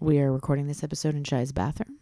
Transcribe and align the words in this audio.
We 0.00 0.18
are 0.20 0.32
recording 0.32 0.66
this 0.66 0.82
episode 0.82 1.14
in 1.14 1.24
Shai's 1.24 1.52
bathroom. 1.52 1.98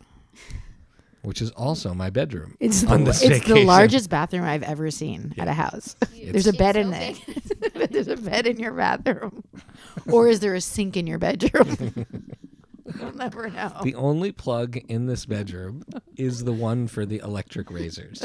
which 1.22 1.42
is 1.42 1.50
also 1.50 1.92
my 1.95 2.10
bedroom. 2.10 2.56
It's 2.60 2.82
the, 2.82 2.96
this 2.98 3.22
it's 3.22 3.44
the 3.44 3.64
largest 3.64 4.08
bathroom 4.08 4.44
I've 4.44 4.62
ever 4.62 4.88
seen 4.92 5.34
at 5.36 5.48
a 5.48 5.52
house. 5.52 5.97
There's 6.25 6.47
a 6.47 6.53
bed 6.53 6.76
in 6.76 6.91
there. 6.91 7.15
big. 7.61 7.91
There's 7.91 8.07
a 8.07 8.16
bed 8.16 8.46
in 8.46 8.61
your 8.61 8.73
bathroom, 8.73 9.43
or 10.09 10.29
is 10.29 10.39
there 10.39 10.55
a 10.55 10.61
sink 10.61 10.96
in 10.96 11.07
your 11.09 11.19
bedroom? 11.19 12.07
We'll 13.00 13.12
never 13.12 13.50
know. 13.50 13.71
The 13.82 13.95
only 13.96 14.33
plug 14.33 14.79
in 14.89 15.05
this 15.05 15.27
bedroom 15.27 15.83
is 16.17 16.45
the 16.45 16.55
one 16.55 16.89
for 16.89 17.05
the 17.05 17.19
electric 17.19 17.71
razors. 17.71 18.23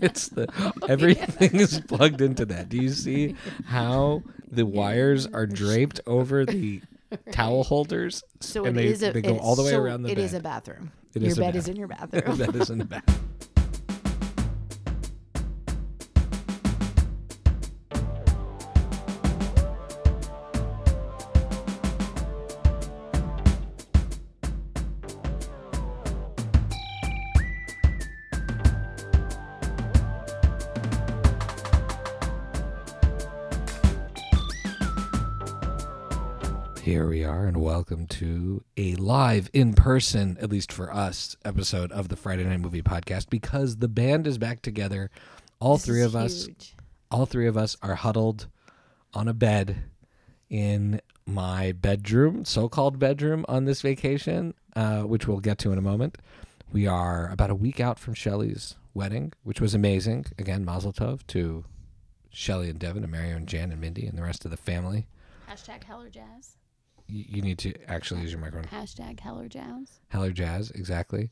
it's 0.00 0.28
the 0.28 0.48
everything 0.88 1.60
is 1.60 1.80
plugged 1.80 2.20
into 2.20 2.44
that. 2.46 2.68
Do 2.68 2.78
you 2.78 2.88
see 2.88 3.36
how 3.64 4.24
the 4.50 4.66
wires 4.66 5.28
are 5.28 5.46
draped 5.46 6.00
over 6.04 6.44
the 6.44 6.82
towel 7.32 7.64
holders? 7.64 8.22
so 8.40 8.64
and 8.64 8.78
it 8.78 8.82
they, 8.82 8.88
is 8.88 9.02
a. 9.02 9.12
they 9.12 9.22
go 9.22 9.38
all 9.38 9.56
the 9.56 9.62
way 9.62 9.70
so 9.70 9.80
around 9.82 10.02
the 10.02 10.10
It 10.10 10.16
bed. 10.16 10.24
is 10.24 10.34
a 10.34 10.40
bathroom. 10.40 10.92
It 11.14 11.22
your 11.22 11.30
is 11.32 11.38
a 11.38 11.40
bed 11.40 11.56
is 11.56 11.68
in 11.68 11.76
your 11.76 11.88
bathroom. 11.96 12.36
that 12.38 12.54
is 12.56 12.70
in 12.70 12.78
the 12.78 12.84
back. 12.84 13.04
and 37.52 37.60
welcome 37.62 38.06
to 38.06 38.64
a 38.78 38.94
live, 38.94 39.50
in 39.52 39.74
person, 39.74 40.38
at 40.40 40.48
least 40.48 40.72
for 40.72 40.90
us, 40.90 41.36
episode 41.44 41.92
of 41.92 42.08
the 42.08 42.16
Friday 42.16 42.44
Night 42.44 42.60
Movie 42.60 42.80
Podcast 42.80 43.28
because 43.28 43.76
the 43.76 43.88
band 43.88 44.26
is 44.26 44.38
back 44.38 44.62
together. 44.62 45.10
All 45.60 45.76
This 45.76 45.84
three 45.84 46.00
is 46.00 46.06
of 46.06 46.16
us, 46.16 46.46
huge. 46.46 46.74
all 47.10 47.26
three 47.26 47.46
of 47.46 47.58
us 47.58 47.76
are 47.82 47.94
huddled 47.94 48.46
on 49.12 49.28
a 49.28 49.34
bed 49.34 49.84
in 50.48 51.02
my 51.26 51.72
bedroom, 51.72 52.46
so-called 52.46 52.98
bedroom, 52.98 53.44
on 53.50 53.66
this 53.66 53.82
vacation, 53.82 54.54
uh, 54.74 55.02
which 55.02 55.28
we'll 55.28 55.40
get 55.40 55.58
to 55.58 55.72
in 55.72 55.78
a 55.78 55.82
moment. 55.82 56.16
We 56.72 56.86
are 56.86 57.28
about 57.30 57.50
a 57.50 57.54
week 57.54 57.80
out 57.80 57.98
from 57.98 58.14
Shelley's 58.14 58.76
wedding, 58.94 59.30
which 59.42 59.60
was 59.60 59.74
amazing. 59.74 60.24
Again, 60.38 60.64
Mazel 60.64 60.94
Tov 60.94 61.26
to 61.26 61.66
Shelley 62.30 62.70
and 62.70 62.78
Devin 62.78 63.02
and 63.02 63.12
Mario 63.12 63.36
and 63.36 63.46
Jan 63.46 63.72
and 63.72 63.80
Mindy 63.80 64.06
and 64.06 64.16
the 64.16 64.22
rest 64.22 64.46
of 64.46 64.50
the 64.50 64.56
family. 64.56 65.06
Hashtag 65.50 65.84
Heller 65.84 66.08
Jazz. 66.08 66.56
You, 67.12 67.24
you 67.28 67.42
need 67.42 67.58
to 67.58 67.74
actually 67.90 68.22
use 68.22 68.32
your 68.32 68.40
microphone. 68.40 68.70
Hashtag 68.70 69.20
Heller 69.20 69.48
Jazz. 69.48 70.00
Heller 70.08 70.30
Jazz, 70.32 70.70
exactly. 70.70 71.30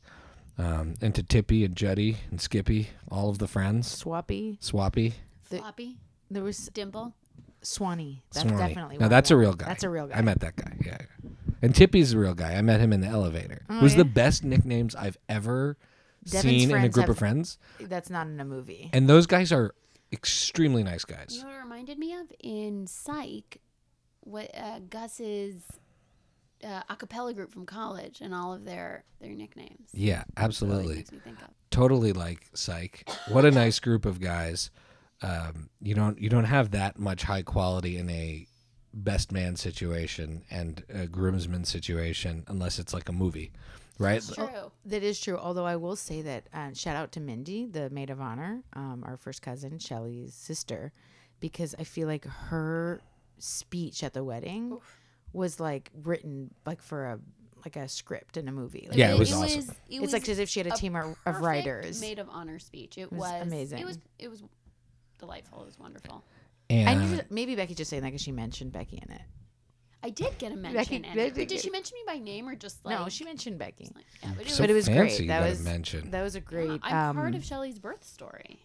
Um, 0.59 0.95
and 1.01 1.15
to 1.15 1.23
Tippy 1.23 1.65
and 1.65 1.75
Juddy 1.75 2.19
and 2.31 2.41
Skippy, 2.41 2.91
all 3.11 3.31
of 3.31 3.39
the 3.39 3.49
friends. 3.49 3.89
Swappy. 4.05 4.59
Swappy. 4.61 5.15
The- 5.49 5.59
Floppy. 5.59 5.97
There 6.31 6.43
was 6.45 6.59
Dimple. 6.69 7.15
Swanee. 7.63 8.23
That's 8.33 8.47
Swanee. 8.49 8.69
definitely. 8.69 8.97
No, 8.99 9.05
one 9.05 9.11
that's 9.11 9.31
of 9.31 9.37
a 9.37 9.41
real 9.41 9.55
guy. 9.55 9.67
That's 9.67 9.85
a 9.85 9.91
real 9.91 10.07
guy. 10.07 10.17
I 10.17 10.23
met 10.23 10.41
that 10.41 10.57
guy. 10.57 10.77
Yeah. 10.85 10.99
yeah. 11.01 11.31
And 11.63 11.75
Tippy's 11.75 12.13
a 12.15 12.19
real 12.19 12.35
guy. 12.35 12.55
I 12.55 12.63
met 12.63 12.81
him 12.81 12.93
in 12.93 13.01
the 13.01 13.07
elevator. 13.09 13.63
Oh, 13.69 13.79
it 13.79 13.83
was 13.83 13.93
yeah? 13.93 13.99
the 13.99 14.05
best 14.07 14.45
nicknames 14.45 14.95
I've 14.95 15.19
ever 15.29 15.77
Devin's 16.25 16.43
seen 16.43 16.71
in 16.71 16.85
a 16.85 16.89
group 16.89 17.05
have- 17.05 17.11
of 17.11 17.19
friends. 17.19 17.59
That's 17.81 18.09
not 18.11 18.27
in 18.29 18.39
a 18.41 18.45
movie. 18.45 18.91
And 18.93 19.09
those 19.09 19.27
guys 19.27 19.53
are 19.53 19.75
extremely 20.13 20.83
nice 20.83 21.05
You 21.09 21.15
guys. 21.17 21.39
know 21.43 21.49
what 21.49 21.55
it 21.57 21.59
reminded 21.59 21.99
me 21.99 22.15
of 22.15 22.33
in 22.41 22.87
Psych? 22.87 23.61
What 24.23 24.51
uh, 24.57 24.81
Gus's 24.89 25.63
uh, 26.65 26.83
a 26.89 26.97
cappella 26.97 27.33
group 27.35 27.51
from 27.53 27.65
college 27.67 28.21
and 28.21 28.35
all 28.35 28.53
of 28.53 28.65
their 28.65 29.05
their 29.21 29.33
nicknames. 29.33 29.89
Yeah, 29.93 30.25
That's 30.37 30.61
what 30.61 30.69
it 30.69 30.73
absolutely. 30.75 30.97
makes 30.97 31.13
me 31.13 31.19
think 31.25 31.39
of. 31.41 31.49
totally 31.71 32.13
like 32.13 32.47
psych 32.55 33.09
what 33.29 33.45
a 33.45 33.51
nice 33.51 33.79
group 33.81 34.05
of 34.05 34.21
guys 34.21 34.71
um, 35.23 35.71
you 35.81 35.95
don't 35.95 36.21
you 36.21 36.29
don't 36.29 36.45
have 36.45 36.71
that 36.73 36.99
much 36.99 37.23
high 37.23 37.43
quality 37.43 37.97
in 37.97 38.11
a 38.11 38.47
best 38.93 39.31
man 39.33 39.55
situation 39.57 40.43
and 40.51 40.83
a 40.93 41.07
groomsman 41.07 41.65
situation 41.65 42.45
unless 42.49 42.79
it's 42.79 42.93
like 42.93 43.09
a 43.09 43.13
movie 43.13 43.53
right 43.99 44.17
It's 44.17 44.35
true. 44.35 44.49
That 44.87 45.03
is 45.03 45.21
true. 45.21 45.37
Although 45.39 45.67
I 45.67 45.77
will 45.77 45.95
say 45.97 46.23
that 46.23 46.45
uh, 46.53 46.73
shout 46.75 46.97
out 46.97 47.13
to 47.13 47.21
Mindy, 47.21 47.67
the 47.67 47.89
maid 47.91 48.11
of 48.11 48.21
honor, 48.21 48.63
um, 48.73 49.05
our 49.07 49.17
first 49.17 49.43
cousin, 49.43 49.79
Shelly's 49.79 50.35
sister, 50.35 50.93
because 51.39 51.75
I 51.79 51.85
feel 51.85 52.09
like 52.09 52.25
her 52.25 53.01
speech 53.41 54.03
at 54.05 54.13
the 54.13 54.23
wedding 54.25 54.79
was 55.33 55.59
like 55.61 55.91
written 56.03 56.51
like 56.67 56.83
for 56.83 57.07
a 57.07 57.19
like 57.65 57.77
a 57.77 57.89
script 57.89 58.37
in 58.37 58.49
a 58.49 58.53
movie. 58.53 58.87
Like, 58.89 58.97
Yeah, 58.99 59.11
it 59.11 59.15
it 59.15 59.19
was 59.19 59.31
it 59.31 59.35
awesome. 59.35 59.57
Was, 59.57 59.69
it 59.69 59.75
it's 59.91 60.01
was 60.01 60.13
like 60.13 60.29
as 60.29 60.39
if 60.39 60.49
she 60.49 60.61
had 60.61 60.67
a, 60.69 60.73
a 60.73 60.77
team 60.77 60.97
of, 60.97 61.17
of 61.27 61.41
writers. 61.41 62.01
maid 62.01 62.19
of 62.19 62.29
honor 62.31 62.59
speech. 62.59 62.97
It, 62.97 63.11
was 63.13 63.21
was, 63.21 63.43
amazing. 63.43 63.79
It 63.81 63.85
was 63.87 63.99
it 64.19 64.29
was 64.31 64.43
delightful. 65.19 65.63
It 65.63 65.67
was 65.67 65.79
wonderful. 65.79 66.25
and 66.71 66.89
I 66.89 66.95
need 67.07 67.25
maybe 67.31 67.55
Becky 67.57 67.75
just 67.75 67.91
saying 67.91 68.03
that 68.03 68.09
because 68.09 68.23
she 68.23 68.33
mentioned 68.33 68.73
Becky 68.73 68.99
in 69.07 69.13
it. 69.13 69.21
I 70.03 70.09
did 70.09 70.39
get 70.39 70.53
a 70.53 70.57
mention. 70.57 70.77
Becky- 70.81 70.97
in. 70.97 71.03
Becky- 71.03 71.31
But 71.41 71.49
did 71.49 71.61
she 71.61 71.69
mention 71.69 71.95
me 71.97 72.01
by 72.07 72.19
name 72.19 72.49
or 72.49 72.55
just 72.55 72.83
like? 72.87 72.99
no, 72.99 73.09
she 73.11 73.25
mentioned 73.25 73.59
Becky. 73.59 73.91
like- 73.95 74.05
yeah, 74.23 74.31
but 74.35 74.47
it 74.47 74.51
so 74.53 74.63
but 74.63 74.71
it 74.71 74.75
was 74.75 74.87
fancy 74.87 75.19
great. 75.19 75.29
That 75.29 75.47
was- 75.47 75.63
mention 75.63 76.11
That 76.13 76.23
was 76.23 76.35
a 76.37 76.39
Yeah, 76.39 76.45
great. 76.47 76.81
I'm 76.83 77.15
part 77.15 77.29
um, 77.29 77.35
of 77.35 77.45
Shelley's 77.45 77.79
birth 77.79 78.03
story. 78.05 78.61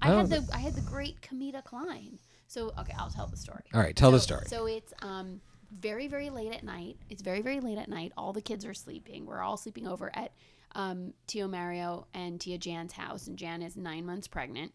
I 0.00 0.10
Oh. 0.12 0.16
had 0.18 0.30
the 0.30 0.48
I 0.52 0.58
had 0.58 0.74
the 0.74 0.80
great 0.80 1.20
Kamita 1.20 1.62
Klein. 1.62 2.18
So 2.52 2.70
okay, 2.78 2.92
I'll 2.98 3.08
tell 3.10 3.26
the 3.26 3.36
story. 3.36 3.62
all 3.72 3.80
right 3.80 3.96
tell 3.96 4.10
the 4.10 4.20
story 4.20 4.44
So 4.46 4.66
it's 4.66 4.92
um 5.00 5.40
very 5.74 6.06
very 6.06 6.28
late 6.28 6.52
at 6.52 6.62
night. 6.62 6.98
It's 7.08 7.22
very 7.22 7.40
very 7.40 7.60
late 7.60 7.78
at 7.78 7.88
night. 7.88 8.12
All 8.16 8.34
the 8.34 8.42
kids 8.42 8.66
are 8.66 8.74
sleeping. 8.74 9.24
We're 9.24 9.40
all 9.40 9.56
sleeping 9.56 9.88
over 9.88 10.10
at 10.14 10.32
um, 10.74 11.14
Tio 11.26 11.48
Mario 11.48 12.06
and 12.14 12.38
Tia 12.40 12.58
Jan's 12.58 12.92
house, 12.92 13.26
and 13.26 13.38
Jan 13.38 13.62
is 13.62 13.76
nine 13.76 14.04
months 14.06 14.26
pregnant, 14.28 14.72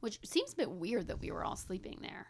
which 0.00 0.18
seems 0.24 0.52
a 0.52 0.56
bit 0.56 0.70
weird 0.70 1.08
that 1.08 1.20
we 1.20 1.30
were 1.32 1.44
all 1.44 1.56
sleeping 1.56 1.98
there. 2.00 2.26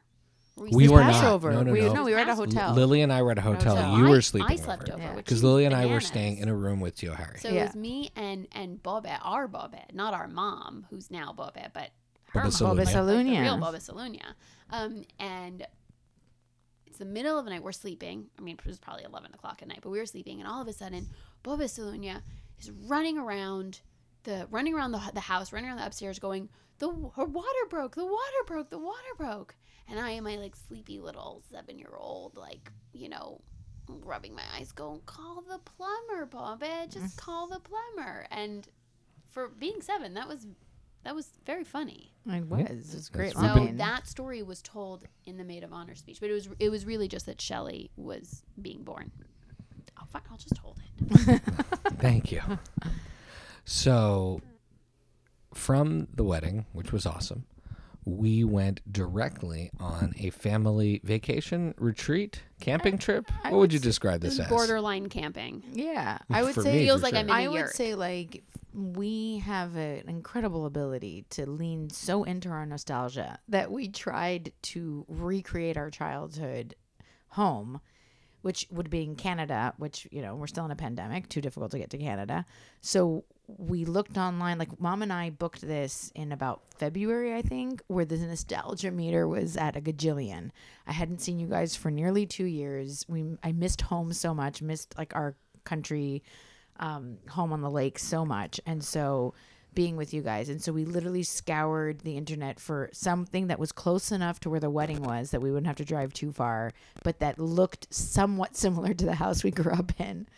Were 0.57 0.69
We 0.71 0.85
It's 0.85 0.93
were 0.93 1.01
not. 1.01 1.13
Passover. 1.13 1.53
No, 1.53 1.63
no, 1.63 1.73
we, 1.73 1.81
no. 1.81 1.93
no, 1.95 2.05
we 2.05 2.13
were 2.13 2.19
at 2.19 2.29
a 2.29 2.35
hotel. 2.35 2.75
lily 2.75 3.01
and 3.03 3.11
i 3.13 3.23
were 3.23 3.31
at 3.33 3.39
a 3.39 3.43
hotel 3.43 3.77
Hotel. 3.77 3.99
you 3.99 4.07
I- 4.07 4.11
were 4.11 4.21
sleeping 4.23 4.51
I 4.51 4.57
slept 4.57 4.89
over, 4.91 4.99
Yeah. 5.03 5.15
which 5.15 5.25
because 5.25 5.39
seems 5.39 5.45
lily 5.45 5.65
and 5.67 5.75
i 5.75 5.87
were 5.87 6.01
staying 6.01 6.37
in 6.39 6.49
a 6.49 6.55
room 6.55 6.81
with 6.81 6.97
Tio 6.97 7.15
Harry. 7.15 7.39
So 7.39 7.49
Yeah. 7.49 7.63
it 7.63 7.67
was 7.69 7.77
me 7.77 8.11
and 8.17 8.49
and 8.53 8.83
Bobette, 8.83 9.21
our 9.23 9.47
Bobette, 9.49 9.93
not 9.95 10.13
our 10.15 10.29
mom, 10.29 10.87
who's 10.91 11.11
now 11.11 11.35
Bobette, 11.37 11.73
but 11.75 11.91
her 12.33 12.41
Bobette 12.41 12.61
mom, 12.63 12.79
Salunia. 12.79 13.17
like 13.17 13.27
the 13.27 13.41
real 13.41 13.59
Bobette 13.59 13.91
Salunia. 13.91 14.35
Um, 14.71 15.05
and 15.19 15.67
it's 16.87 16.99
the 16.99 17.05
middle 17.05 17.39
of 17.39 17.45
the 17.45 17.51
night. 17.51 17.63
We're 17.63 17.73
sleeping. 17.73 18.27
I 18.39 18.43
mean, 18.43 18.57
it 18.59 18.67
was 18.67 18.79
probably 18.79 19.05
eleven 19.05 19.33
o'clock 19.35 19.61
at 19.63 19.69
night, 19.69 19.81
but 19.83 19.91
we 19.91 19.99
were 19.99 20.07
sleeping, 20.07 20.41
and 20.41 20.49
all 20.49 20.63
of 20.63 20.69
a 20.69 20.73
sudden, 20.73 21.09
Bobette 21.45 21.79
Salunia 21.79 22.23
is 22.59 22.71
running 22.71 23.19
around 23.19 23.81
the 24.25 24.47
running 24.51 24.75
around 24.75 24.93
the, 24.93 25.11
the 25.15 25.21
house, 25.21 25.53
running 25.53 25.69
around 25.69 25.79
the 25.79 25.87
upstairs, 25.87 26.19
going, 26.19 26.49
"The 26.79 26.89
her 26.89 27.25
water 27.25 27.67
broke. 27.69 27.95
The 27.95 28.05
water 28.05 28.43
broke. 28.47 28.71
The 28.71 28.79
water 28.79 29.15
broke." 29.17 29.55
And 29.89 29.99
I 29.99 30.13
am 30.13 30.25
my 30.25 30.37
like 30.37 30.57
sleepy 30.57 31.01
little 31.01 31.43
seven 31.51 31.79
year 31.79 31.93
old, 31.97 32.37
like 32.37 32.71
you 32.93 33.09
know, 33.09 33.41
rubbing 33.89 34.35
my 34.35 34.45
eyes, 34.57 34.73
going, 34.73 35.01
"Call 35.07 35.43
the 35.43 35.59
plumber, 35.59 36.27
Bobette. 36.27 36.93
Just 36.93 37.17
call 37.17 37.49
the 37.49 37.61
plumber." 37.61 38.27
And 38.31 38.69
for 39.29 39.49
being 39.49 39.81
seven, 39.81 40.15
that 40.15 40.29
was 40.29 40.47
that 41.05 41.15
was 41.15 41.29
very 41.45 41.65
funny. 41.65 42.13
It 42.27 42.47
was. 42.47 42.95
It's 42.95 43.09
great. 43.09 43.33
So 43.33 43.41
been- 43.41 43.49
line. 43.65 43.77
that 43.79 44.07
story 44.07 44.43
was 44.43 44.63
told 44.63 45.05
in 45.27 45.37
the 45.39 45.45
maid 45.45 45.65
of 45.65 45.73
honor 45.73 45.95
speech, 45.95 46.19
but 46.21 46.31
it 46.31 46.35
was 46.35 46.49
it 46.59 46.69
was 46.71 46.85
really 46.87 47.09
just 47.09 47.27
that 47.27 47.41
Shelley 47.41 47.91
was 47.97 48.43
being 48.61 48.83
born. 48.85 49.11
Oh, 50.01 50.05
fine, 50.11 50.23
I'll 50.31 50.37
just 50.37 50.57
hold 50.59 50.79
it. 51.27 51.43
Thank 51.99 52.33
you. 52.33 52.41
So, 53.65 54.41
from 55.55 56.09
the 56.15 56.25
wedding, 56.25 56.67
which 56.73 56.93
was 56.93 57.07
awesome, 57.07 57.45
we 58.05 58.43
went 58.43 58.81
directly 58.93 59.71
on 59.79 60.13
a 60.19 60.31
family 60.31 61.01
vacation 61.05 61.75
retreat, 61.79 62.43
camping 62.61 62.99
trip. 62.99 63.31
I 63.45 63.51
What 63.51 63.53
would 63.53 63.59
would 63.61 63.73
you 63.75 63.79
describe 63.79 64.21
This 64.21 64.39
this 64.39 64.47
as? 64.47 64.51
borderline 64.51 65.09
camping. 65.09 65.63
Yeah, 65.73 66.19
I 66.31 66.43
would 66.45 66.55
For 66.55 66.63
say 66.63 66.73
me, 66.79 66.85
Feels 66.87 67.01
for 67.01 67.05
like 67.05 67.13
sure. 67.13 67.21
I'm 67.21 67.27
in 67.29 67.31
a 67.31 67.39
I 67.39 67.49
would 67.49 67.57
yurt. 67.59 67.75
say 67.77 67.95
like 67.95 68.43
we 68.75 69.39
have 69.39 69.77
an 69.77 70.09
incredible 70.09 70.67
ability 70.67 71.25
to 71.31 71.49
lean 71.49 71.91
so 71.91 72.25
into 72.25 72.49
our 72.49 72.67
nostalgia 72.67 73.39
that 73.49 73.71
we 73.71 73.89
tried 73.89 74.53
to 74.63 75.05
recreate 75.09 75.77
our 75.77 75.91
childhood 75.91 76.75
home 77.29 77.81
which 78.43 78.67
would 78.71 78.91
be 78.91 79.03
in 79.03 79.17
Canada, 79.17 79.73
which, 79.79 80.07
you 80.11 80.21
know, 80.21 80.35
we're 80.35 80.49
still 80.49 80.65
in 80.65 80.71
a 80.71 80.77
pandemic, 80.77 81.29
too 81.29 81.41
difficult 81.41 81.71
to 81.71 81.79
get 81.79 81.91
to 81.91 81.99
Canada. 81.99 82.45
So 82.81 83.25
we 83.47 83.85
looked 83.85 84.19
online, 84.19 84.59
like 84.59 84.81
mom 84.81 85.03
and 85.03 85.13
I 85.13 85.31
booked 85.31 85.63
this 85.63 86.13
in 86.15 86.33
about 86.33 86.63
February, 86.77 87.35
I 87.35 87.43
think, 87.43 87.83
where 87.87 88.05
the 88.05 88.19
nostalgia 88.19 88.91
meter 88.91 89.27
was 89.27 89.57
at 89.57 89.77
a 89.77 89.81
gajillion. 89.81 90.51
I 90.87 90.93
hadn't 90.93 91.21
seen 91.21 91.39
you 91.39 91.47
guys 91.47 91.77
for 91.77 91.91
nearly 91.91 92.27
two 92.27 92.45
years. 92.45 93.07
We 93.09 93.25
I 93.43 93.53
missed 93.53 93.83
home 93.83 94.13
so 94.13 94.35
much, 94.35 94.61
missed 94.61 94.95
like 94.99 95.15
our 95.15 95.37
country 95.65 96.23
um, 96.79 97.19
home 97.29 97.53
on 97.53 97.61
the 97.61 97.71
lake 97.71 97.99
so 97.99 98.25
much. 98.25 98.61
And 98.67 98.83
so 98.83 99.35
being 99.75 99.97
with 99.97 100.13
you 100.13 100.23
guys. 100.23 100.49
And 100.49 100.63
so 100.63 100.73
we 100.73 100.85
literally 100.85 101.23
scoured 101.23 102.01
the 102.01 102.17
internet 102.17 102.61
for 102.61 102.91
something 102.93 103.47
that 103.47 103.59
was 103.59 103.73
close 103.73 104.13
enough 104.13 104.41
to 104.41 104.51
where 104.51 104.61
the 104.61 104.71
wedding 104.71 105.03
was 105.03 105.31
that 105.31 105.41
we 105.41 105.51
wouldn't 105.51 105.67
have 105.67 105.77
to 105.77 105.85
drive 105.85 106.13
too 106.13 106.33
far, 106.33 106.73
but 107.03 107.19
that 107.21 107.39
looked 107.39 107.93
somewhat 107.93 108.57
similar 108.57 108.95
to 108.95 109.05
the 109.05 109.15
house 109.15 109.43
we 109.43 109.51
grew 109.51 109.73
up 109.73 109.99
in 109.99 110.29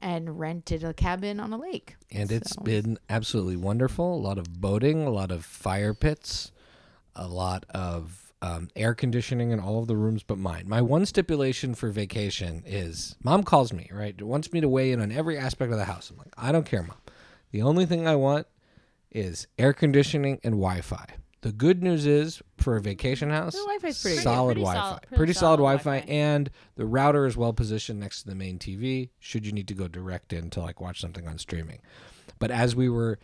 and 0.00 0.38
rented 0.38 0.84
a 0.84 0.92
cabin 0.92 1.40
on 1.40 1.52
a 1.52 1.56
lake. 1.56 1.96
And 2.12 2.30
it's 2.30 2.56
been 2.56 2.98
absolutely 3.08 3.56
wonderful. 3.56 4.14
A 4.14 4.20
lot 4.20 4.38
of 4.38 4.60
boating, 4.60 5.06
a 5.06 5.10
lot 5.10 5.30
of 5.30 5.44
fire 5.44 5.94
pits, 5.94 6.52
a 7.16 7.26
lot 7.26 7.64
of 7.70 8.23
um, 8.44 8.68
air 8.76 8.94
conditioning 8.94 9.52
in 9.52 9.58
all 9.60 9.78
of 9.78 9.86
the 9.86 9.96
rooms 9.96 10.22
but 10.22 10.36
mine. 10.38 10.64
My 10.68 10.82
one 10.82 11.06
stipulation 11.06 11.74
for 11.74 11.88
vacation 11.88 12.62
is 12.66 13.16
mom 13.24 13.42
calls 13.42 13.72
me, 13.72 13.88
right? 13.92 14.20
Wants 14.20 14.52
me 14.52 14.60
to 14.60 14.68
weigh 14.68 14.92
in 14.92 15.00
on 15.00 15.10
every 15.10 15.38
aspect 15.38 15.72
of 15.72 15.78
the 15.78 15.84
house. 15.86 16.10
I'm 16.10 16.18
like, 16.18 16.34
I 16.36 16.52
don't 16.52 16.66
care, 16.66 16.82
mom. 16.82 16.98
The 17.52 17.62
only 17.62 17.86
thing 17.86 18.06
I 18.06 18.16
want 18.16 18.46
is 19.10 19.46
air 19.58 19.72
conditioning 19.72 20.40
and 20.44 20.54
Wi 20.54 20.80
Fi. 20.82 21.06
The 21.40 21.52
good 21.52 21.82
news 21.82 22.06
is 22.06 22.42
for 22.56 22.76
a 22.76 22.80
vacation 22.80 23.28
house, 23.30 23.54
Wi-Fi's 23.54 24.00
pretty 24.00 24.16
good. 24.16 24.22
solid 24.22 24.48
Pretty 24.54 24.60
Wi-Fi, 24.62 24.80
solid- 24.88 25.02
pretty, 25.02 25.16
pretty 25.16 25.32
solid, 25.34 25.40
solid 25.40 25.56
Wi-Fi, 25.58 25.82
Wi-Fi. 26.00 26.12
and 26.12 26.50
the 26.76 26.86
router 26.86 27.26
is 27.26 27.36
well 27.36 27.52
positioned 27.52 28.00
next 28.00 28.22
to 28.22 28.28
the 28.28 28.34
main 28.34 28.58
TV. 28.58 29.10
Should 29.20 29.44
you 29.46 29.52
need 29.52 29.68
to 29.68 29.74
go 29.74 29.86
direct 29.86 30.32
in 30.32 30.48
to 30.50 30.60
like 30.60 30.80
watch 30.80 31.00
something 31.00 31.28
on 31.28 31.36
streaming, 31.38 31.80
but 32.38 32.50
as 32.50 32.74
we 32.74 32.88
were 32.88 33.18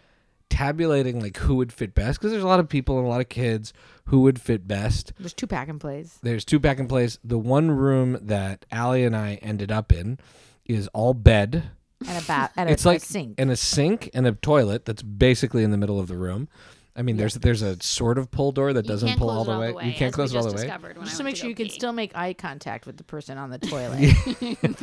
tabulating 0.50 1.20
like 1.20 1.38
who 1.38 1.55
would 1.56 1.73
fit 1.73 1.94
best, 1.94 2.19
because 2.19 2.31
there's 2.32 2.43
a 2.44 2.47
lot 2.49 2.61
of 2.61 2.69
people 2.69 2.99
and 2.99 3.06
a 3.06 3.08
lot 3.08 3.20
of 3.23 3.29
kids 3.31 3.73
who 4.06 4.20
would 4.20 4.38
fit 4.41 4.69
best. 4.69 5.12
There's 5.19 5.32
two 5.32 5.47
pack 5.47 5.69
and 5.69 5.81
plays. 5.81 6.19
There's 6.23 6.44
two 6.44 6.58
back 6.58 6.79
in 6.79 6.88
place. 6.88 7.19
The 7.25 7.38
one 7.38 7.70
room 7.70 8.19
that 8.20 8.67
Allie 8.70 9.05
and 9.05 9.17
I 9.17 9.37
ended 9.41 9.73
up 9.73 9.93
in 9.93 10.19
is 10.67 10.88
all 10.88 11.14
bed. 11.14 11.70
And 12.06 12.23
a 12.23 12.26
bat 12.26 12.52
and 12.56 12.69
a, 12.69 12.73
It's 12.73 12.85
like 12.85 13.02
a 13.02 13.05
sink. 13.05 13.35
and 13.38 13.50
a 13.50 13.56
sink 13.56 14.11
and 14.14 14.26
a 14.26 14.32
toilet 14.32 14.85
that's 14.85 15.02
basically 15.02 15.62
in 15.64 15.70
the 15.70 15.76
middle 15.76 15.99
of 16.00 16.08
the 16.08 16.17
room. 16.17 16.49
I 16.96 17.02
mean, 17.02 17.16
there's 17.16 17.34
there's 17.34 17.62
a 17.62 17.81
sort 17.82 18.19
of 18.19 18.31
pull 18.31 18.52
door 18.52 18.72
that 18.72 18.87
doesn't 18.87 19.16
pull 19.16 19.31
all 19.31 19.44
the 19.44 19.58
way. 19.58 19.87
You 19.87 19.94
can't 19.94 20.12
close 20.12 20.34
it 20.34 20.38
all 20.38 20.50
the 20.50 20.56
way. 20.56 20.69
just 21.04 21.16
to 21.19 21.25
make 21.25 21.37
sure 21.37 21.44
go 21.44 21.48
you 21.50 21.54
can 21.54 21.69
still 21.69 21.92
make 21.92 22.16
eye 22.16 22.32
contact 22.32 22.87
with 22.87 22.96
the 22.96 23.04
person 23.04 23.38
on 23.38 23.50
the 23.50 23.58
toilet 23.60 24.12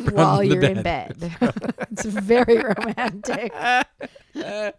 while 0.14 0.40
the 0.40 0.48
you're 0.48 0.64
in 0.64 0.84
bed. 0.84 1.18
it's 1.92 2.06
very 2.06 2.58
romantic. 2.58 3.54
I 3.54 3.84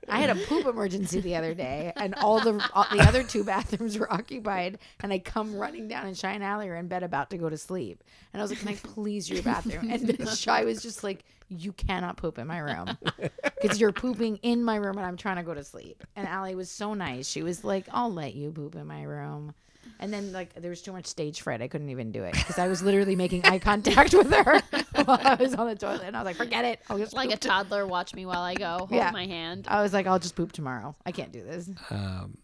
had 0.09 0.31
a 0.31 0.37
poop 0.47 0.67
emergency 0.67 1.21
the 1.21 1.37
other 1.37 1.55
day, 1.55 1.93
and 1.97 2.15
all 2.17 2.41
the 2.41 2.67
all, 2.73 2.87
the 2.91 3.01
other 3.01 3.23
two 3.23 3.45
bathrooms 3.45 3.99
were 3.99 4.11
occupied. 4.13 4.79
And 5.01 5.13
I 5.13 5.19
come 5.19 5.55
running 5.55 5.89
down, 5.89 6.07
and 6.07 6.17
Shy 6.17 6.33
and 6.33 6.43
Allie 6.43 6.69
are 6.69 6.77
in 6.77 6.89
bed 6.89 7.03
about 7.03 7.31
to 7.31 7.37
go 7.39 7.51
to 7.51 7.59
sleep. 7.59 8.03
And 8.33 8.41
I 8.41 8.45
was 8.45 8.51
like, 8.51 8.61
"Can 8.61 8.69
I 8.69 8.77
please 8.77 9.29
use 9.29 9.39
your 9.39 9.45
bathroom?" 9.45 9.91
And 9.91 10.29
Shy 10.31 10.65
was 10.65 10.83
just 10.83 11.05
like, 11.05 11.25
"You 11.49 11.73
cannot 11.73 12.17
poop 12.17 12.39
in 12.39 12.47
my 12.47 12.59
room 12.59 12.97
because 13.61 13.81
you're 13.81 13.93
pooping 13.93 14.37
in 14.43 14.63
my 14.63 14.77
room, 14.77 14.97
and 14.99 15.07
I'm 15.07 15.17
trying 15.17 15.37
to 15.37 15.43
go 15.43 15.55
to 15.55 15.65
sleep." 15.65 16.03
And 16.17 16.27
Allie 16.29 16.55
was 16.55 16.71
so 16.71 16.95
nice. 16.95 17.29
She 17.29 17.43
was 17.43 17.65
like, 17.65 17.87
"I'll 17.93 18.13
let 18.13 18.35
you 18.35 18.51
poop 18.53 18.75
in 18.75 18.87
my 18.87 19.03
room." 19.03 19.55
And 20.01 20.13
then 20.13 20.33
like 20.33 20.55
there 20.55 20.71
was 20.71 20.83
too 20.83 20.93
much 20.93 21.07
stage 21.07 21.41
fright. 21.41 21.61
I 21.63 21.67
couldn't 21.69 21.89
even 21.89 22.13
do 22.13 22.23
it 22.23 22.33
because 22.35 22.59
I 22.59 22.69
was 22.69 22.83
literally 22.83 23.17
making 23.17 23.45
eye 23.47 23.59
contact 23.59 24.13
with 24.15 24.31
her 24.33 24.61
while 25.05 25.19
I 25.23 25.35
was 25.35 25.55
on 25.55 25.67
the 25.67 25.75
toilet, 25.75 26.03
and 26.05 26.17
I 26.17 26.21
was 26.21 26.27
like, 26.27 26.37
"Forget 26.37 26.65
it. 26.65 26.81
I'll 26.89 26.99
just 26.99 27.15
like 27.15 27.29
a 27.29 27.33
poop 27.33 27.41
to-" 27.41 27.49
toddler, 27.49 27.87
watch 27.87 28.15
me 28.15 28.27
while 28.27 28.43
I 28.43 28.55
go. 28.55 28.79
Hold 28.79 28.91
Yeah. 28.93 29.11
my 29.11 29.27
hand. 29.27 29.67
I 29.69 29.83
was 29.83 29.93
like, 29.93 30.07
I'll 30.07 30.19
just 30.19 30.37
poop 30.37 30.53
tomorrow. 30.53 30.95
I 31.07 31.13
can't 31.13 31.33
do 31.33 31.43
this. 31.43 31.71
Um, 31.91 32.39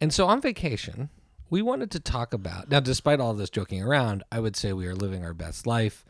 and 0.00 0.12
so 0.12 0.26
on 0.26 0.40
vacation, 0.42 1.08
we 1.48 1.62
wanted 1.62 1.90
to 1.92 2.00
talk 2.00 2.34
about 2.34 2.68
now. 2.70 2.80
Despite 2.80 3.20
all 3.20 3.32
this 3.32 3.48
joking 3.48 3.82
around, 3.82 4.24
I 4.30 4.40
would 4.40 4.56
say 4.56 4.72
we 4.74 4.86
are 4.86 4.94
living 4.96 5.24
our 5.24 5.32
best 5.34 5.66
life. 5.66 6.04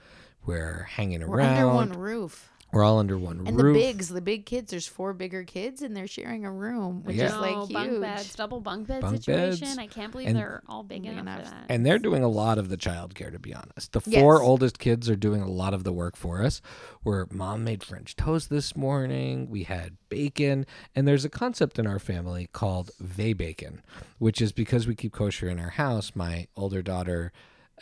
We're 0.47 0.85
hanging 0.91 1.27
We're 1.27 1.39
around. 1.39 1.57
under 1.59 1.75
one 1.75 1.93
roof. 1.93 2.51
We're 2.73 2.83
all 2.83 2.99
under 2.99 3.17
one 3.17 3.47
And 3.47 3.59
roof. 3.59 3.75
the 3.75 3.81
bigs, 3.81 4.09
the 4.09 4.21
big 4.21 4.45
kids, 4.45 4.71
there's 4.73 4.89
four 4.89 5.15
bigger 5.15 5.45
kids 5.45 5.83
and 5.83 5.97
they're 5.97 6.09
sharing 6.09 6.45
a 6.45 6.51
room, 6.53 7.05
which 7.05 7.17
Yeah. 7.17 7.27
is 7.27 7.37
like 7.37 7.53
No, 7.55 7.61
huge. 7.67 7.73
bunk 7.73 8.01
beds, 8.03 8.35
double 8.35 8.61
bunk 8.61 8.89
bed 8.89 9.01
Bunk 9.03 9.17
situation. 9.19 9.69
beds. 9.69 9.79
I 9.79 9.87
can't 9.87 10.11
believe 10.13 10.27
And- 10.29 10.37
they're 10.37 10.63
all 10.69 10.83
big, 10.83 11.03
Big 11.05 11.13
enough, 11.13 11.23
enough. 11.23 11.45
for 11.45 11.51
that. 11.51 11.67
and 11.69 11.87
they're 11.87 12.01
doing 12.01 12.23
a 12.25 12.29
lot 12.29 12.59
of 12.59 12.69
the 12.69 12.77
childcare, 12.77 13.31
to 13.33 13.39
be 13.39 13.55
honest. 13.55 13.93
The 13.93 14.01
four 14.01 14.35
Yes. 14.35 14.43
oldest 14.43 14.79
kids 14.81 15.09
are 15.09 15.17
doing 15.17 15.41
a 15.43 15.49
lot 15.49 15.75
of 15.75 15.85
the 15.85 15.93
work 15.93 16.17
for 16.17 16.43
us. 16.43 16.61
Where 17.03 17.27
mom 17.31 17.63
made 17.65 17.85
French 17.85 18.17
toast 18.17 18.51
this 18.51 18.77
morning, 18.77 19.49
we 19.49 19.63
had 19.63 19.97
bacon, 20.09 20.67
and 20.95 21.07
there's 21.07 21.25
a 21.25 21.31
concept 21.31 21.79
in 21.79 21.87
our 21.87 22.01
family 22.01 22.49
called 22.53 22.91
vey 22.99 23.33
bacon, 23.33 23.81
which 24.19 24.43
is 24.43 24.51
because 24.53 24.87
we 24.89 24.97
keep 24.97 25.13
kosher 25.13 25.49
in 25.49 25.61
our 25.61 25.71
house. 25.71 26.13
My 26.17 26.49
older 26.57 26.83
daughter 26.83 27.33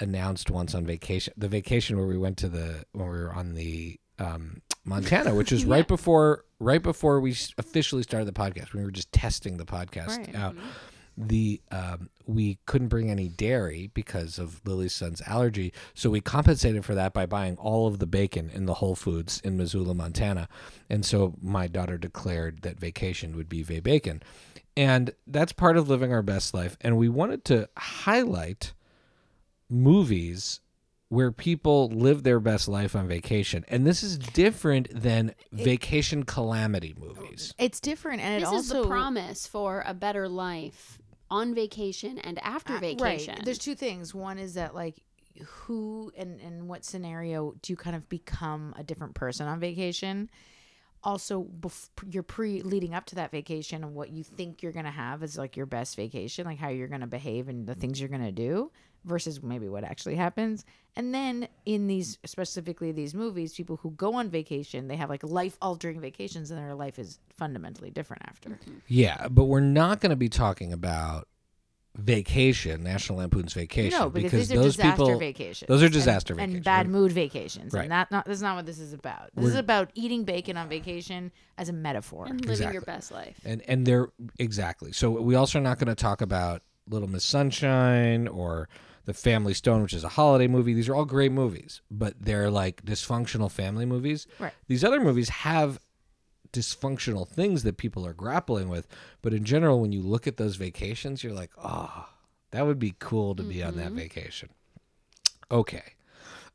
announced 0.00 0.50
once 0.50 0.74
on 0.74 0.84
vacation, 0.86 1.32
the 1.36 1.48
vacation 1.48 1.96
where 1.96 2.06
we 2.06 2.18
went 2.18 2.36
to 2.38 2.48
the 2.48 2.84
when 2.92 3.06
we 3.08 3.18
were 3.18 3.32
on 3.32 3.54
the 3.54 3.98
um, 4.18 4.62
Montana, 4.84 5.34
which 5.34 5.52
was 5.52 5.64
right 5.76 5.86
before 5.86 6.44
right 6.60 6.82
before 6.82 7.20
we 7.20 7.32
officially 7.58 8.02
started 8.02 8.26
the 8.26 8.32
podcast. 8.32 8.72
We 8.72 8.82
were 8.84 8.90
just 8.90 9.12
testing 9.12 9.56
the 9.56 9.64
podcast 9.66 10.18
Right. 10.18 10.34
out 10.34 10.56
the 11.16 11.60
um, 11.70 12.10
we 12.26 12.58
couldn't 12.66 12.88
bring 12.88 13.08
any 13.08 13.28
dairy 13.28 13.88
because 13.94 14.36
of 14.38 14.60
Lily's 14.64 14.92
son's 14.92 15.22
allergy, 15.28 15.72
so 15.94 16.10
we 16.10 16.20
compensated 16.20 16.84
for 16.84 16.96
that 16.96 17.12
by 17.12 17.24
buying 17.24 17.56
all 17.56 17.86
of 17.86 18.00
the 18.00 18.06
bacon 18.06 18.50
in 18.52 18.66
the 18.66 18.74
Whole 18.74 18.96
Foods 18.96 19.40
in 19.44 19.56
Missoula, 19.56 19.94
Montana, 19.94 20.48
and 20.90 21.04
so 21.06 21.34
my 21.40 21.68
daughter 21.68 21.98
declared 21.98 22.62
that 22.62 22.80
vacation 22.80 23.36
would 23.36 23.48
be 23.48 23.62
vey 23.62 23.78
bacon, 23.78 24.24
and 24.76 25.12
that's 25.28 25.52
part 25.52 25.76
of 25.76 25.88
living 25.88 26.12
our 26.12 26.22
best 26.22 26.52
life. 26.52 26.76
And 26.80 26.96
we 26.96 27.08
wanted 27.08 27.44
to 27.44 27.68
highlight 27.78 28.72
movies 29.70 30.60
where 31.08 31.30
people 31.30 31.88
live 31.90 32.22
their 32.22 32.40
best 32.40 32.66
life 32.66 32.96
on 32.96 33.06
vacation, 33.06 33.64
and 33.68 33.86
this 33.86 34.02
is 34.02 34.18
different 34.18 34.88
than 34.92 35.34
vacation 35.52 36.24
calamity 36.24 36.94
movies. 36.98 37.54
It's 37.58 37.80
different, 37.80 38.22
and 38.22 38.42
this 38.42 38.48
it 38.48 38.52
also 38.52 38.58
is 38.78 38.82
the 38.82 38.88
promise 38.88 39.46
for 39.46 39.84
a 39.86 39.94
better 39.94 40.28
life 40.28 40.98
on 41.30 41.54
vacation 41.54 42.18
and 42.18 42.38
after 42.42 42.74
Uh, 42.74 42.80
vacation. 42.80 43.34
Right. 43.36 43.44
There's 43.44 43.58
two 43.58 43.74
things. 43.74 44.14
One 44.14 44.38
is 44.38 44.54
that 44.54 44.74
like 44.74 44.96
who 45.44 46.12
and 46.16 46.40
and 46.40 46.68
what 46.68 46.84
scenario 46.84 47.54
do 47.62 47.72
you 47.72 47.76
kind 47.76 47.96
of 47.96 48.08
become 48.08 48.74
a 48.76 48.82
different 48.82 49.14
person 49.14 49.46
on 49.46 49.60
vacation? 49.60 50.30
Also, 51.02 51.44
bef- 51.44 51.90
you're 52.08 52.22
pre 52.22 52.62
leading 52.62 52.94
up 52.94 53.04
to 53.06 53.16
that 53.16 53.30
vacation 53.30 53.84
and 53.84 53.94
what 53.94 54.10
you 54.10 54.24
think 54.24 54.62
you're 54.62 54.72
gonna 54.72 54.90
have 54.90 55.22
is 55.22 55.36
like 55.36 55.56
your 55.56 55.66
best 55.66 55.96
vacation, 55.96 56.46
like 56.46 56.58
how 56.58 56.68
you're 56.68 56.88
gonna 56.88 57.06
behave 57.06 57.48
and 57.48 57.66
the 57.66 57.74
things 57.74 58.00
you're 58.00 58.08
gonna 58.08 58.32
do 58.32 58.70
versus 59.04 59.42
maybe 59.42 59.68
what 59.68 59.84
actually 59.84 60.16
happens. 60.16 60.64
And 60.96 61.14
then 61.14 61.48
in 61.66 61.86
these 61.86 62.18
specifically 62.24 62.92
these 62.92 63.14
movies, 63.14 63.54
people 63.54 63.76
who 63.76 63.90
go 63.92 64.14
on 64.14 64.30
vacation, 64.30 64.88
they 64.88 64.96
have 64.96 65.10
like 65.10 65.22
life 65.22 65.56
altering 65.60 66.00
vacations 66.00 66.50
and 66.50 66.58
their 66.60 66.74
life 66.74 66.98
is 66.98 67.18
fundamentally 67.30 67.90
different 67.90 68.22
after. 68.26 68.50
Mm-hmm. 68.50 68.78
Yeah, 68.88 69.28
but 69.28 69.44
we're 69.44 69.60
not 69.60 70.00
going 70.00 70.10
to 70.10 70.16
be 70.16 70.28
talking 70.28 70.72
about 70.72 71.28
vacation, 71.96 72.82
National 72.82 73.18
Lampoon's 73.18 73.52
Vacation, 73.52 73.98
No, 73.98 74.10
because, 74.10 74.32
these 74.32 74.52
are 74.52 74.56
those 74.56 74.76
disaster 74.76 75.04
people, 75.04 75.18
vacations. 75.18 75.68
those 75.68 75.82
are 75.82 75.88
disaster 75.88 76.32
and, 76.32 76.40
vacations. 76.40 76.64
bad 76.64 76.88
mood 76.88 77.12
vacations. 77.12 77.72
Right. 77.72 77.82
And 77.82 77.92
that 77.92 78.10
not 78.10 78.24
that's 78.24 78.40
not 78.40 78.56
what 78.56 78.66
this 78.66 78.78
is 78.78 78.92
about. 78.92 79.30
This 79.34 79.50
is 79.50 79.54
about 79.54 79.90
eating 79.94 80.24
bacon 80.24 80.56
on 80.56 80.68
vacation 80.68 81.30
as 81.56 81.68
a 81.68 81.72
metaphor. 81.72 82.26
and 82.26 82.44
living 82.44 82.72
your 82.72 82.82
best 82.82 83.12
life. 83.12 83.40
and 83.44 83.62
and 83.68 83.86
they're 83.86 84.08
exactly. 84.38 84.92
So 84.92 85.10
we 85.10 85.34
also 85.34 85.58
are 85.58 85.62
not 85.62 85.78
going 85.78 85.88
to 85.88 85.94
talk 85.94 86.20
about 86.20 86.62
Little 86.88 87.08
Miss 87.08 87.24
Sunshine 87.24 88.28
or 88.28 88.68
The 89.04 89.14
Family 89.14 89.54
Stone, 89.54 89.82
which 89.82 89.92
is 89.92 90.04
a 90.04 90.08
holiday 90.10 90.46
movie. 90.46 90.74
These 90.74 90.88
are 90.88 90.94
all 90.94 91.04
great 91.04 91.32
movies, 91.32 91.82
but 91.90 92.14
they're 92.20 92.50
like 92.50 92.84
dysfunctional 92.84 93.50
family 93.50 93.84
movies. 93.84 94.26
Right. 94.38 94.52
These 94.66 94.84
other 94.84 95.00
movies 95.00 95.28
have 95.28 95.78
dysfunctional 96.52 97.28
things 97.28 97.64
that 97.64 97.76
people 97.76 98.06
are 98.06 98.14
grappling 98.14 98.68
with, 98.68 98.86
but 99.22 99.34
in 99.34 99.44
general, 99.44 99.80
when 99.80 99.92
you 99.92 100.00
look 100.00 100.26
at 100.26 100.36
those 100.36 100.56
vacations, 100.56 101.22
you're 101.22 101.34
like, 101.34 101.50
oh, 101.62 102.08
that 102.52 102.64
would 102.64 102.78
be 102.78 102.94
cool 102.98 103.34
to 103.34 103.42
be 103.42 103.62
on 103.62 103.76
that 103.76 103.92
vacation. 103.92 104.48
Okay. 105.50 105.82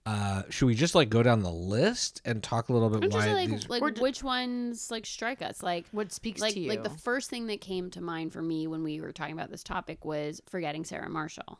Uh, 0.05 0.43
should 0.49 0.65
we 0.65 0.73
just 0.73 0.95
like 0.95 1.09
go 1.09 1.21
down 1.21 1.43
the 1.43 1.51
list 1.51 2.21
and 2.25 2.41
talk 2.41 2.69
a 2.69 2.73
little 2.73 2.89
bit 2.89 3.03
I'm 3.03 3.09
why 3.11 3.31
like, 3.31 3.49
these? 3.49 3.69
like 3.69 3.81
We're 3.81 3.91
which 3.93 4.23
ones 4.23 4.89
like 4.89 5.05
strike 5.05 5.41
us? 5.41 5.61
Like 5.61 5.85
what 5.91 6.11
speaks 6.11 6.41
like 6.41 6.53
to 6.53 6.59
you? 6.59 6.69
like 6.69 6.83
the 6.83 6.89
first 6.89 7.29
thing 7.29 7.47
that 7.47 7.61
came 7.61 7.91
to 7.91 8.01
mind 8.01 8.33
for 8.33 8.41
me 8.41 8.65
when 8.65 8.81
we 8.81 9.01
were 9.01 9.11
talking 9.11 9.33
about 9.33 9.51
this 9.51 9.61
topic 9.61 10.05
was 10.05 10.41
forgetting 10.47 10.83
Sarah 10.83 11.09
Marshall. 11.09 11.59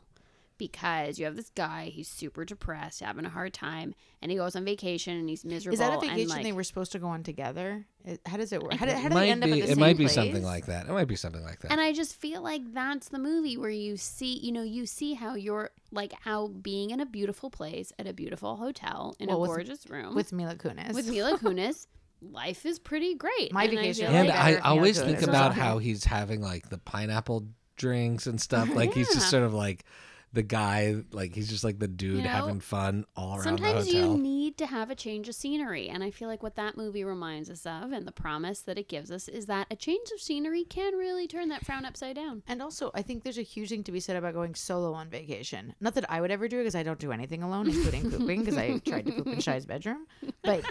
Because 0.60 1.18
you 1.18 1.24
have 1.24 1.36
this 1.36 1.50
guy, 1.50 1.86
he's 1.86 2.06
super 2.06 2.44
depressed, 2.44 3.00
having 3.00 3.24
a 3.24 3.30
hard 3.30 3.54
time, 3.54 3.94
and 4.20 4.30
he 4.30 4.36
goes 4.36 4.54
on 4.54 4.64
vacation 4.66 5.16
and 5.16 5.26
he's 5.26 5.42
miserable. 5.42 5.72
is 5.72 5.78
that 5.80 5.88
a 5.90 5.92
and, 5.94 6.02
vacation 6.02 6.28
like, 6.28 6.42
they 6.42 6.52
were 6.52 6.62
supposed 6.62 6.92
to 6.92 6.98
go 6.98 7.06
on 7.08 7.22
together? 7.22 7.86
How 8.26 8.36
does 8.36 8.52
it 8.52 8.62
work? 8.62 8.74
How, 8.74 8.84
It 8.84 8.90
do, 8.90 8.94
how 8.96 9.08
do 9.08 9.14
might 9.14 9.20
they 9.26 9.30
end 9.30 9.42
up 9.42 9.46
be, 9.50 9.52
at 9.52 9.56
the 9.66 9.72
it 9.72 9.74
same 9.74 9.80
might 9.80 9.96
be 9.96 10.04
place? 10.04 10.14
something 10.14 10.42
like 10.44 10.66
that. 10.66 10.86
It 10.86 10.92
might 10.92 11.06
be 11.08 11.16
something 11.16 11.42
like 11.42 11.60
that. 11.60 11.72
And 11.72 11.80
I 11.80 11.92
just 11.94 12.14
feel 12.16 12.42
like 12.42 12.60
that's 12.74 13.08
the 13.08 13.18
movie 13.18 13.56
where 13.56 13.70
you 13.70 13.96
see, 13.96 14.38
you 14.38 14.52
know, 14.52 14.62
you 14.62 14.84
see 14.84 15.14
how 15.14 15.34
you're 15.34 15.70
like 15.90 16.12
how 16.20 16.48
being 16.48 16.90
in 16.90 17.00
a 17.00 17.06
beautiful 17.06 17.48
place 17.48 17.92
at 17.98 18.06
a 18.06 18.12
beautiful 18.12 18.56
hotel 18.56 19.16
in 19.18 19.28
Well, 19.28 19.38
a 19.38 19.40
with- 19.40 19.48
gorgeous 19.48 19.88
room 19.88 20.14
with 20.14 20.32
Mila 20.32 20.56
Kunis. 20.56 20.92
with 20.92 21.08
Mila 21.08 21.38
Kunis, 21.38 21.86
life 22.20 22.66
is 22.66 22.78
pretty 22.78 23.14
great. 23.14 23.50
My 23.52 23.64
And 23.64 23.72
vacation 23.72 24.06
feel 24.08 24.14
and 24.14 24.28
like 24.28 24.38
I 24.38 24.52
better 24.52 24.64
always 24.66 24.98
Mila 24.98 25.06
think 25.08 25.20
Kunis 25.20 25.28
about 25.28 25.54
how 25.54 25.78
he's 25.78 26.04
having 26.04 26.42
like 26.42 26.68
the 26.68 26.76
pineapple 26.78 27.46
drinks 27.76 28.26
and 28.26 28.38
stuff. 28.38 28.68
Like 28.74 28.92
he's 28.92 29.08
just 29.14 29.30
sort 29.30 29.42
of 29.42 29.54
like 29.54 29.84
the 30.32 30.42
guy 30.42 30.96
like 31.10 31.34
he's 31.34 31.48
just 31.48 31.64
like 31.64 31.80
the 31.80 31.88
dude 31.88 32.18
You 32.18 32.22
know, 32.22 32.28
having 32.28 32.60
fun 32.60 33.04
all 33.16 33.32
around 33.34 33.42
Sometimes 33.42 33.86
the 33.86 33.98
hotel. 33.98 34.16
you 34.16 34.22
need 34.22 34.56
to 34.58 34.66
have 34.66 34.88
a 34.88 34.94
change 34.94 35.28
of 35.28 35.34
scenery. 35.34 35.88
And 35.88 36.04
I 36.04 36.10
feel 36.12 36.28
like 36.28 36.40
what 36.42 36.54
that 36.54 36.76
movie 36.76 37.02
reminds 37.02 37.50
us 37.50 37.66
of 37.66 37.90
and 37.90 38.06
the 38.06 38.12
promise 38.12 38.60
that 38.60 38.78
it 38.78 38.88
gives 38.88 39.10
us 39.10 39.26
is 39.26 39.46
that 39.46 39.66
a 39.72 39.76
change 39.76 40.08
of 40.14 40.20
scenery 40.20 40.62
can 40.64 40.94
really 40.94 41.26
turn 41.26 41.48
that 41.48 41.66
frown 41.66 41.84
upside 41.84 42.14
down. 42.14 42.44
And 42.46 42.62
also, 42.62 42.92
I 42.94 43.02
think 43.02 43.24
there's 43.24 43.38
a 43.38 43.42
huge 43.42 43.70
thing 43.70 43.82
to 43.84 43.92
be 43.92 43.98
said 43.98 44.14
about 44.16 44.34
going 44.34 44.54
solo 44.54 44.92
on 44.92 45.08
vacation. 45.10 45.74
Not 45.80 45.94
that 45.94 46.08
I 46.08 46.20
would 46.20 46.30
ever 46.30 46.46
do 46.46 46.58
it 46.58 46.60
because 46.60 46.76
I 46.76 46.84
don't 46.84 47.00
do 47.00 47.10
anything 47.10 47.42
alone, 47.42 47.66
including 47.68 48.10
pooping, 48.10 48.40
because 48.40 48.56
I 48.56 48.78
tried 48.78 49.06
to 49.06 49.12
poop 49.12 49.26
in 49.26 49.40
Shai's 49.40 49.66
bedroom. 49.66 50.06
But 50.42 50.64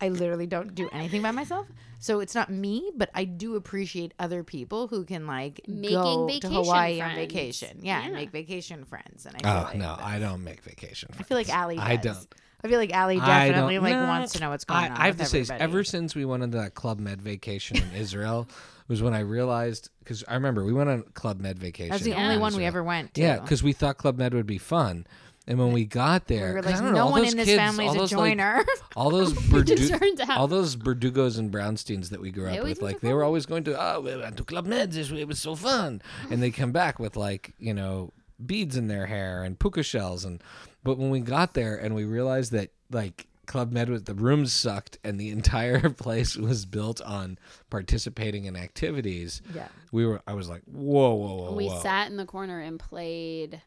I 0.00 0.08
literally 0.08 0.46
don't 0.46 0.74
do 0.74 0.88
anything 0.92 1.22
by 1.22 1.30
myself. 1.30 1.66
So 1.98 2.20
it's 2.20 2.34
not 2.34 2.50
me, 2.50 2.90
but 2.96 3.10
I 3.14 3.24
do 3.24 3.56
appreciate 3.56 4.12
other 4.18 4.42
people 4.44 4.88
who 4.88 5.04
can 5.04 5.26
like 5.26 5.60
Making 5.66 5.96
go 5.96 6.26
to 6.26 6.32
vacation 6.34 6.52
Hawaii 6.54 7.00
on 7.00 7.12
friends. 7.12 7.32
vacation. 7.32 7.78
Yeah, 7.82 8.00
and 8.02 8.12
Yeah. 8.12 8.18
make 8.20 8.30
vacation 8.30 8.84
friends. 8.84 9.24
And 9.26 9.36
I 9.36 9.38
feel 9.40 9.50
oh 9.50 9.62
like 9.64 9.76
no, 9.76 9.96
that- 9.96 10.04
I 10.04 10.18
don't 10.18 10.44
make 10.44 10.62
vacation. 10.62 11.10
I 11.18 11.22
feel 11.22 11.36
like 11.36 11.48
Allie 11.48 11.76
does. 11.76 11.84
I 11.86 11.96
don't. 11.96 12.34
I 12.62 12.68
feel 12.68 12.78
like 12.78 12.92
Allie 12.94 13.20
I 13.20 13.48
definitely 13.48 13.74
don't- 13.74 13.84
like 13.84 13.92
no, 13.94 14.06
wants 14.06 14.32
to 14.34 14.40
know 14.40 14.50
what's 14.50 14.64
going 14.64 14.80
I, 14.84 14.88
on. 14.88 14.96
I 14.96 15.06
have 15.06 15.16
to 15.16 15.22
with 15.22 15.28
say, 15.28 15.40
everybody. 15.40 15.62
ever 15.62 15.84
since 15.84 16.14
we 16.14 16.24
went 16.24 16.42
on 16.42 16.50
that 16.52 16.74
Club 16.74 16.98
Med 16.98 17.20
vacation 17.22 17.76
in 17.76 17.92
Israel, 17.94 18.48
was 18.88 19.00
when 19.02 19.14
I 19.14 19.20
realized 19.20 19.88
because 20.00 20.24
I 20.28 20.34
remember 20.34 20.62
we 20.64 20.72
went 20.74 20.90
on 20.90 21.02
Club 21.14 21.40
Med 21.40 21.58
vacation. 21.58 21.90
that's 21.90 22.04
the 22.04 22.12
in 22.12 22.18
only 22.18 22.36
one 22.36 22.52
we 22.52 22.56
Israel. 22.56 22.68
ever 22.68 22.84
went 22.84 23.14
to. 23.14 23.20
Yeah, 23.22 23.38
because 23.38 23.62
we 23.62 23.72
thought 23.72 23.96
Club 23.98 24.18
Med 24.18 24.34
would 24.34 24.46
be 24.46 24.58
fun, 24.58 25.06
and 25.46 25.58
when 25.58 25.72
we 25.72 25.84
got 25.84 26.26
there, 26.26 26.48
we 26.48 26.54
were 26.54 26.62
like, 26.62 26.80
no 26.80 26.90
know, 26.90 27.04
all 27.04 27.12
one 27.12 27.22
those 27.22 27.32
in 27.32 27.38
this 27.38 27.46
kids, 27.46 27.58
family 27.58 27.86
is 27.86 27.94
a 27.94 27.98
those, 27.98 28.12
like, 28.12 28.30
joiner. 28.30 28.64
all 28.96 29.10
those 29.10 29.32
Berdu- 29.50 30.28
all 30.30 30.48
those 30.48 30.76
Berdugos 30.76 31.38
and 31.38 31.52
Brownsteins 31.52 32.10
that 32.10 32.20
we 32.20 32.30
grew 32.30 32.48
up 32.48 32.62
with, 32.62 32.80
like 32.80 33.00
they 33.00 33.12
were 33.12 33.24
always 33.24 33.46
going 33.46 33.64
to, 33.64 33.80
oh, 33.80 34.00
we 34.00 34.16
went 34.16 34.36
to 34.36 34.44
Club 34.44 34.66
Med 34.66 34.94
it 34.94 35.28
was 35.28 35.38
so 35.38 35.54
fun, 35.54 36.00
and 36.30 36.42
they 36.42 36.50
come 36.50 36.72
back 36.72 36.98
with 36.98 37.16
like 37.16 37.54
you 37.58 37.74
know 37.74 38.12
beads 38.44 38.76
in 38.76 38.88
their 38.88 39.06
hair 39.06 39.42
and 39.42 39.58
puka 39.58 39.82
shells, 39.82 40.24
and 40.24 40.42
but 40.82 40.98
when 40.98 41.10
we 41.10 41.20
got 41.20 41.54
there 41.54 41.76
and 41.76 41.94
we 41.94 42.04
realized 42.04 42.52
that 42.52 42.70
like 42.90 43.26
Club 43.46 43.72
Med 43.72 43.88
was 43.88 44.04
the 44.04 44.14
rooms 44.14 44.52
sucked 44.52 44.98
and 45.04 45.18
the 45.20 45.30
entire 45.38 45.90
place 45.90 46.36
was 46.36 46.64
built 46.64 47.00
on 47.02 47.38
participating 47.70 48.44
in 48.46 48.56
activities. 48.56 49.42
yeah. 49.54 49.68
We 49.92 50.06
were, 50.06 50.22
I 50.26 50.34
was 50.34 50.48
like, 50.48 50.62
whoa, 50.64 51.14
whoa, 51.14 51.34
whoa, 51.36 51.54
we 51.54 51.68
whoa. 51.68 51.80
sat 51.80 52.10
in 52.10 52.16
the 52.16 52.26
corner 52.26 52.60
and 52.60 52.80
played 52.80 53.62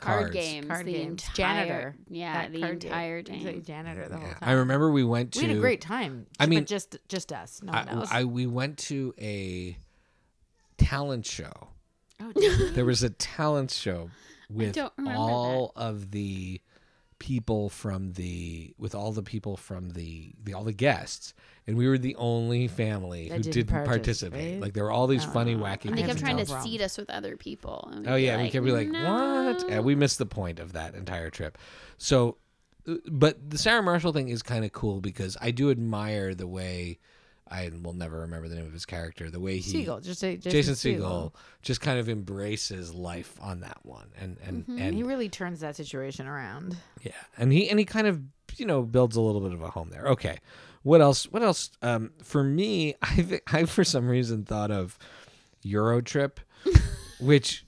card 0.00 0.20
Cards. 0.20 0.34
games. 0.34 0.66
Card 0.66 0.86
the 0.86 0.92
games. 0.92 1.10
Entire, 1.24 1.34
Janitor. 1.34 1.96
Yeah, 2.08 2.32
That 2.42 2.52
the 2.52 2.60
card 2.60 2.78
game. 2.80 2.88
entire 2.90 3.18
He's 3.28 3.44
a 3.46 3.52
game. 3.52 3.62
janitor 3.62 4.08
the 4.08 4.16
whole 4.18 4.28
time. 4.28 4.38
I 4.42 4.52
remember 4.52 4.90
we 4.90 5.04
went 5.04 5.32
to 5.32 5.40
We 5.40 5.48
had 5.48 5.56
a 5.56 5.60
great 5.60 5.80
time. 5.80 6.26
I 6.38 6.44
but 6.44 6.48
mean- 6.50 6.64
just 6.66 6.96
just 7.08 7.32
us. 7.32 7.60
No 7.62 7.72
one 7.72 7.88
I, 7.88 7.92
else. 7.92 8.08
I 8.12 8.24
we 8.24 8.46
went 8.46 8.78
to 8.78 9.14
a 9.20 9.76
talent 10.76 11.26
show. 11.26 11.68
oh, 12.20 12.32
did 12.32 12.58
we? 12.60 12.70
There 12.70 12.84
was 12.84 13.02
a 13.02 13.10
talent 13.10 13.70
show 13.70 14.10
with 14.50 14.74
don't 14.74 14.92
remember 14.96 15.18
all 15.18 15.72
of 15.76 16.10
the 16.10 16.60
people 17.18 17.68
from 17.68 18.12
the 18.12 18.72
with 18.78 18.94
all 18.94 19.12
the 19.12 19.22
people 19.22 19.56
from 19.56 19.90
the, 19.90 20.32
the 20.42 20.54
all 20.54 20.64
the 20.64 20.72
guests 20.72 21.34
and 21.68 21.76
we 21.76 21.86
were 21.86 21.98
the 21.98 22.16
only 22.16 22.66
family 22.66 23.28
That 23.28 23.36
who 23.36 23.42
didn't 23.44 23.54
didn't, 23.68 23.84
participate. 23.84 24.32
participate? 24.32 24.60
like 24.60 24.72
there 24.72 24.82
were 24.84 24.90
all 24.90 25.06
these 25.06 25.24
funny 25.24 25.54
Oh. 25.54 25.58
wacky 25.58 25.84
And 25.86 25.96
they 25.98 26.02
I 26.02 26.06
kept 26.06 26.18
have 26.18 26.18
trying 26.18 26.36
to 26.38 26.42
no 26.44 26.46
problem. 26.50 26.68
seat 26.70 26.80
us 26.80 26.98
with 26.98 27.10
other 27.10 27.36
people. 27.36 27.88
and 27.92 28.00
we'd 28.06 28.10
Oh 28.10 28.16
be 28.16 28.22
yeah, 28.22 28.36
we 28.38 28.42
like, 28.44 28.52
kept 28.52 28.64
be 28.64 28.72
like, 28.72 28.88
no. 28.88 29.54
"What?" 29.54 29.70
And 29.70 29.84
we 29.84 29.94
missed 29.94 30.18
the 30.18 30.26
point 30.26 30.58
of 30.58 30.72
that 30.72 30.94
entire 30.96 31.30
trip. 31.30 31.56
So, 31.98 32.38
uh, 32.88 32.94
but 33.10 33.50
the 33.50 33.58
Sarah 33.58 33.82
Marshall 33.82 34.12
thing 34.12 34.28
is 34.30 34.42
kind 34.42 34.64
of 34.64 34.72
cool 34.72 35.00
because 35.00 35.36
I 35.40 35.50
do 35.52 35.70
admire 35.70 36.34
the 36.34 36.46
way 36.48 36.98
I 37.50 37.70
will 37.82 37.94
never 37.94 38.20
remember 38.20 38.46
the 38.48 38.56
name 38.56 38.66
of 38.66 38.74
his 38.74 38.84
character. 38.84 39.30
The 39.30 39.40
way 39.40 39.56
he 39.58 39.84
Segel, 39.84 40.02
just 40.02 40.20
say 40.20 40.36
Jason, 40.36 40.50
Jason 40.52 40.74
Siegel. 40.76 41.32
Segel 41.34 41.40
just 41.62 41.80
kind 41.80 41.98
of 41.98 42.06
embraces 42.08 42.92
life 42.92 43.38
on 43.40 43.60
that 43.60 43.78
one, 43.84 44.08
and 44.20 44.36
and 44.46 44.62
Mm-hmm. 44.66 44.78
and 44.78 44.94
He 44.94 45.02
really 45.02 45.28
turns 45.30 45.60
that 45.60 45.74
situation 45.76 46.26
around. 46.26 46.76
yeah, 47.02 47.12
and 47.38 47.50
he 47.52 47.68
and 47.70 47.78
he 47.78 47.84
kind 47.86 48.06
of 48.06 48.20
you 48.56 48.66
know 48.66 48.82
builds 48.82 49.16
a 49.16 49.20
little 49.22 49.40
bit 49.40 49.52
of 49.52 49.62
a 49.62 49.70
home 49.70 49.88
there. 49.90 50.06
Okay, 50.08 50.38
what 50.88 51.02
else? 51.02 51.24
What 51.30 51.42
else? 51.42 51.70
Um, 51.82 52.12
for 52.22 52.42
me, 52.42 52.94
I 53.02 53.40
I 53.46 53.64
for 53.66 53.84
some 53.84 54.08
reason 54.08 54.44
thought 54.44 54.70
of 54.70 54.98
Euro 55.62 56.00
Trip, 56.00 56.40
which 57.20 57.66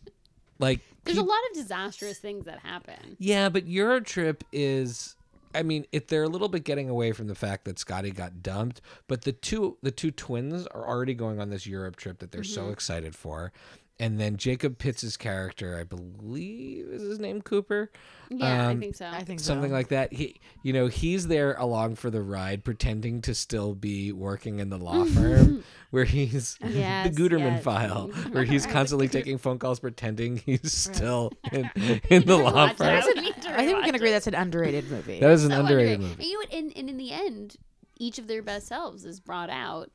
like 0.59 0.81
There's 1.05 1.19
a 1.19 1.23
lot 1.23 1.39
of 1.51 1.57
disastrous 1.57 2.19
things 2.19 2.47
that 2.47 2.61
happen. 2.61 3.17
yeah, 3.19 3.49
but 3.49 3.67
Euro 3.67 4.01
Trip 4.01 4.43
is. 4.53 5.17
I 5.53 5.65
mean, 5.65 5.85
if 5.91 6.07
they're 6.07 6.23
a 6.23 6.29
little 6.29 6.49
bit 6.49 6.63
getting 6.63 6.89
away 6.89 7.11
from 7.11 7.27
the 7.27 7.35
fact 7.35 7.65
that 7.65 7.77
Scotty 7.77 8.13
got 8.13 8.41
dumped, 8.41 8.81
but 9.09 9.23
the 9.23 9.33
two 9.33 9.77
the 9.83 9.91
two 9.91 10.13
twins 10.13 10.67
are 10.69 10.89
already 10.89 11.15
going 11.15 11.41
on 11.41 11.51
this 11.51 11.67
Europe 11.67 11.97
trip 11.97 12.21
that 12.21 12.31
they're 12.31 12.45
so 12.45 12.69
excited 12.71 13.17
for, 13.17 13.53
and 14.01 14.19
then 14.19 14.37
Jacob 14.37 14.79
Pitts' 14.79 15.17
character, 15.17 15.79
I 15.79 15.85
believe, 15.85 16.87
is 16.89 17.03
his 17.03 17.21
name 17.21 17.41
Cooper. 17.43 17.91
Yeah, 18.31 18.69
I 18.69 18.71
Um, 18.73 18.81
think 18.81 18.95
so. 18.97 19.07
I 19.07 19.23
think 19.23 19.39
something 19.41 19.71
so. 19.71 19.75
like 19.75 19.89
that. 19.89 20.13
He, 20.13 20.41
you 20.63 20.73
know, 20.73 20.87
he's 20.89 21.27
there 21.29 21.55
along 21.55 21.97
for 21.97 22.11
the 22.11 22.23
ride, 22.23 22.65
pretending 22.65 23.21
to 23.23 23.35
still 23.35 23.75
be 23.75 24.11
working 24.13 24.59
in 24.59 24.71
the 24.71 24.79
law 24.79 25.05
firm, 25.15 25.63
where 25.91 26.05
he's 26.05 26.55
the 26.61 26.67
Guterman 27.15 27.41
yes. 27.57 27.63
file, 27.65 28.09
where 28.33 28.45
he's 28.45 28.67
constantly 28.67 29.07
taking 29.09 29.37
phone 29.39 29.59
calls, 29.59 29.79
pretending 29.81 30.39
he's 30.39 30.73
still 30.73 31.33
in, 31.53 31.71
in 32.09 32.25
the 32.25 32.37
law 32.39 32.69
firm. 32.69 32.77
that. 32.79 33.05
That's 33.05 33.07
We 33.07 33.13
an- 33.19 33.23
need 33.25 33.43
to 33.43 33.53
I 33.53 33.67
think 33.67 33.79
we 33.79 33.85
can 33.85 33.95
agree 33.95 34.09
it. 34.09 34.13
that's 34.13 34.27
an 34.27 34.35
underrated 34.35 34.91
movie. 34.91 35.21
That 35.21 35.31
is 35.31 35.45
an 35.45 35.51
So 35.51 35.61
underrated 35.61 36.01
underrated. 36.01 36.01
movie. 36.01 36.23
And, 36.23 36.25
you 36.31 36.39
know, 36.39 36.59
and, 36.59 36.77
and 36.79 36.89
in 36.91 36.97
the 36.97 37.13
end, 37.13 37.57
each 37.99 38.19
of 38.19 38.27
their 38.29 38.43
best 38.43 38.67
selves 38.67 39.05
is 39.05 39.21
brought 39.21 39.51
out 39.51 39.91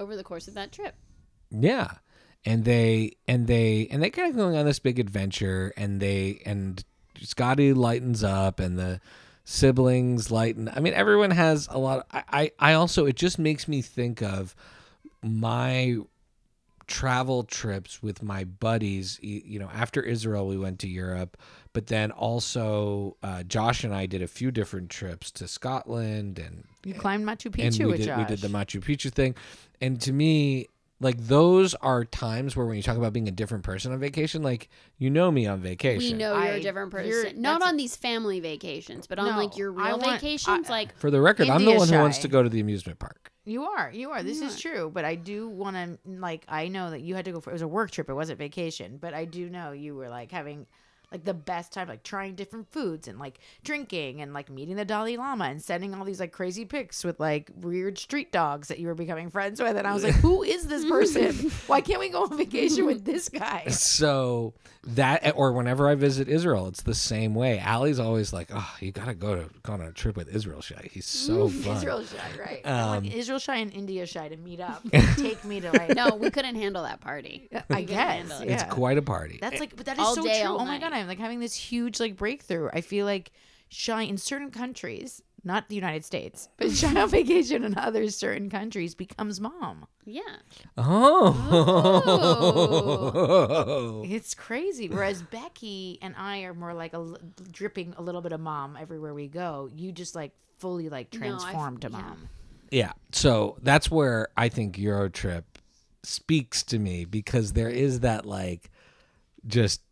over 0.00 0.16
the 0.16 0.24
course 0.24 0.48
of 0.48 0.54
that 0.54 0.72
trip. 0.72 0.94
Yeah. 1.50 1.90
And 2.46 2.64
they 2.64 3.16
and 3.26 3.46
they 3.46 3.88
and 3.90 4.02
they 4.02 4.10
kind 4.10 4.28
of 4.30 4.36
going 4.36 4.56
on 4.56 4.66
this 4.66 4.78
big 4.78 4.98
adventure 4.98 5.72
and 5.76 6.00
they 6.00 6.42
and 6.44 6.84
Scotty 7.22 7.72
lightens 7.72 8.22
up 8.22 8.60
and 8.60 8.78
the 8.78 9.00
siblings 9.44 10.30
lighten 10.30 10.70
I 10.74 10.80
mean 10.80 10.94
everyone 10.94 11.30
has 11.30 11.68
a 11.70 11.78
lot 11.78 12.06
I, 12.12 12.22
I 12.30 12.52
I 12.58 12.72
also 12.74 13.06
it 13.06 13.16
just 13.16 13.38
makes 13.38 13.66
me 13.68 13.80
think 13.82 14.22
of 14.22 14.54
my 15.22 15.96
travel 16.86 17.44
trips 17.44 18.02
with 18.02 18.22
my 18.22 18.44
buddies 18.44 19.18
you 19.22 19.58
know 19.58 19.70
after 19.72 20.02
Israel 20.02 20.46
we 20.46 20.58
went 20.58 20.78
to 20.80 20.88
Europe 20.88 21.36
but 21.72 21.86
then 21.86 22.10
also 22.10 23.16
uh, 23.22 23.42
Josh 23.42 23.84
and 23.84 23.94
I 23.94 24.04
did 24.06 24.20
a 24.22 24.26
few 24.28 24.50
different 24.50 24.90
trips 24.90 25.30
to 25.32 25.48
Scotland 25.48 26.38
and 26.38 26.64
You 26.84 26.94
climbed 26.94 27.24
Machu 27.24 27.46
and 27.46 27.54
Picchu 27.54 27.78
we 27.80 27.86
with 27.86 27.96
did 27.98 28.06
Josh. 28.06 28.18
we 28.18 28.24
did 28.36 28.40
the 28.40 28.48
Machu 28.48 28.82
Picchu 28.82 29.10
thing, 29.10 29.34
and 29.80 30.00
to 30.02 30.12
me, 30.12 30.68
like 31.04 31.18
those 31.18 31.74
are 31.74 32.04
times 32.04 32.56
where 32.56 32.66
when 32.66 32.76
you 32.76 32.82
talk 32.82 32.96
about 32.96 33.12
being 33.12 33.28
a 33.28 33.32
different 33.32 33.62
person 33.62 33.92
on 33.92 34.00
vacation, 34.00 34.42
like 34.42 34.68
you 34.98 35.10
know 35.10 35.30
me 35.30 35.46
on 35.46 35.60
vacation. 35.60 35.98
We 36.00 36.12
know 36.14 36.32
you're 36.34 36.42
I- 36.42 36.46
a 36.56 36.60
different 36.60 36.92
you're- 36.92 37.22
person. 37.24 37.40
Not 37.42 37.60
that's- 37.60 37.68
on 37.70 37.76
these 37.76 37.94
family 37.94 38.40
vacations, 38.40 39.06
but 39.06 39.18
on 39.20 39.26
No, 39.30 39.36
like 39.36 39.56
your 39.56 39.70
I 39.78 39.88
real 39.88 39.98
want- 39.98 40.20
vacations. 40.20 40.68
I- 40.68 40.72
like, 40.72 40.96
For 40.98 41.10
the 41.10 41.20
record, 41.20 41.48
I'm 41.48 41.58
the 41.64 41.70
India 41.70 41.78
one 41.78 41.88
who 41.88 41.98
wants 41.98 42.16
shy. 42.16 42.22
to 42.22 42.28
go 42.28 42.42
to 42.42 42.48
the 42.48 42.58
amusement 42.60 42.98
park. 42.98 43.30
You 43.44 43.64
are, 43.64 43.90
you 43.92 44.10
are. 44.10 44.22
This 44.22 44.40
is 44.40 44.58
true, 44.58 44.90
but 44.92 45.04
I 45.04 45.16
do 45.16 45.48
want 45.48 45.76
to 45.76 45.98
like. 46.10 46.44
I 46.48 46.68
know 46.68 46.90
that 46.90 47.02
you 47.02 47.14
had 47.14 47.26
to 47.26 47.32
go 47.32 47.40
for 47.40 47.50
it 47.50 47.52
was 47.52 47.60
a 47.62 47.68
work 47.68 47.90
trip. 47.90 48.08
It 48.08 48.14
wasn't 48.14 48.38
vacation, 48.38 48.96
but 48.98 49.12
I 49.12 49.26
do 49.26 49.50
know 49.50 49.72
you 49.72 49.94
were 49.94 50.08
like 50.08 50.32
having 50.32 50.66
like 51.14 51.24
the 51.24 51.32
best 51.32 51.72
time, 51.72 51.88
like 51.88 52.02
trying 52.02 52.34
different 52.34 52.70
foods 52.72 53.06
and 53.08 53.18
like 53.20 53.38
drinking 53.62 54.20
and 54.20 54.34
like 54.34 54.50
meeting 54.50 54.74
the 54.76 54.84
Dalai 54.84 55.16
Lama 55.16 55.44
and 55.44 55.62
sending 55.62 55.94
all 55.94 56.04
these 56.04 56.18
like 56.20 56.32
crazy 56.32 56.64
pics 56.64 57.04
with 57.04 57.20
like 57.20 57.50
weird 57.60 57.96
street 57.98 58.32
dogs 58.32 58.68
that 58.68 58.80
you 58.80 58.88
were 58.88 58.94
becoming 58.96 59.30
friends 59.30 59.60
with. 59.62 59.76
And 59.76 59.86
I 59.86 59.94
was 59.94 60.02
like, 60.02 60.14
who 60.14 60.42
is 60.42 60.66
this 60.66 60.84
person? 60.90 61.50
Why 61.68 61.80
can't 61.80 62.00
we 62.00 62.08
go 62.08 62.24
on 62.24 62.36
vacation 62.36 62.84
with 62.86 63.04
this 63.04 63.28
guy? 63.28 63.64
So 63.94 64.54
that, 64.86 65.34
or 65.36 65.52
whenever 65.52 65.88
I 65.88 65.94
visit 65.94 66.28
Israel, 66.28 66.66
it's 66.66 66.82
the 66.82 66.94
same 66.94 67.34
way. 67.34 67.58
Allie's 67.58 67.98
always 68.00 68.32
like, 68.32 68.48
"Oh, 68.52 68.74
you 68.80 68.92
gotta 68.92 69.14
go 69.14 69.34
to 69.36 69.48
go 69.62 69.72
on 69.74 69.80
a 69.80 69.92
trip 69.92 70.16
with 70.16 70.28
Israel 70.34 70.60
Shy. 70.60 70.90
He's 70.92 71.06
so 71.06 71.48
fun." 71.48 71.76
Israel 71.76 72.02
shy, 72.04 72.18
right? 72.38 72.60
I 72.66 72.70
Um, 72.70 72.88
want 72.90 73.06
Israel 73.14 73.38
shy 73.38 73.56
and 73.56 73.72
India 73.72 74.04
shy 74.04 74.28
to 74.28 74.36
meet 74.36 74.60
up. 74.60 74.82
and 74.92 75.06
Take 75.16 75.42
me 75.44 75.60
to 75.60 75.70
like. 75.72 75.94
no, 75.94 76.16
we 76.16 76.28
couldn't 76.30 76.56
handle 76.56 76.82
that 76.82 77.00
party. 77.00 77.48
I 77.70 77.82
guess. 77.82 78.40
it. 78.40 78.48
Yeah. 78.48 78.54
It's 78.54 78.74
quite 78.74 78.98
a 78.98 79.02
party. 79.02 79.38
That's 79.40 79.60
like, 79.60 79.74
but 79.76 79.86
that 79.86 79.96
is 79.98 80.04
All 80.04 80.14
so 80.16 80.22
day, 80.24 80.42
true. 80.42 80.50
all 80.50 80.60
Oh 80.60 80.64
my 80.66 80.78
god, 80.78 80.90
night. 80.90 81.03
I'm 81.04 81.08
like 81.08 81.18
having 81.18 81.40
this 81.40 81.54
huge 81.54 82.00
like 82.00 82.16
breakthrough. 82.16 82.70
I 82.72 82.80
feel 82.80 83.04
like 83.04 83.30
shy 83.68 84.02
in 84.02 84.16
certain 84.16 84.50
countries, 84.50 85.22
not 85.44 85.68
the 85.68 85.74
United 85.74 86.02
States, 86.02 86.48
but 86.56 86.70
shy 86.76 86.98
on 86.98 87.10
vacation 87.10 87.62
in 87.62 87.76
other 87.76 88.08
certain 88.08 88.48
countries 88.48 88.94
becomes 88.94 89.38
mom. 89.38 89.86
Yeah. 90.06 90.22
Oh. 90.78 91.50
oh. 93.98 94.02
It's 94.06 94.34
crazy. 94.34 94.88
Whereas 94.88 95.20
Becky 95.22 95.98
and 96.00 96.14
I 96.16 96.44
are 96.44 96.54
more 96.54 96.72
like 96.72 96.94
a 96.94 96.96
l- 96.96 97.18
dripping 97.52 97.92
a 97.98 98.02
little 98.02 98.22
bit 98.22 98.32
of 98.32 98.40
mom 98.40 98.78
everywhere 98.80 99.12
we 99.12 99.28
go. 99.28 99.68
You 99.74 99.92
just 99.92 100.14
like 100.14 100.32
fully 100.58 100.88
like 100.88 101.08
I 101.12 101.16
f- 101.16 101.20
transformed 101.20 101.82
to 101.82 101.90
mom. 101.90 102.30
Yeah. 102.70 102.92
So 103.12 103.58
that's 103.62 103.90
where 103.90 104.28
I 104.38 104.48
think 104.48 104.76
Eurotrip 104.76 105.44
speaks 106.02 106.62
to 106.62 106.78
me 106.78 107.04
because 107.04 107.52
there 107.52 107.68
is 107.68 108.00
that 108.00 108.24
like 108.24 108.70
just 109.46 109.82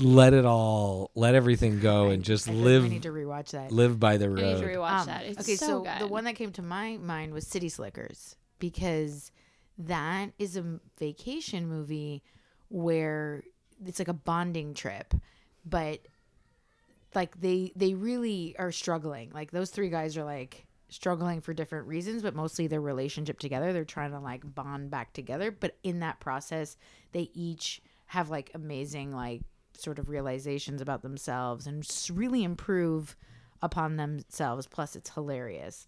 let 0.00 0.32
it 0.32 0.44
all 0.44 1.10
let 1.14 1.34
everything 1.34 1.80
go 1.80 2.08
and 2.10 2.22
just 2.22 2.48
I 2.48 2.52
live 2.52 2.84
I 2.84 2.88
need 2.88 3.02
to 3.02 3.10
rewatch 3.10 3.50
that. 3.50 3.72
live 3.72 3.98
by 3.98 4.16
the 4.16 4.26
I 4.26 4.28
need 4.28 4.58
to 4.60 4.66
rewatch 4.66 5.00
Um, 5.00 5.06
that. 5.06 5.24
It's 5.24 5.40
okay, 5.40 5.56
so, 5.56 5.66
so, 5.66 5.80
good. 5.82 5.98
the 6.00 6.06
one 6.06 6.24
that 6.24 6.34
came 6.36 6.52
to 6.52 6.62
my 6.62 6.96
mind 6.98 7.34
was 7.34 7.46
City 7.46 7.68
Slickers 7.68 8.36
because 8.58 9.32
that 9.78 10.30
is 10.38 10.56
a 10.56 10.78
vacation 10.98 11.66
movie 11.66 12.22
where 12.68 13.42
it's 13.84 13.98
like 13.98 14.08
a 14.08 14.12
bonding 14.14 14.74
trip, 14.74 15.14
but 15.64 16.00
like 17.14 17.40
they 17.40 17.72
they 17.76 17.94
really 17.94 18.54
are 18.58 18.72
struggling. 18.72 19.30
Like 19.32 19.50
those 19.50 19.70
three 19.70 19.90
guys 19.90 20.16
are 20.16 20.24
like 20.24 20.64
struggling 20.88 21.40
for 21.40 21.52
different 21.52 21.88
reasons, 21.88 22.22
but 22.22 22.34
mostly 22.34 22.66
their 22.68 22.80
relationship 22.80 23.38
together. 23.40 23.72
They're 23.72 23.84
trying 23.84 24.12
to 24.12 24.20
like 24.20 24.54
bond 24.54 24.90
back 24.90 25.12
together, 25.12 25.50
but 25.50 25.76
in 25.82 26.00
that 26.00 26.20
process, 26.20 26.76
they 27.12 27.30
each 27.34 27.82
have 28.06 28.30
like 28.30 28.50
amazing 28.54 29.10
like 29.10 29.40
sort 29.76 29.98
of 29.98 30.08
realizations 30.08 30.80
about 30.80 31.02
themselves 31.02 31.66
and 31.66 31.86
really 32.12 32.44
improve 32.44 33.16
upon 33.62 33.96
themselves. 33.96 34.66
Plus, 34.66 34.96
it's 34.96 35.10
hilarious, 35.10 35.86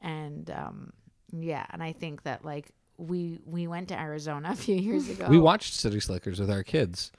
and 0.00 0.50
um, 0.50 0.92
yeah, 1.32 1.66
and 1.70 1.82
I 1.82 1.92
think 1.92 2.22
that 2.24 2.44
like 2.44 2.70
we 2.98 3.38
we 3.44 3.66
went 3.66 3.88
to 3.88 3.98
Arizona 3.98 4.50
a 4.52 4.56
few 4.56 4.76
years 4.76 5.08
ago. 5.08 5.26
We 5.28 5.38
watched 5.38 5.74
City 5.74 6.00
Slickers 6.00 6.38
with 6.40 6.50
our 6.50 6.62
kids, 6.62 7.10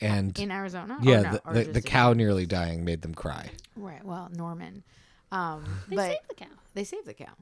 and 0.00 0.38
in 0.38 0.50
Arizona. 0.50 0.98
yeah, 1.02 1.18
Or 1.20 1.22
no, 1.22 1.30
the, 1.32 1.64
the, 1.64 1.72
the 1.72 1.78
in- 1.78 1.82
cow 1.84 2.12
nearly 2.12 2.46
dying 2.46 2.84
made 2.84 3.02
them 3.02 3.14
cry. 3.14 3.50
Right. 3.76 4.04
Well, 4.04 4.28
Norman. 4.34 4.84
Um, 5.32 5.64
They 5.88 5.96
but 5.96 6.10
saved 6.10 6.28
the 6.28 6.34
cow. 6.34 6.46
they 6.74 6.84
saved 6.84 7.06
the 7.06 7.14
cow. 7.14 7.32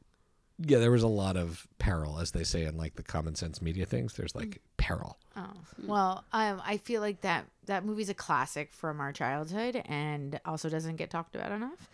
Yeah, 0.58 0.78
there 0.78 0.90
was 0.90 1.02
a 1.02 1.08
lot 1.08 1.36
of 1.36 1.66
peril, 1.78 2.18
as 2.20 2.30
they 2.30 2.44
say 2.44 2.64
in 2.64 2.76
like 2.76 2.94
the 2.94 3.02
common 3.02 3.34
sense 3.34 3.60
media 3.60 3.86
things. 3.86 4.14
There's 4.14 4.34
like 4.34 4.60
peril. 4.76 5.18
Oh 5.36 5.52
well, 5.84 6.24
um, 6.32 6.62
I 6.64 6.76
feel 6.76 7.00
like 7.00 7.22
that 7.22 7.46
that 7.66 7.84
movie's 7.84 8.08
a 8.08 8.14
classic 8.14 8.72
from 8.72 9.00
our 9.00 9.12
childhood, 9.12 9.82
and 9.86 10.40
also 10.44 10.68
doesn't 10.68 10.96
get 10.96 11.10
talked 11.10 11.34
about 11.34 11.50
enough. 11.50 11.88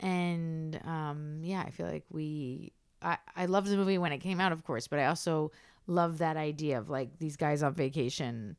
And 0.00 0.80
um, 0.84 1.40
yeah, 1.42 1.62
I 1.66 1.70
feel 1.70 1.86
like 1.86 2.04
we. 2.10 2.72
I 3.00 3.18
I 3.36 3.46
loved 3.46 3.68
the 3.68 3.76
movie 3.76 3.98
when 3.98 4.12
it 4.12 4.18
came 4.18 4.40
out, 4.40 4.50
of 4.50 4.64
course, 4.64 4.88
but 4.88 4.98
I 4.98 5.06
also 5.06 5.52
love 5.86 6.18
that 6.18 6.36
idea 6.36 6.78
of 6.78 6.90
like 6.90 7.18
these 7.18 7.36
guys 7.36 7.62
on 7.62 7.74
vacation, 7.74 8.56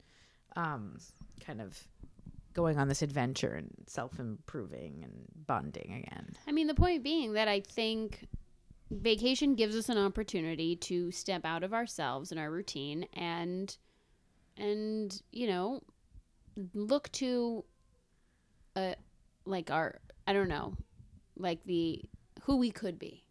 um, 0.55 0.97
kind 1.45 1.61
of 1.61 1.77
going 2.53 2.77
on 2.77 2.87
this 2.87 3.01
adventure 3.01 3.53
and 3.53 3.69
self 3.87 4.19
improving 4.19 5.01
and 5.03 5.25
bonding 5.47 6.03
again. 6.05 6.35
I 6.47 6.51
mean, 6.51 6.67
the 6.67 6.73
point 6.73 7.03
being 7.03 7.33
that 7.33 7.47
I 7.47 7.59
think 7.61 8.27
vacation 8.91 9.55
gives 9.55 9.75
us 9.75 9.89
an 9.89 9.97
opportunity 9.97 10.75
to 10.75 11.11
step 11.11 11.45
out 11.45 11.63
of 11.63 11.73
ourselves 11.73 12.31
and 12.31 12.39
our 12.39 12.51
routine 12.51 13.05
and 13.13 13.77
and 14.57 15.21
you 15.31 15.47
know 15.47 15.81
look 16.73 17.11
to 17.13 17.63
uh 18.75 18.93
like 19.45 19.71
our 19.71 19.99
I 20.27 20.33
don't 20.33 20.49
know 20.49 20.75
like 21.37 21.63
the 21.63 22.01
who 22.43 22.57
we 22.57 22.71
could 22.71 22.99
be. 22.99 23.23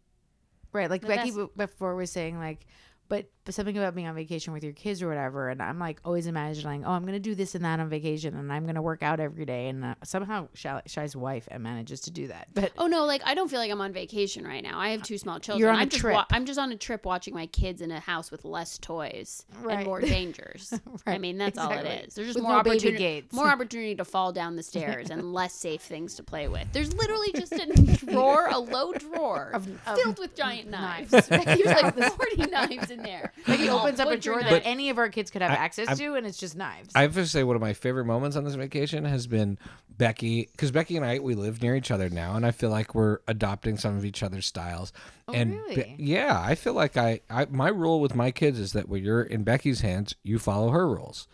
Right, 0.73 0.89
like 0.89 1.01
But 1.01 1.09
Becky 1.09 1.33
before 1.55 1.95
was 1.95 2.11
saying, 2.11 2.37
like, 2.37 2.65
but, 3.11 3.29
but 3.43 3.53
something 3.53 3.77
about 3.77 3.93
being 3.93 4.07
on 4.07 4.15
vacation 4.15 4.53
with 4.53 4.63
your 4.63 4.71
kids 4.71 5.01
or 5.01 5.09
whatever, 5.09 5.49
and 5.49 5.61
I'm 5.61 5.77
like 5.79 5.99
always 6.05 6.27
imagining, 6.27 6.85
oh, 6.85 6.91
I'm 6.91 7.05
gonna 7.05 7.19
do 7.19 7.35
this 7.35 7.55
and 7.55 7.65
that 7.65 7.79
on 7.81 7.89
vacation, 7.89 8.35
and 8.35 8.51
I'm 8.53 8.65
gonna 8.65 8.81
work 8.81 9.03
out 9.03 9.19
every 9.19 9.43
day, 9.45 9.67
and 9.67 9.83
uh, 9.83 9.95
somehow 10.03 10.47
Shy's 10.53 11.15
wife 11.15 11.49
manages 11.59 11.99
to 12.01 12.11
do 12.11 12.27
that, 12.27 12.47
but 12.53 12.71
Oh 12.77 12.87
no, 12.87 13.03
like 13.05 13.21
I 13.25 13.33
don't 13.35 13.49
feel 13.49 13.59
like 13.59 13.69
I'm 13.69 13.81
on 13.81 13.91
vacation 13.91 14.45
right 14.47 14.63
now. 14.63 14.79
I 14.79 14.89
have 14.91 15.03
two 15.03 15.17
small 15.17 15.39
children. 15.39 15.59
You're 15.59 15.69
on 15.71 15.75
I'm 15.79 15.87
a 15.87 15.89
just 15.89 15.99
trip. 16.01 16.17
I'm 16.31 16.45
just 16.45 16.57
on 16.59 16.71
a 16.71 16.77
trip 16.77 17.05
watching 17.05 17.33
my 17.33 17.47
kids 17.47 17.81
in 17.81 17.91
a 17.91 17.99
house 17.99 18.31
with 18.31 18.45
less 18.45 18.77
toys 18.77 19.45
Right. 19.61 19.77
and 19.79 19.85
more 19.85 19.99
dangers. 19.99 20.73
I 21.05 21.17
mean, 21.17 21.37
that's 21.37 21.57
all 21.57 21.71
it 21.71 22.05
is. 22.05 22.13
There's 22.15 22.27
just 22.27 22.35
With 22.37 22.43
more 22.43 22.53
no 22.53 22.59
opportunity 22.59 23.25
more 23.33 23.47
opportunity 23.49 23.95
to 23.95 24.05
fall 24.05 24.31
down 24.31 24.55
the 24.55 24.63
stairs 24.63 25.09
and 25.09 25.33
less 25.41 25.53
safe 25.53 25.81
things 25.81 26.15
to 26.15 26.23
play 26.23 26.47
with. 26.47 26.67
There's 26.71 26.93
literally 26.93 27.33
just 27.35 27.51
a 27.51 27.65
drawer, 28.05 28.47
a 28.47 28.57
low 28.59 28.93
drawer 28.93 29.51
Of- 29.53 29.67
of 29.87 29.97
filled 29.99 30.19
with 30.19 30.35
giant 30.35 30.69
knives. 30.69 31.11
knives. 31.11 31.27
There's 31.27 31.65
like 31.65 31.95
40 32.13 32.35
knives 32.51 32.91
in 32.91 33.00
there. 33.03 33.33
Becky 33.47 33.67
All 33.69 33.79
opens 33.79 33.99
up 33.99 34.09
a 34.09 34.17
drawer 34.17 34.39
knives. 34.41 34.51
that 34.51 34.65
any 34.65 34.89
of 34.89 34.97
our 34.97 35.09
kids 35.09 35.29
could 35.31 35.41
have 35.41 35.51
I- 35.51 35.55
access 35.55 35.87
I'm- 35.87 35.97
to, 35.97 36.15
and 36.15 36.25
it's 36.27 36.37
just 36.37 36.55
knives. 36.55 36.91
I 36.95 37.01
have 37.01 37.13
to 37.15 37.25
say, 37.27 37.43
one 37.43 37.55
of 37.55 37.61
my 37.61 37.73
favorite 37.73 38.05
moments 38.05 38.35
on 38.35 38.43
this 38.43 38.55
vacation 38.55 39.05
has 39.05 39.27
been 39.27 39.57
Becky, 39.97 40.49
because 40.51 40.71
Becky 40.71 40.97
and 40.97 41.05
I 41.05 41.19
we 41.19 41.35
live 41.35 41.61
near 41.61 41.75
each 41.75 41.91
other 41.91 42.09
now, 42.09 42.35
and 42.35 42.45
I 42.45 42.51
feel 42.51 42.69
like 42.69 42.95
we're 42.95 43.19
adopting 43.27 43.77
some 43.77 43.97
of 43.97 44.05
each 44.05 44.23
other's 44.23 44.45
styles. 44.45 44.93
Oh, 45.27 45.33
and 45.33 45.53
really? 45.53 45.75
Be- 45.75 45.95
yeah, 45.97 46.41
I 46.43 46.55
feel 46.55 46.73
like 46.73 46.97
I, 46.97 47.21
I 47.29 47.45
my 47.49 47.69
rule 47.69 47.99
with 47.99 48.15
my 48.15 48.31
kids 48.31 48.59
is 48.59 48.73
that 48.73 48.89
when 48.89 49.03
you're 49.03 49.21
in 49.23 49.43
Becky's 49.43 49.81
hands, 49.81 50.15
you 50.23 50.39
follow 50.39 50.69
her 50.71 50.87
rules. 50.87 51.27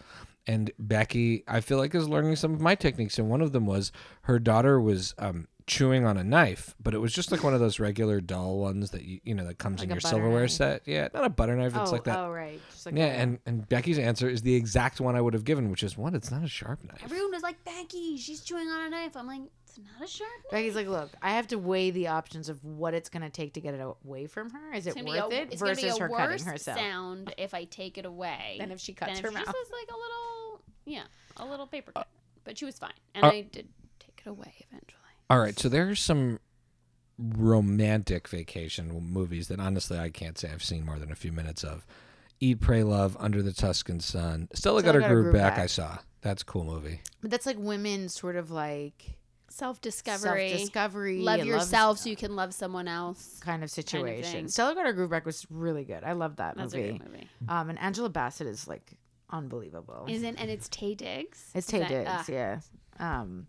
And 0.49 0.71
Becky, 0.79 1.43
I 1.47 1.59
feel 1.59 1.77
like 1.77 1.93
is 1.93 2.07
learning 2.07 2.37
some 2.37 2.53
of 2.53 2.61
my 2.61 2.73
techniques, 2.75 3.19
and 3.19 3.29
one 3.29 3.41
of 3.41 3.51
them 3.51 3.65
was 3.65 3.91
her 4.21 4.39
daughter 4.39 4.79
was 4.79 5.13
um, 5.17 5.47
chewing 5.67 6.05
on 6.05 6.17
a 6.17 6.23
knife, 6.23 6.73
but 6.81 6.93
it 6.93 6.97
was 6.97 7.13
just 7.13 7.31
like 7.31 7.43
one 7.43 7.53
of 7.53 7.59
those 7.59 7.79
regular 7.79 8.19
dull 8.21 8.57
ones 8.57 8.91
that 8.91 9.03
you 9.03 9.19
you 9.23 9.35
know 9.35 9.45
that 9.45 9.57
comes 9.59 9.79
Like 9.79 9.85
in 9.87 9.91
a 9.91 9.95
your 9.95 10.01
butter 10.01 10.15
silverware 10.15 10.41
knife. 10.41 10.51
set. 10.51 10.81
Yeah, 10.85 11.09
not 11.13 11.25
a 11.25 11.29
butter 11.29 11.55
knife. 11.55 11.75
It's 11.75 11.89
oh, 11.89 11.93
like 11.93 12.05
that. 12.05 12.17
oh, 12.17 12.31
right, 12.31 12.59
just 12.71 12.85
like 12.87 12.95
yeah, 12.95 13.05
a- 13.07 13.09
and, 13.17 13.39
and 13.45 13.67
Becky's 13.69 13.99
answer 13.99 14.29
is 14.29 14.41
the 14.41 14.55
exact 14.55 14.99
one 15.01 15.15
I 15.15 15.21
would 15.21 15.33
have 15.33 15.43
given, 15.43 15.69
which 15.69 15.83
is 15.83 15.97
one. 15.97 16.15
It's 16.15 16.31
not 16.31 16.43
a 16.43 16.47
sharp 16.47 16.83
knife. 16.83 17.01
Everyone 17.03 17.31
was 17.31 17.43
like, 17.43 17.63
Becky, 17.65 18.17
she's 18.17 18.41
chewing 18.41 18.67
on 18.67 18.85
a 18.87 18.89
knife. 18.89 19.15
I'm 19.17 19.27
like, 19.27 19.41
it's 19.65 19.77
not 19.77 20.03
a 20.03 20.07
sharp 20.09 20.31
knife. 20.45 20.51
Becky's 20.51 20.75
like, 20.75 20.87
look, 20.87 21.09
I 21.21 21.31
have 21.31 21.47
to 21.49 21.57
weigh 21.57 21.91
the 21.91 22.07
options 22.07 22.47
of 22.49 22.63
what 22.63 22.93
it's 22.93 23.09
gonna 23.09 23.29
take 23.29 23.53
to 23.55 23.61
get 23.61 23.73
it 23.73 23.81
away 24.05 24.25
from 24.27 24.49
her. 24.51 24.73
Is 24.73 24.87
it 24.87 24.91
It's 24.91 24.97
worth 25.05 25.05
gonna 25.17 25.29
be 25.29 25.35
a, 25.35 25.39
it 25.41 25.49
it's 25.51 25.61
gonna 25.61 25.75
be 25.75 25.81
versus 25.83 25.97
a 25.97 26.01
her 26.03 26.09
cutting 26.09 26.45
herself? 26.45 26.79
sound 26.79 27.33
if 27.37 27.53
I 27.53 27.65
take 27.65 27.97
it 27.97 28.05
away 28.05 28.55
Than 28.59 28.71
if 28.71 28.79
she 28.79 28.93
than 28.93 29.07
cuts 29.09 29.19
if 29.19 29.25
her 29.25 29.31
she 29.31 29.35
mouth. 29.35 29.45
just 29.45 29.57
has 29.57 29.67
like 29.71 29.89
a 29.89 29.97
little, 29.97 30.61
yeah, 30.85 31.03
a 31.37 31.45
little 31.45 31.67
paper 31.67 31.91
cut. 31.91 32.07
But 32.45 32.57
she 32.57 32.63
was 32.63 32.79
fine, 32.79 32.93
and 33.13 33.25
Uh, 33.25 33.29
I 33.29 33.41
did 33.41 33.67
take 33.99 34.21
it 34.25 34.29
away 34.29 34.65
eventually. 34.71 34.93
All 35.29 35.39
right, 35.39 35.57
so 35.57 35.67
there's 35.69 35.99
some 35.99 36.39
romantic 37.19 38.27
vacation 38.27 39.07
movies 39.11 39.47
that 39.47 39.59
honestly 39.59 39.97
I 39.97 40.09
can't 40.09 40.37
say 40.37 40.51
I've 40.51 40.63
seen 40.63 40.85
more 40.85 40.99
than 40.99 41.11
a 41.11 41.15
few 41.15 41.31
minutes 41.31 41.63
of. 41.63 41.85
Eat, 42.39 42.61
Pray, 42.61 42.83
Love, 42.83 43.17
Under 43.19 43.41
the 43.41 43.51
Tuscan 43.51 43.99
Sun. 43.99 44.47
Stella, 44.53 44.79
Stella 44.79 44.83
got 44.83 44.93
her 44.95 45.01
Got 45.01 45.09
Her 45.09 45.15
groove 45.15 45.23
Groove 45.25 45.33
back. 45.33 45.55
Back. 45.55 45.63
I 45.63 45.65
saw. 45.65 45.97
That's 46.21 46.43
a 46.43 46.45
cool 46.45 46.65
movie. 46.65 47.01
But 47.21 47.31
that's 47.31 47.47
like 47.47 47.57
women 47.57 48.09
sort 48.09 48.35
of 48.35 48.51
like 48.51 49.17
Self 49.49 49.81
discovery, 49.81 50.49
self-discovery, 50.49 51.21
love 51.21 51.39
and 51.39 51.47
yourself 51.47 51.97
so 51.99 52.09
you 52.09 52.15
can 52.17 52.35
love 52.35 52.53
someone 52.53 52.87
else. 52.87 53.39
kind 53.39 53.63
of 53.63 53.71
situation. 53.71 54.31
thing. 54.31 54.47
Stella 54.49 54.75
got 54.75 54.85
her 54.85 54.93
groove 54.93 55.09
back 55.09 55.25
was 55.25 55.47
really 55.49 55.83
good. 55.85 56.03
I 56.03 56.11
love 56.11 56.35
that 56.35 56.57
That's 56.57 56.73
a 56.73 56.77
movie. 56.77 56.91
good 56.99 57.07
movie, 57.11 57.27
Um, 57.47 57.69
and 57.69 57.79
Angela 57.79 58.09
Bassett 58.09 58.45
is 58.45 58.67
like 58.67 58.91
unbelievable. 59.31 60.05
isn't? 60.07 60.35
And 60.35 60.51
it's 60.51 60.67
Taye 60.69 60.95
Diggs. 60.97 61.49
it's 61.55 61.67
Is 61.67 61.73
Taye 61.73 61.79
that- 61.79 61.89
Diggs, 61.89 62.09
ah, 62.09 62.25
yeah. 62.29 62.59
Um, 63.21 63.47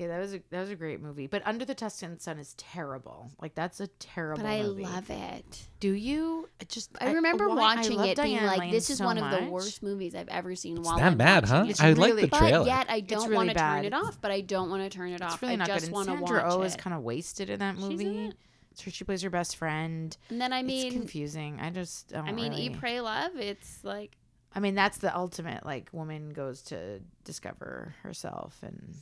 yeah, 0.00 0.08
that 0.08 0.18
was 0.18 0.34
a 0.34 0.40
that 0.50 0.60
was 0.60 0.70
a 0.70 0.74
great 0.76 1.00
movie. 1.00 1.26
But 1.26 1.46
Under 1.46 1.64
the 1.64 1.74
Tuscan 1.74 2.18
Sun 2.18 2.38
is 2.38 2.54
terrible. 2.54 3.30
Like 3.40 3.54
that's 3.54 3.78
a 3.80 3.86
terrible. 3.86 4.42
but 4.42 4.48
I 4.48 4.62
movie. 4.62 4.82
love 4.84 5.10
it. 5.10 5.68
Do 5.78 5.92
you? 5.92 6.48
It 6.58 6.68
just 6.70 6.90
I 7.00 7.12
remember 7.12 7.48
why- 7.48 7.76
watching 7.76 7.96
love 7.98 8.08
it, 8.08 8.16
being 8.22 8.42
like, 8.44 8.58
Lane 8.58 8.70
"This 8.72 8.90
is 8.90 8.98
so 8.98 9.04
one 9.04 9.18
of 9.18 9.30
the 9.30 9.42
much. 9.42 9.50
worst 9.50 9.82
movies 9.82 10.14
I've 10.14 10.28
ever 10.28 10.54
seen." 10.56 10.78
It's 10.78 10.86
while 10.86 10.96
that 10.96 11.04
I'm 11.06 11.18
bad, 11.18 11.44
huh? 11.44 11.54
watching 11.56 11.66
it. 11.68 11.70
It's 11.72 11.80
I 11.80 11.92
like 11.92 12.08
really- 12.08 12.22
the 12.22 12.28
But 12.28 12.38
trailer. 12.38 12.58
But 12.60 12.66
yet 12.66 12.86
I 12.88 13.00
don't 13.00 13.24
really 13.24 13.36
want 13.36 13.48
to 13.50 13.54
turn 13.54 13.84
it 13.84 13.92
off. 13.94 14.20
But 14.20 14.30
I 14.30 14.40
don't 14.40 14.70
want 14.70 14.82
to 14.90 14.96
turn 14.96 15.12
it 15.12 15.22
off. 15.22 15.34
It's 15.34 15.42
really 15.42 15.54
I 15.54 15.56
not 15.56 15.68
just 15.68 15.90
want 15.92 16.06
to 16.08 16.14
watch 16.14 16.20
Sandra 16.28 16.42
watch 16.48 16.52
Oh 16.58 16.62
it. 16.62 16.66
is 16.66 16.76
kind 16.76 16.96
of 16.96 17.02
wasted 17.02 17.50
in 17.50 17.58
that 17.60 17.76
She's 17.76 17.84
in 17.84 17.90
movie. 17.90 18.26
it. 18.28 18.34
So 18.74 18.90
she 18.90 19.04
plays 19.04 19.20
her 19.22 19.30
best 19.30 19.56
friend. 19.56 20.16
And 20.30 20.40
then 20.40 20.52
I 20.54 20.60
it's 20.60 20.66
mean, 20.66 20.92
confusing. 20.92 21.58
I 21.60 21.70
just 21.70 22.08
don't 22.08 22.26
I 22.26 22.32
mean, 22.32 22.52
really- 22.52 22.62
Eat, 22.66 22.78
Pray, 22.78 23.00
Love. 23.02 23.36
It's 23.36 23.84
like 23.84 24.16
I 24.54 24.58
mean, 24.58 24.74
that's 24.74 24.98
the 24.98 25.14
ultimate. 25.16 25.64
Like, 25.64 25.90
woman 25.92 26.30
goes 26.32 26.62
to 26.62 27.00
discover 27.24 27.94
herself 28.02 28.56
and. 28.62 28.94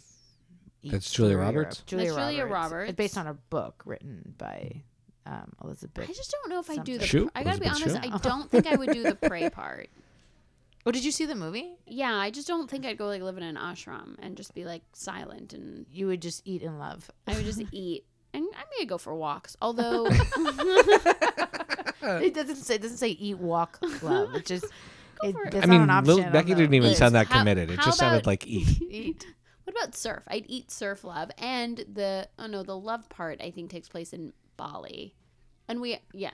Eat 0.82 0.92
That's 0.92 1.10
Julia 1.10 1.34
through 1.34 1.42
Roberts? 1.42 1.76
Europe. 1.78 1.86
Julia, 1.86 2.04
That's 2.12 2.16
Julia 2.18 2.42
Roberts. 2.46 2.52
Roberts. 2.72 2.88
It's 2.90 2.96
based 2.96 3.18
on 3.18 3.26
a 3.26 3.34
book 3.34 3.82
written 3.86 4.34
by 4.38 4.82
um, 5.26 5.52
Elizabeth. 5.62 6.08
I 6.08 6.12
just 6.12 6.30
don't 6.30 6.48
know 6.50 6.60
if 6.60 6.70
I 6.70 6.76
do 6.76 6.98
the. 6.98 7.06
Something. 7.06 7.06
Shoot, 7.08 7.30
I 7.34 7.42
gotta 7.44 7.60
be 7.60 7.66
honest. 7.68 7.84
Shue. 8.02 8.10
I 8.12 8.18
don't 8.18 8.50
think 8.50 8.66
I 8.66 8.76
would 8.76 8.90
do 8.92 9.02
the 9.02 9.14
pray 9.14 9.50
part. 9.62 9.88
oh, 10.86 10.90
did 10.90 11.04
you 11.04 11.10
see 11.12 11.26
the 11.26 11.34
movie? 11.34 11.72
Yeah, 11.86 12.14
I 12.14 12.30
just 12.30 12.48
don't 12.48 12.68
think 12.70 12.86
I'd 12.86 12.96
go 12.98 13.06
like 13.06 13.20
live 13.22 13.36
in 13.36 13.42
an 13.42 13.56
ashram 13.56 14.16
and 14.20 14.36
just 14.36 14.54
be 14.54 14.64
like 14.64 14.82
silent 14.94 15.52
and 15.52 15.84
You 15.92 16.06
would 16.06 16.22
just 16.22 16.42
eat 16.46 16.62
and 16.62 16.78
love. 16.78 17.10
I 17.26 17.34
would 17.34 17.44
just 17.44 17.60
eat. 17.72 18.04
And 18.34 18.44
I 18.54 18.62
may 18.78 18.84
go 18.84 18.98
for 18.98 19.14
walks. 19.14 19.56
Although 19.62 20.06
it 22.02 22.34
doesn't 22.34 22.56
say. 22.56 22.74
It 22.76 22.82
doesn't 22.82 22.98
say 22.98 23.08
eat, 23.08 23.38
walk, 23.38 23.78
love. 24.02 24.34
It 24.34 24.46
just. 24.46 24.66
It, 25.22 25.34
it. 25.46 25.62
I 25.62 25.66
mean, 25.66 25.86
not 25.86 26.06
an 26.06 26.14
Lil- 26.14 26.30
Becky 26.30 26.54
didn't 26.54 26.74
even 26.74 26.94
sound 26.94 27.14
that 27.16 27.26
How- 27.26 27.38
committed. 27.40 27.70
It 27.70 27.78
how 27.78 27.86
just 27.86 27.98
sounded 27.98 28.18
about- 28.18 28.26
like 28.26 28.46
eat. 28.46 28.80
eat. 28.82 29.26
What 29.68 29.82
about 29.84 29.94
surf? 29.94 30.22
I'd 30.28 30.46
eat 30.48 30.70
surf 30.70 31.04
love. 31.04 31.30
And 31.36 31.84
the 31.92 32.26
oh 32.38 32.46
no, 32.46 32.62
the 32.62 32.76
love 32.76 33.08
part 33.10 33.40
I 33.42 33.50
think 33.50 33.70
takes 33.70 33.88
place 33.88 34.12
in 34.14 34.32
Bali. 34.56 35.14
And 35.68 35.80
we 35.82 35.98
yeah. 36.14 36.30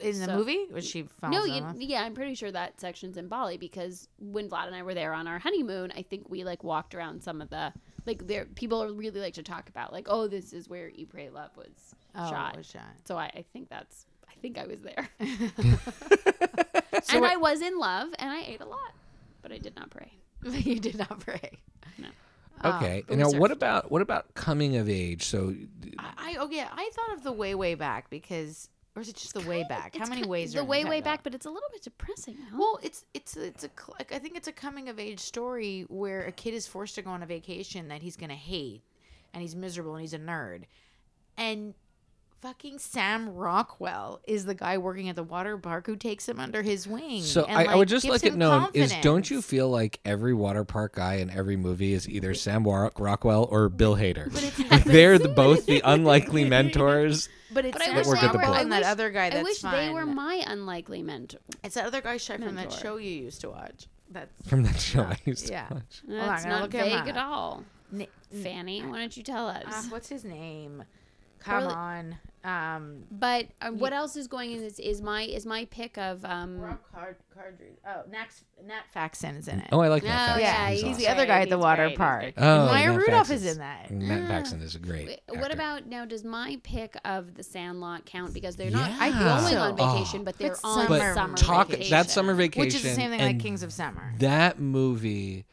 In 0.00 0.18
the 0.18 0.24
So- 0.26 0.36
movie, 0.36 0.66
was 0.72 0.84
she 0.84 1.06
No, 1.22 1.44
you, 1.44 1.64
yeah, 1.78 2.02
I'm 2.02 2.14
pretty 2.14 2.34
sure 2.34 2.50
that 2.50 2.80
section's 2.80 3.16
in 3.16 3.28
Bali 3.28 3.56
because 3.56 4.08
when 4.18 4.48
Vlad 4.50 4.66
and 4.66 4.74
I 4.74 4.82
were 4.82 4.94
there 4.94 5.14
on 5.14 5.28
our 5.28 5.38
honeymoon, 5.38 5.92
I 5.96 6.02
think 6.02 6.28
we 6.28 6.42
like 6.42 6.64
walked 6.64 6.96
around 6.96 7.22
some 7.22 7.40
of 7.40 7.50
the 7.50 7.72
like 8.04 8.26
there 8.26 8.46
people 8.46 8.84
really 8.96 9.20
like 9.20 9.34
to 9.34 9.44
talk 9.44 9.68
about 9.68 9.92
like 9.92 10.08
oh 10.10 10.26
this 10.26 10.52
is 10.52 10.68
where 10.68 10.88
Eat 10.88 11.10
Pray 11.10 11.30
Love 11.30 11.56
was 11.56 11.94
Oh, 12.16 12.28
shot. 12.28 12.56
was 12.56 12.66
shot. 12.66 12.82
So 13.04 13.16
I, 13.16 13.26
I 13.26 13.44
think 13.52 13.68
that's 13.68 14.06
I 14.28 14.34
think 14.42 14.58
I 14.58 14.66
was 14.66 14.80
there. 14.80 15.08
So 17.04 17.16
and 17.16 17.26
I 17.26 17.36
was 17.36 17.60
in 17.62 17.78
love 17.78 18.08
and 18.18 18.30
I 18.30 18.42
ate 18.42 18.60
a 18.60 18.64
lot, 18.66 18.92
but 19.40 19.50
I 19.50 19.58
did 19.58 19.74
not 19.76 19.90
pray. 19.90 20.12
you 20.44 20.78
did 20.78 20.98
not 20.98 21.20
pray. 21.20 21.58
Um, 22.62 22.74
Okay. 22.76 23.04
now, 23.10 23.30
what 23.30 23.50
about 23.50 23.90
what 23.90 24.02
about 24.02 24.34
coming 24.34 24.76
of 24.76 24.88
age? 24.88 25.24
So, 25.24 25.54
I, 25.98 26.12
I 26.16 26.36
oh 26.38 26.48
yeah, 26.50 26.68
I 26.72 26.90
thought 26.94 27.16
of 27.16 27.22
the 27.24 27.32
way 27.32 27.54
way 27.54 27.74
back 27.74 28.10
because 28.10 28.68
or 28.94 29.02
is 29.02 29.08
it 29.08 29.16
just 29.16 29.34
the 29.34 29.40
way 29.40 29.64
back? 29.64 29.96
How 29.96 30.06
many 30.06 30.26
ways? 30.26 30.52
The 30.52 30.60
are 30.60 30.62
in 30.62 30.68
way 30.68 30.84
way 30.84 31.00
back, 31.00 31.22
but 31.22 31.34
it's 31.34 31.46
a 31.46 31.50
little 31.50 31.68
bit 31.72 31.82
depressing. 31.82 32.36
No? 32.52 32.58
Well, 32.58 32.80
it's 32.82 33.04
it's 33.14 33.36
it's 33.36 33.64
a 33.64 33.70
I 34.10 34.18
think 34.18 34.36
it's 34.36 34.48
a 34.48 34.52
coming 34.52 34.88
of 34.88 34.98
age 34.98 35.20
story 35.20 35.86
where 35.88 36.24
a 36.24 36.32
kid 36.32 36.54
is 36.54 36.66
forced 36.66 36.94
to 36.96 37.02
go 37.02 37.10
on 37.10 37.22
a 37.22 37.26
vacation 37.26 37.88
that 37.88 38.02
he's 38.02 38.16
gonna 38.16 38.34
hate, 38.34 38.82
and 39.32 39.40
he's 39.40 39.56
miserable 39.56 39.94
and 39.94 40.02
he's 40.02 40.14
a 40.14 40.18
nerd, 40.18 40.64
and 41.38 41.74
fucking 42.42 42.78
Sam 42.78 43.34
Rockwell 43.34 44.20
is 44.26 44.44
the 44.44 44.54
guy 44.54 44.76
working 44.78 45.08
at 45.08 45.14
the 45.16 45.22
water 45.22 45.56
park 45.56 45.86
who 45.86 45.94
takes 45.96 46.28
him 46.28 46.40
under 46.40 46.62
his 46.62 46.86
wing. 46.88 47.22
So 47.22 47.44
and, 47.44 47.56
I, 47.56 47.72
I 47.72 47.76
would 47.76 47.88
just 47.88 48.02
gives 48.04 48.12
like 48.22 48.24
it 48.24 48.32
him 48.32 48.40
known 48.40 48.68
is 48.74 48.92
don't 49.00 49.30
you 49.30 49.40
feel 49.40 49.70
like 49.70 50.00
every 50.04 50.34
water 50.34 50.64
park 50.64 50.96
guy 50.96 51.14
in 51.14 51.30
every 51.30 51.56
movie 51.56 51.92
is 51.92 52.08
either 52.08 52.34
Sam 52.34 52.64
Rock- 52.64 52.98
Rockwell 52.98 53.44
or 53.50 53.68
Bill 53.68 53.96
Hader? 53.96 54.30
Like, 54.72 54.84
they're 54.84 55.18
the, 55.18 55.28
both 55.28 55.66
the 55.66 55.80
unlikely 55.84 56.44
mentors. 56.48 57.28
But 57.52 57.64
it's 57.66 57.76
But 57.78 57.88
I 57.88 57.96
wish 57.96 58.06
work 58.06 58.20
they 58.20 58.26
were. 58.28 58.44
I 58.44 58.60
and 58.60 58.72
that 58.72 58.80
wish- 58.80 58.86
other 58.88 59.10
guy. 59.10 59.30
That's 59.30 59.40
I 59.40 59.42
wish 59.42 59.58
fine. 59.60 59.86
they 59.88 59.92
were 59.92 60.06
my 60.06 60.42
unlikely 60.46 61.02
mentor. 61.02 61.38
It's 61.62 61.74
that 61.76 61.86
other 61.86 62.00
guy 62.00 62.18
from 62.18 62.54
that 62.56 62.72
show 62.72 62.96
you 62.96 63.10
used 63.10 63.40
to 63.42 63.50
watch. 63.50 63.86
That's 64.10 64.30
From 64.48 64.62
that 64.64 64.78
show 64.80 65.02
I 65.02 65.16
used 65.24 65.46
to 65.46 65.52
watch. 65.54 66.02
Hold 66.08 66.20
on, 66.20 66.26
That's 66.26 66.44
not 66.44 66.62
look 66.62 66.70
vague 66.72 66.92
at 67.08 67.16
all. 67.16 67.64
Ni- 67.90 68.08
Fanny, 68.42 68.82
why 68.82 68.98
don't 68.98 69.16
you 69.16 69.22
tell 69.22 69.46
us? 69.48 69.64
uh, 69.66 69.82
what's 69.90 70.08
his 70.08 70.24
name? 70.24 70.82
Come 71.40 71.62
Really- 71.64 71.74
on. 71.74 72.16
Um, 72.44 73.04
but 73.10 73.46
uh, 73.60 73.70
what 73.70 73.92
else 73.92 74.16
is 74.16 74.26
going 74.26 74.50
in 74.50 74.60
this? 74.60 74.80
Is 74.80 75.00
my 75.00 75.22
is 75.22 75.46
my 75.46 75.64
pick 75.66 75.96
of 75.96 76.24
um. 76.24 76.58
Rob 76.58 76.78
Card- 76.92 77.16
Corddry. 77.32 77.76
Oh, 77.86 78.02
Nat, 78.10 78.26
Nat 78.66 78.82
Faxon 78.92 79.36
is 79.36 79.46
in 79.46 79.60
it. 79.60 79.68
Oh, 79.70 79.78
I 79.80 79.86
like 79.88 80.02
Oh, 80.02 80.06
that. 80.06 80.26
fact. 80.30 80.40
yeah, 80.40 80.70
he's 80.70 80.80
he's, 80.80 80.90
awesome. 80.90 81.02
the 81.02 81.08
other 81.08 81.26
guy 81.26 81.40
at 81.42 81.48
the 81.50 81.56
he's 81.56 81.62
water 81.62 81.86
great, 81.86 81.96
park. 81.98 82.20
great. 82.20 82.34
And 82.36 82.44
Oh, 82.44 82.66
Maya 82.66 82.88
Matt 82.90 82.98
Rudolph 82.98 83.28
Faxon's- 83.28 83.44
is 83.44 83.52
in 83.52 83.58
that. 83.60 83.90
Matt 83.92 84.22
Ah. 84.22 84.26
Faxon 84.26 84.60
is 84.60 84.74
a 84.74 84.78
great. 84.80 85.06
Wait, 85.06 85.20
What 85.28 85.38
actor. 85.38 85.52
about 85.54 85.86
now? 85.86 86.04
Does 86.04 86.24
my 86.24 86.58
pick 86.64 86.96
of 87.04 87.34
the 87.34 87.44
Sandlot 87.44 88.06
count 88.06 88.34
because 88.34 88.56
they're 88.56 88.70
not 88.70 88.90
Yeah. 88.90 89.42
going 89.44 89.56
on 89.58 89.78
so. 89.78 89.86
vacation, 89.92 90.24
but 90.24 90.36
they're 90.36 90.50
It's 90.52 90.64
on 90.64 90.86
summer 90.88 91.14
summer, 91.14 91.36
talk 91.36 91.68
vacation. 91.68 91.90
that 91.92 92.10
summer 92.10 92.34
vacation, 92.34 92.66
Which 92.66 92.74
is 92.74 92.82
the 92.82 92.88
same 92.90 93.10
thing 93.10 93.20
like 93.20 93.30
and 93.30 93.40
Kings 93.40 93.62
of 93.62 93.72
Summer. 93.72 94.14
That 94.18 94.58
movie 94.58 95.46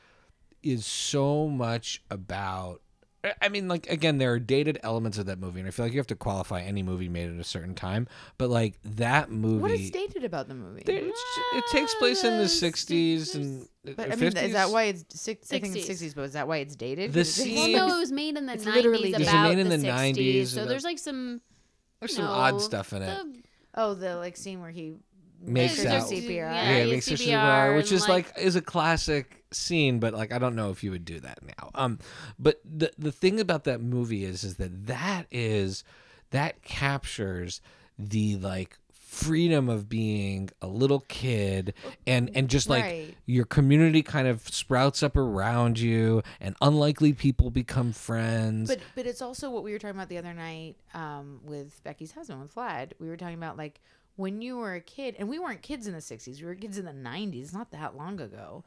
is 0.63 0.86
so 0.88 1.47
much 1.47 2.02
about. 2.10 2.82
I- 3.23 3.34
I 3.41 3.49
mean, 3.49 3.67
like 3.67 3.88
again, 3.89 4.17
there 4.17 4.32
are 4.34 4.39
dated 4.39 4.79
elements 4.82 5.17
of 5.17 5.25
that 5.25 5.39
movie, 5.39 5.60
and 5.60 5.67
I 5.67 5.71
feel 5.71 5.86
like 5.86 5.91
you 5.93 5.99
have 5.99 6.08
to 6.08 6.15
qualify 6.15 6.62
any 6.62 6.84
movie 6.84 7.10
made 7.10 7.29
at 7.29 7.38
a 7.39 7.43
certain 7.43 7.75
time. 7.75 8.08
But 8.38 8.49
like 8.49 8.79
that 8.84 9.29
movie, 9.29 9.62
What 9.62 9.71
is 9.71 9.91
dated 9.91 10.23
about 10.23 10.47
the 10.47 10.55
movie? 10.55 10.84
there- 10.86 10.97
it's 11.03 11.21
it 11.53 11.63
takes 11.71 11.93
place 11.95 12.23
in 12.23 12.38
the 12.38 12.43
Uh, 12.43 12.47
'60s 12.47 13.36
and 13.36 13.67
but 13.84 14.10
uh, 14.10 14.13
I 14.13 14.15
mean, 14.15 14.38
is 14.38 14.53
that 14.53 14.69
why 14.69 14.84
it's 14.84 15.03
six? 15.19 15.51
I 15.51 15.60
think 15.60 15.75
it's 15.75 15.84
60s. 15.86 15.88
sixties, 15.88 16.13
but 16.13 16.21
is 16.23 16.34
that 16.34 16.47
why 16.47 16.58
it's 16.58 16.75
dated? 16.75 17.12
The 17.12 17.19
'Cause 17.21 17.39
it's- 17.39 17.58
scene- 17.65 17.73
Well, 17.73 17.88
no, 17.89 17.95
it 17.97 17.99
was 17.99 18.12
made 18.12 18.38
in 18.38 18.45
the 18.45 18.53
It's 18.53 18.65
nineties 18.65 18.84
dated. 18.84 18.95
about 19.10 19.21
It 19.21 19.21
was 19.21 19.55
made 19.55 19.60
in 19.62 19.69
the 19.69 19.77
the 19.77 19.84
90s 19.84 20.15
sixties. 20.45 20.53
So 20.53 20.65
there's 20.65 20.84
like 20.86 20.99
some 20.99 21.41
There's 21.99 22.12
you 22.12 22.15
some 22.17 22.25
know, 22.25 22.32
odd 22.32 22.62
stuff 22.62 22.93
in 22.93 23.01
it. 23.01 23.08
the- 23.08 23.39
Oh, 23.75 23.93
the 23.93 24.15
like 24.15 24.36
scene 24.38 24.62
where 24.62 24.71
he 24.71 24.95
Makes 25.41 25.78
makes 25.80 25.86
out. 25.91 26.10
CPR. 26.10 26.30
Yeah, 26.30 26.54
yeah, 26.71 26.84
yeah, 26.84 26.91
makes 26.91 27.08
her 27.10 27.15
CPR 27.15 27.28
CPR, 27.71 27.75
which 27.78 27.91
is 27.91 28.02
like- 28.08 28.36
like, 28.36 28.45
is 28.45 28.56
a 28.56 28.62
classic 28.62 29.43
scene, 29.52 29.99
but 29.99 30.13
like 30.13 30.32
I 30.34 30.38
don't 30.39 30.56
know 30.56 30.69
if 30.69 30.84
you 30.84 30.91
would 30.91 31.06
do 31.06 31.19
that 31.21 31.39
now. 31.43 31.71
Um, 31.75 31.99
but 32.38 32.60
the 32.63 32.91
the 32.97 33.12
thing 33.12 33.39
about 33.39 33.63
that 33.63 33.82
movie 33.82 34.23
is 34.25 34.43
is 34.43 34.56
that 34.58 34.88
that 34.88 35.25
is 35.32 35.84
that 36.32 36.62
captures 36.63 37.62
the 37.97 38.36
like 38.38 38.78
freedom 38.91 39.69
of 39.69 39.89
being 39.89 40.49
a 40.62 40.67
little 40.67 40.99
kid 41.08 41.73
and 42.06 42.30
and 42.36 42.47
just 42.47 42.69
like 42.69 42.84
Right. 42.84 43.15
your 43.25 43.43
community 43.43 44.04
kind 44.04 44.28
of 44.28 44.41
sprouts 44.47 45.02
up 45.02 45.17
around 45.17 45.80
you 45.80 46.21
and 46.39 46.56
unlikely 46.62 47.13
people 47.13 47.49
become 47.49 47.91
friends 47.91 48.69
But 48.69 48.80
but 48.95 49.08
it's 49.08 49.21
also 49.21 49.49
what 49.49 49.63
we 49.63 49.71
were 49.71 49.80
talking 49.80 49.95
about 49.97 50.10
the 50.10 50.19
other 50.19 50.34
night 50.36 50.75
um, 50.93 51.39
with 51.43 51.84
Becky's 51.84 52.12
husband 52.12 52.39
with 52.41 52.54
Vlad. 52.54 52.91
We 52.99 53.08
were 53.08 53.17
talking 53.17 53.34
about 53.34 53.58
like 53.58 53.82
when 54.19 54.41
you 54.41 54.58
were 54.58 54.73
a 54.75 54.82
kid, 54.82 55.15
and 55.17 55.29
we 55.29 55.39
weren't 55.39 55.62
kids 55.62 55.88
in 55.88 55.93
the 55.93 55.99
'60s. 55.99 56.39
We 56.41 56.45
were 56.45 56.55
kids 56.55 56.77
in 56.77 56.86
the 56.86 56.91
'90s. 57.12 57.53
Not 57.53 57.71
that 57.71 57.95
long 57.95 58.19
ago. 58.19 58.63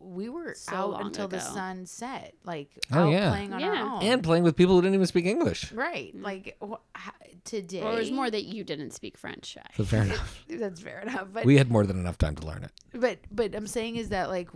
We 0.00 0.28
were 0.28 0.54
So 0.54 0.74
out 0.76 0.90
long 0.90 1.06
until 1.06 1.26
the 1.28 1.40
sun 1.40 1.84
set, 1.86 2.34
like 2.44 2.70
Oh, 2.92 3.04
out 3.06 3.10
yeah. 3.10 3.30
playing 3.30 3.52
on 3.52 3.62
our 3.64 3.74
Yeah. 3.74 3.92
own. 3.94 4.02
and 4.02 4.22
playing 4.22 4.44
with 4.44 4.54
people 4.56 4.74
who 4.76 4.82
didn't 4.82 4.94
even 4.94 5.06
speak 5.08 5.24
English. 5.26 5.72
right, 5.72 6.16
mm. 6.16 6.22
like 6.22 6.56
wh- 6.62 6.82
h- 6.96 7.34
today. 7.44 7.82
or 7.82 7.94
it 7.94 7.98
was 7.98 8.10
more 8.12 8.30
that 8.30 8.44
you 8.44 8.62
didn't 8.62 8.92
speak 8.92 9.18
French. 9.18 9.56
So 9.76 9.84
fair 9.84 10.02
enough. 10.02 10.44
That's 10.48 10.80
fair 10.80 11.00
enough. 11.00 11.28
But 11.32 11.44
We 11.46 11.56
had 11.58 11.68
more 11.70 11.84
than 11.84 11.98
enough 11.98 12.16
time 12.18 12.36
to 12.36 12.46
learn 12.46 12.62
it. 12.64 12.72
but 12.92 13.18
but 13.32 13.54
I'm 13.56 13.66
saying 13.66 13.96
is 13.96 14.10
that 14.10 14.28
like 14.28 14.50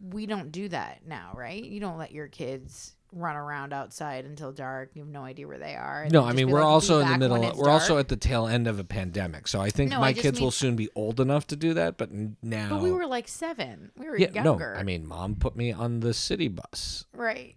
we 0.00 0.26
don't 0.26 0.50
do 0.52 0.68
that 0.68 1.06
now, 1.06 1.32
right? 1.34 1.62
You 1.64 1.80
don't 1.80 1.96
let 1.98 2.12
your 2.12 2.28
kids 2.28 2.94
run 3.12 3.36
around 3.36 3.72
outside 3.72 4.24
until 4.24 4.52
dark. 4.52 4.90
You 4.94 5.02
have 5.02 5.10
no 5.10 5.24
idea 5.24 5.46
where 5.46 5.58
they 5.58 5.74
are. 5.74 6.08
No, 6.10 6.24
I 6.24 6.32
mean 6.32 6.50
we're 6.50 6.60
like, 6.60 6.68
also 6.68 7.00
in 7.00 7.08
the 7.08 7.18
middle. 7.18 7.44
Of, 7.44 7.56
we're 7.56 7.70
also 7.70 7.98
at 7.98 8.08
the 8.08 8.16
tail 8.16 8.46
end 8.46 8.66
of 8.66 8.78
a 8.78 8.84
pandemic, 8.84 9.48
so 9.48 9.60
I 9.60 9.70
think 9.70 9.90
No, 9.90 10.00
my 10.00 10.08
I 10.08 10.12
just 10.12 10.22
kids 10.22 10.40
will 10.40 10.50
soon 10.50 10.76
be 10.76 10.88
old 10.94 11.20
enough 11.20 11.46
to 11.48 11.56
do 11.56 11.74
that. 11.74 11.98
But 11.98 12.10
now, 12.42 12.70
But 12.70 12.82
we 12.82 12.92
were 12.92 13.06
like 13.06 13.28
seven. 13.28 13.90
We 13.96 14.06
were 14.06 14.18
yeah, 14.18 14.30
younger. 14.32 14.72
no. 14.74 14.80
I 14.80 14.82
mean, 14.82 15.06
mom 15.06 15.34
put 15.36 15.56
me 15.56 15.72
on 15.72 16.00
the 16.00 16.14
city 16.14 16.48
bus 16.48 17.04
right. 17.14 17.56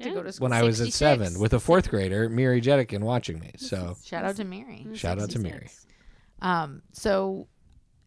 To 0.00 0.10
go 0.10 0.22
to 0.22 0.32
school. 0.32 0.44
when 0.48 0.52
I 0.54 0.62
was 0.62 0.80
at 0.80 0.92
seven 0.92 1.38
with 1.38 1.52
a 1.52 1.60
fourth 1.60 1.90
grader, 1.90 2.28
Miri 2.28 2.62
Jetikin, 2.62 3.00
watching 3.00 3.38
me. 3.38 3.52
So 3.58 3.96
Shout 4.02 4.24
out 4.24 4.36
to 4.36 4.44
Mary. 4.44 4.86
Shout 4.94 5.20
out 5.20 5.28
to 5.30 5.38
Mary. 5.38 5.68
Um, 6.40 6.82
so 6.92 7.46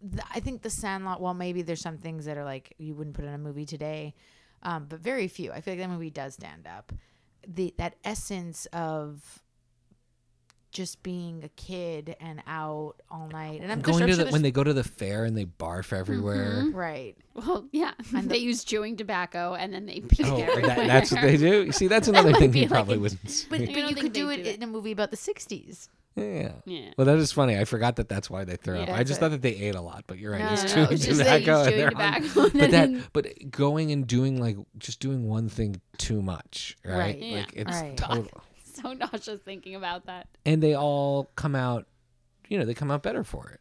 th- 0.02 0.24
I 0.34 0.40
think 0.40 0.62
the 0.64 0.70
Sandlot. 0.70 1.22
Well, 1.22 1.34
maybe 1.36 1.62
there's 1.62 1.82
some 1.82 1.98
things 2.00 2.26
that 2.26 2.38
are 2.38 2.44
like 2.44 2.74
you 2.80 2.96
wouldn't 2.96 3.16
put 3.16 3.26
in 3.26 3.34
a 3.34 3.38
movie 3.38 3.66
today, 3.66 4.16
um, 4.66 4.88
but 4.90 5.00
very 5.00 5.30
few. 5.30 5.52
I 5.54 5.62
feel 5.62 5.74
like 5.76 5.80
that 5.82 5.90
movie 5.90 6.10
does 6.10 6.34
stand 6.34 6.68
up. 6.68 6.92
The 7.48 7.74
that 7.78 7.96
essence 8.04 8.66
of 8.74 9.42
just 10.72 11.04
being 11.04 11.42
a 11.44 11.48
kid 11.50 12.18
and 12.20 12.44
out 12.48 12.96
all 13.10 13.30
night, 13.30 13.62
and 13.62 13.72
I'm 13.72 13.80
going 13.80 14.00
sure 14.00 14.08
to 14.08 14.16
the, 14.26 14.26
when 14.32 14.42
they 14.42 14.52
go 14.52 14.62
to 14.62 14.74
the 14.74 14.84
fair 14.84 15.24
and 15.24 15.38
they 15.38 15.46
barf 15.46 15.94
everywhere. 15.94 16.64
Mm-hmm. 16.66 16.76
right. 16.76 17.16
Well, 17.34 17.66
yeah, 17.72 17.92
And 18.16 18.24
they 18.30 18.40
the- 18.40 18.42
use 18.42 18.64
chewing 18.66 18.98
tobacco 18.98 19.54
and 19.54 19.74
then 19.74 19.86
they 19.86 20.02
pee 20.02 20.24
Oh, 20.26 20.36
everywhere. 20.36 20.76
that, 20.76 20.88
that's 20.88 21.12
what 21.14 21.22
they 21.22 21.38
do. 21.38 21.64
You 21.64 21.72
see, 21.72 21.88
that's 21.88 22.08
another 22.10 22.32
might 22.32 22.40
thing 22.40 22.52
be 22.52 22.60
he 22.60 22.66
like 22.66 22.72
probably 22.72 22.98
a- 22.98 23.00
wouldn't. 23.00 23.46
But, 23.50 23.60
but 23.60 23.70
you 23.70 23.96
could 23.96 23.98
they 23.98 24.02
do 24.10 24.10
do 24.10 24.30
it 24.32 24.46
in 24.48 24.64
a 24.64 24.68
movie 24.68 24.92
about 24.92 25.12
the 25.12 25.18
'60s. 25.18 25.88
Yeah. 26.16 26.54
Yeah. 26.66 26.92
Well, 26.98 27.06
that 27.06 27.18
is 27.18 27.32
funny. 27.34 27.58
I 27.58 27.66
forgot 27.66 27.98
that 27.98 28.08
that's 28.08 28.30
why 28.30 28.46
they 28.46 28.56
throw 28.56 28.82
up. 28.82 28.90
I 28.90 29.00
just 29.04 29.12
it's 29.12 29.20
thought 29.20 29.32
that 29.32 29.42
they 29.42 29.54
ate 29.56 29.76
a 29.76 29.82
lot, 29.82 30.06
but 30.08 30.18
you're 30.18 30.32
right. 30.32 30.40
No, 30.42 30.54
it's 30.54 30.64
no, 30.64 30.68
no, 30.70 30.74
chewing 30.88 30.94
it's 30.94 31.06
just 31.06 31.18
that 31.20 31.40
he's 31.42 31.46
tobacco. 31.46 31.64
and 31.64 31.74
chewing 31.76 31.90
tobacco 31.90 32.42
on- 32.42 32.50
but 32.52 32.72
that, 32.72 33.14
but 33.14 33.52
going 33.52 33.92
and 33.92 34.08
doing 34.08 34.40
like 34.40 34.58
just 34.78 35.00
doing 35.02 35.28
one 35.28 35.50
thing 35.50 35.82
too 35.98 36.22
much, 36.22 36.78
right? 36.86 36.98
Right. 36.98 37.20
Yeah. 37.22 37.38
Like 37.40 37.54
it's 37.54 37.72
Right. 37.82 37.98
total. 37.98 38.44
so 38.82 38.94
nauseous 38.94 39.42
thinking 39.42 39.76
about 39.76 40.06
that. 40.06 40.28
And 40.46 40.64
they 40.64 40.74
all 40.74 41.30
come 41.36 41.54
out, 41.56 41.86
you 42.48 42.58
know, 42.60 42.66
they 42.66 42.74
come 42.74 42.92
out 42.92 43.04
better 43.04 43.24
for 43.26 43.50
it. 43.50 43.60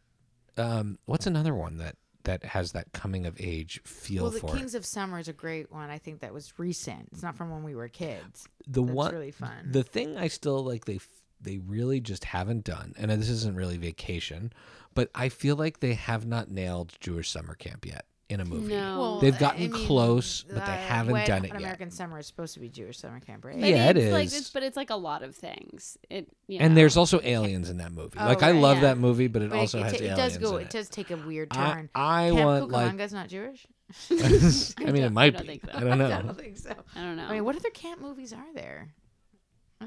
Um, 0.61 0.97
what's 1.05 1.27
another 1.27 1.53
one 1.53 1.77
that 1.79 1.97
that 2.23 2.43
has 2.43 2.71
that 2.71 2.91
coming 2.93 3.25
of 3.27 3.35
age 3.39 3.81
feel 3.83 4.23
Well, 4.23 4.31
the 4.31 4.39
for 4.39 4.55
Kings 4.55 4.73
of 4.75 4.83
Summer 4.85 5.19
is 5.19 5.27
a 5.27 5.33
great 5.33 5.71
one. 5.71 5.89
I 5.89 5.97
think 5.99 6.21
that 6.21 6.33
was 6.33 6.53
recent. 6.57 7.09
It's 7.11 7.21
not 7.21 7.35
from 7.35 7.51
when 7.51 7.63
we 7.63 7.75
were 7.75 7.87
kids. 7.89 8.47
The 8.65 8.81
That's 8.81 8.95
one, 8.95 9.13
really 9.13 9.31
fun. 9.31 9.69
the 9.71 9.83
thing 9.83 10.17
I 10.17 10.27
still 10.29 10.63
like 10.63 10.85
they 10.85 10.95
f- 10.95 11.07
they 11.41 11.57
really 11.59 11.99
just 11.99 12.23
haven't 12.25 12.63
done, 12.63 12.93
and 12.97 13.09
this 13.11 13.29
isn't 13.29 13.55
really 13.55 13.77
vacation, 13.77 14.51
but 14.93 15.09
I 15.13 15.29
feel 15.29 15.55
like 15.55 15.79
they 15.79 15.93
have 15.95 16.25
not 16.25 16.49
nailed 16.49 16.93
Jewish 16.99 17.29
summer 17.29 17.55
camp 17.55 17.85
yet 17.85 18.05
in 18.27 18.39
a 18.39 18.45
movie. 18.45 18.73
No. 18.73 18.99
Well, 18.99 19.19
They've 19.19 19.35
I 19.35 19.37
gotten 19.39 19.61
mean, 19.71 19.85
close, 19.85 20.41
but 20.43 20.55
they 20.65 20.71
uh, 20.71 20.77
haven't 20.77 21.13
Wet 21.13 21.27
done 21.27 21.45
it 21.45 21.51
Hot 21.51 21.59
yet. 21.59 21.65
American 21.65 21.91
Summer 21.91 22.17
is 22.17 22.25
supposed 22.25 22.55
to 22.55 22.59
be 22.59 22.69
Jewish 22.69 22.97
summer 22.97 23.19
camp, 23.19 23.45
right? 23.45 23.59
But 23.59 23.69
Yeah, 23.69 23.91
it's 23.91 24.11
Like, 24.11 24.25
is. 24.25 24.33
it's, 24.37 24.49
but 24.49 24.63
it's 24.63 24.75
like 24.75 24.89
a 24.89 24.95
lot 24.95 25.21
of 25.21 25.35
things. 25.35 25.95
It 26.09 26.27
you 26.47 26.57
And 26.59 26.73
know. 26.73 26.75
there's 26.79 26.97
also 26.97 27.19
aliens 27.21 27.69
in 27.69 27.77
that 27.77 27.91
movie. 27.91 28.17
Oh, 28.19 28.25
like 28.25 28.41
I 28.41 28.49
love 28.51 28.77
yeah. 28.77 28.83
that 28.83 28.97
movie, 28.97 29.27
but 29.27 29.43
it 29.43 29.51
But 29.51 29.59
also 29.59 29.77
it, 29.79 29.83
has 29.83 29.93
it, 29.93 30.01
aliens 30.01 30.17
It 30.17 30.21
does 30.21 30.37
go. 30.39 30.55
in 30.55 30.61
It 30.63 30.65
it. 30.65 30.69
does 30.71 30.89
take 30.89 31.11
a 31.11 31.17
weird 31.17 31.51
turn. 31.51 31.89
I 31.93 32.31
Camp 32.33 32.39
want 32.45 32.71
like 32.71 32.91
Cucamonga's 32.93 33.13
not 33.13 33.27
Jewish. 33.27 33.67
I 34.09 34.15
mean, 34.15 34.25
it 34.25 34.79
don't- 34.79 35.03
I 35.03 35.09
might 35.09 35.33
don't 35.33 35.41
be. 35.43 35.47
think 35.47 35.65
so. 35.71 35.77
I 35.77 35.79
don't 35.81 35.97
know. 35.99 36.05
I 36.07 36.21
don't 36.23 36.35
think 36.37 36.57
so. 36.57 36.71
I 36.95 37.01
don't 37.01 37.17
know. 37.17 37.25
I 37.25 37.33
mean, 37.33 37.45
what 37.45 37.55
other 37.55 37.69
camp 37.69 38.01
movies 38.01 38.33
are 38.33 38.53
there? 38.55 38.95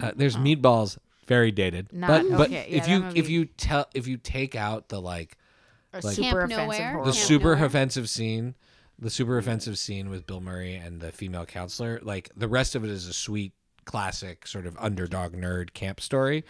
Uh, 0.01 0.13
there's 0.15 0.37
know. 0.37 0.43
meatballs, 0.45 0.97
very 1.29 1.53
dated. 1.53 1.93
Not- 1.93 2.09
but 2.09 2.31
but 2.37 2.47
okay, 2.49 2.67
yeah, 2.69 2.77
if 2.79 2.87
that 2.87 2.91
you 2.91 3.21
if 3.23 3.29
you 3.29 3.45
tell 3.45 3.87
if 3.95 4.07
you 4.09 4.17
take 4.17 4.57
out 4.57 4.88
the 4.88 5.01
like 5.01 5.37
like- 5.93 6.03
super 6.14 6.41
offensive 6.43 6.75
horror 6.75 7.05
the 7.05 7.12
Camp 7.12 7.14
super 7.27 7.53
Nowhere? 7.55 7.64
offensive 7.67 8.09
scene, 8.11 8.55
the 8.99 9.11
super 9.11 9.38
offensive 9.38 9.79
scene 9.79 10.11
with 10.11 10.27
Bill 10.27 10.41
Murray 10.41 10.75
and 10.75 11.01
the 11.01 11.12
female 11.12 11.47
counselor, 11.47 12.01
like 12.03 12.31
the 12.37 12.49
rest 12.49 12.75
of 12.75 12.85
it 12.85 12.91
is 12.91 13.07
a 13.07 13.12
sweet 13.12 13.53
classic 13.85 14.47
sort 14.47 14.67
of 14.67 14.77
underdog 14.79 15.35
nerd 15.35 15.73
camp 15.73 16.01
story. 16.01 16.45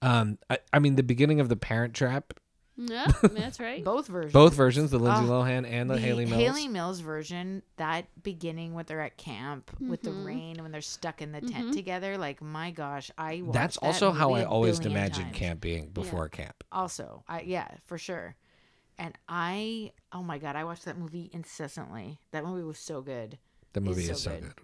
Um, 0.00 0.38
I, 0.48 0.58
I 0.72 0.78
mean, 0.78 0.94
the 0.94 1.02
beginning 1.02 1.40
of 1.40 1.48
the 1.48 1.56
Parent 1.56 1.92
Trap, 1.92 2.34
yeah, 2.90 3.10
that's 3.22 3.58
right. 3.58 3.82
both 3.82 4.06
versions. 4.06 4.32
both 4.32 4.54
versions, 4.54 4.90
the 4.92 4.98
Lindsay 4.98 5.24
Oh, 5.26 5.30
Lohan 5.30 5.68
and 5.68 5.90
the, 5.90 5.98
Hayley 5.98 6.24
Mills. 6.26 6.40
Hayley 6.40 6.68
Mills 6.68 7.00
version, 7.00 7.62
that 7.76 8.06
beginning 8.22 8.72
when 8.74 8.84
they're 8.86 9.00
at 9.00 9.16
camp 9.16 9.70
with 9.80 10.02
the 10.02 10.10
Mhm. 10.10 10.24
rain 10.24 10.62
when 10.62 10.70
they're 10.70 10.80
stuck 10.80 11.20
in 11.20 11.32
the 11.32 11.40
tent 11.40 11.70
Mhm. 11.70 11.72
together, 11.72 12.16
like 12.16 12.40
my 12.40 12.70
gosh, 12.70 13.10
I 13.18 13.42
watched 13.42 13.52
That's 13.54 13.78
that 13.80 13.86
also 13.86 14.12
how 14.12 14.28
movie 14.28 14.40
I 14.42 14.44
a 14.44 14.48
always 14.48 14.78
billion 14.78 14.96
imagined 14.96 15.26
times. 15.26 15.36
camp 15.36 15.60
being 15.60 15.88
before 15.90 16.28
camp. 16.28 16.62
Also, 16.70 17.24
I 17.26 17.40
yeah, 17.40 17.68
for 17.86 17.98
sure. 17.98 18.36
And 18.96 19.16
I, 19.28 19.92
oh 20.12 20.22
my 20.22 20.38
god, 20.38 20.54
I 20.56 20.64
watched 20.64 20.84
that 20.84 20.96
movie 20.98 21.30
incessantly. 21.32 22.20
That 22.30 22.44
movie 22.44 22.62
was 22.64 22.78
so 22.78 23.00
good. 23.02 23.38
The 23.72 23.80
movie 23.80 24.02
so 24.04 24.12
is 24.12 24.22
so 24.22 24.30
good. 24.30 24.40
good. 24.42 24.54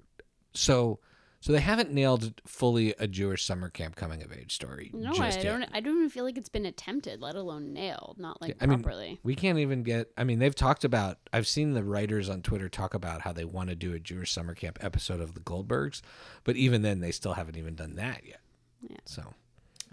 So, 0.54 1.00
So 1.44 1.52
they 1.52 1.60
haven't 1.60 1.92
nailed 1.92 2.40
fully 2.46 2.94
a 2.98 3.06
Jewish 3.06 3.44
summer 3.44 3.68
camp 3.68 3.96
coming 3.96 4.22
of 4.22 4.32
age 4.32 4.54
story. 4.54 4.90
No, 4.94 5.12
just 5.12 5.20
I 5.40 5.42
yet. 5.42 5.42
don't. 5.42 5.68
I 5.74 5.80
don't 5.80 5.98
even 5.98 6.08
feel 6.08 6.24
like 6.24 6.38
it's 6.38 6.48
been 6.48 6.64
attempted, 6.64 7.20
let 7.20 7.34
alone 7.34 7.74
nailed. 7.74 8.16
Not 8.18 8.40
like 8.40 8.56
I 8.62 8.66
mean, 8.66 8.82
properly. 8.82 9.20
We 9.22 9.34
can't 9.34 9.58
even 9.58 9.82
get. 9.82 10.10
I 10.16 10.24
mean, 10.24 10.38
they've 10.38 10.54
talked 10.54 10.84
about. 10.84 11.18
I've 11.34 11.46
seen 11.46 11.74
the 11.74 11.84
writers 11.84 12.30
on 12.30 12.40
Twitter 12.40 12.70
talk 12.70 12.94
about 12.94 13.20
how 13.20 13.34
they 13.34 13.44
want 13.44 13.68
to 13.68 13.76
do 13.76 13.92
a 13.92 13.98
Jewish 13.98 14.32
summer 14.32 14.54
camp 14.54 14.78
episode 14.80 15.20
of 15.20 15.34
the 15.34 15.40
Goldbergs, 15.40 16.00
but 16.44 16.56
even 16.56 16.80
then, 16.80 17.00
they 17.00 17.10
still 17.10 17.34
haven't 17.34 17.58
even 17.58 17.74
done 17.74 17.96
that 17.96 18.24
yet. 18.24 18.40
Yeah. 18.80 18.96
So 19.04 19.34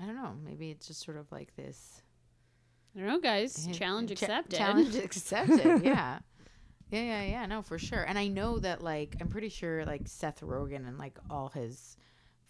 I 0.01 0.05
don't 0.05 0.15
know. 0.15 0.31
Maybe 0.45 0.71
it's 0.71 0.87
just 0.87 1.03
sort 1.03 1.17
of 1.17 1.29
like 1.33 1.53
this 1.57 2.01
I 2.95 2.99
don't 2.99 3.09
know, 3.09 3.19
guys. 3.19 3.67
Challenge 3.73 4.09
Cha- 4.09 4.25
accepted. 4.25 4.57
Challenge 4.57 4.95
accepted. 5.03 5.83
yeah. 5.83 6.19
Yeah, 6.91 7.01
yeah, 7.01 7.23
yeah. 7.23 7.45
No, 7.45 7.61
for 7.61 7.79
sure. 7.79 8.03
And 8.03 8.19
I 8.19 8.27
know 8.27 8.59
that 8.59 8.83
like 8.83 9.15
I'm 9.21 9.27
pretty 9.29 9.49
sure 9.49 9.85
like 9.85 10.01
Seth 10.05 10.41
Rogen 10.41 10.87
and 10.87 10.97
like 10.97 11.17
all 11.29 11.49
his 11.49 11.97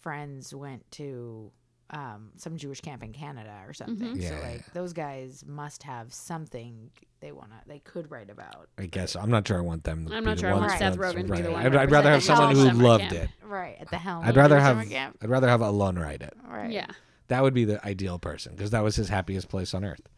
friends 0.00 0.54
went 0.54 0.90
to 0.92 1.52
um, 1.90 2.30
some 2.36 2.56
Jewish 2.56 2.80
camp 2.80 3.02
in 3.02 3.12
Canada 3.12 3.62
or 3.66 3.72
something. 3.72 4.16
Yeah, 4.16 4.30
so 4.30 4.46
like 4.46 4.72
those 4.72 4.92
guys 4.92 5.44
must 5.46 5.82
have 5.84 6.12
something 6.12 6.90
they 7.20 7.32
wanna 7.32 7.60
they 7.66 7.78
could 7.80 8.10
write 8.10 8.30
about. 8.30 8.68
I 8.78 8.86
guess 8.86 9.14
I'm 9.14 9.30
not 9.30 9.46
sure 9.46 9.58
I 9.58 9.60
want 9.60 9.84
them. 9.84 10.06
To 10.06 10.14
I'm 10.14 10.24
be 10.24 10.30
not 10.30 10.36
the 10.36 10.40
sure 10.40 10.50
I 10.50 10.54
want 10.54 10.72
Seth 10.72 10.96
Rogen 10.96 11.26
to 11.26 11.32
be 11.34 11.42
the 11.42 11.50
one 11.52 11.64
I'd, 11.66 11.76
I'd 11.76 11.90
rather 11.90 12.10
have 12.10 12.22
someone 12.22 12.54
who 12.54 12.70
loved 12.70 13.10
camp. 13.10 13.14
it. 13.14 13.30
Right 13.46 13.76
at 13.78 13.90
the 13.90 13.98
helm. 13.98 14.24
I'd 14.24 14.36
rather 14.36 14.58
have. 14.58 14.78
summer 14.78 14.90
camp. 14.90 15.18
I'd 15.22 15.30
rather 15.30 15.48
have 15.48 15.60
Alon 15.60 15.98
write 15.98 16.22
it. 16.22 16.34
Right. 16.44 16.70
Yeah. 16.70 16.86
That 17.28 17.42
would 17.42 17.54
be 17.54 17.64
the 17.64 17.84
ideal 17.86 18.18
person 18.18 18.54
because 18.56 18.70
that 18.70 18.82
was 18.82 18.96
his 18.96 19.08
happiest 19.08 19.48
place 19.48 19.72
on 19.74 19.84
earth. 19.84 20.08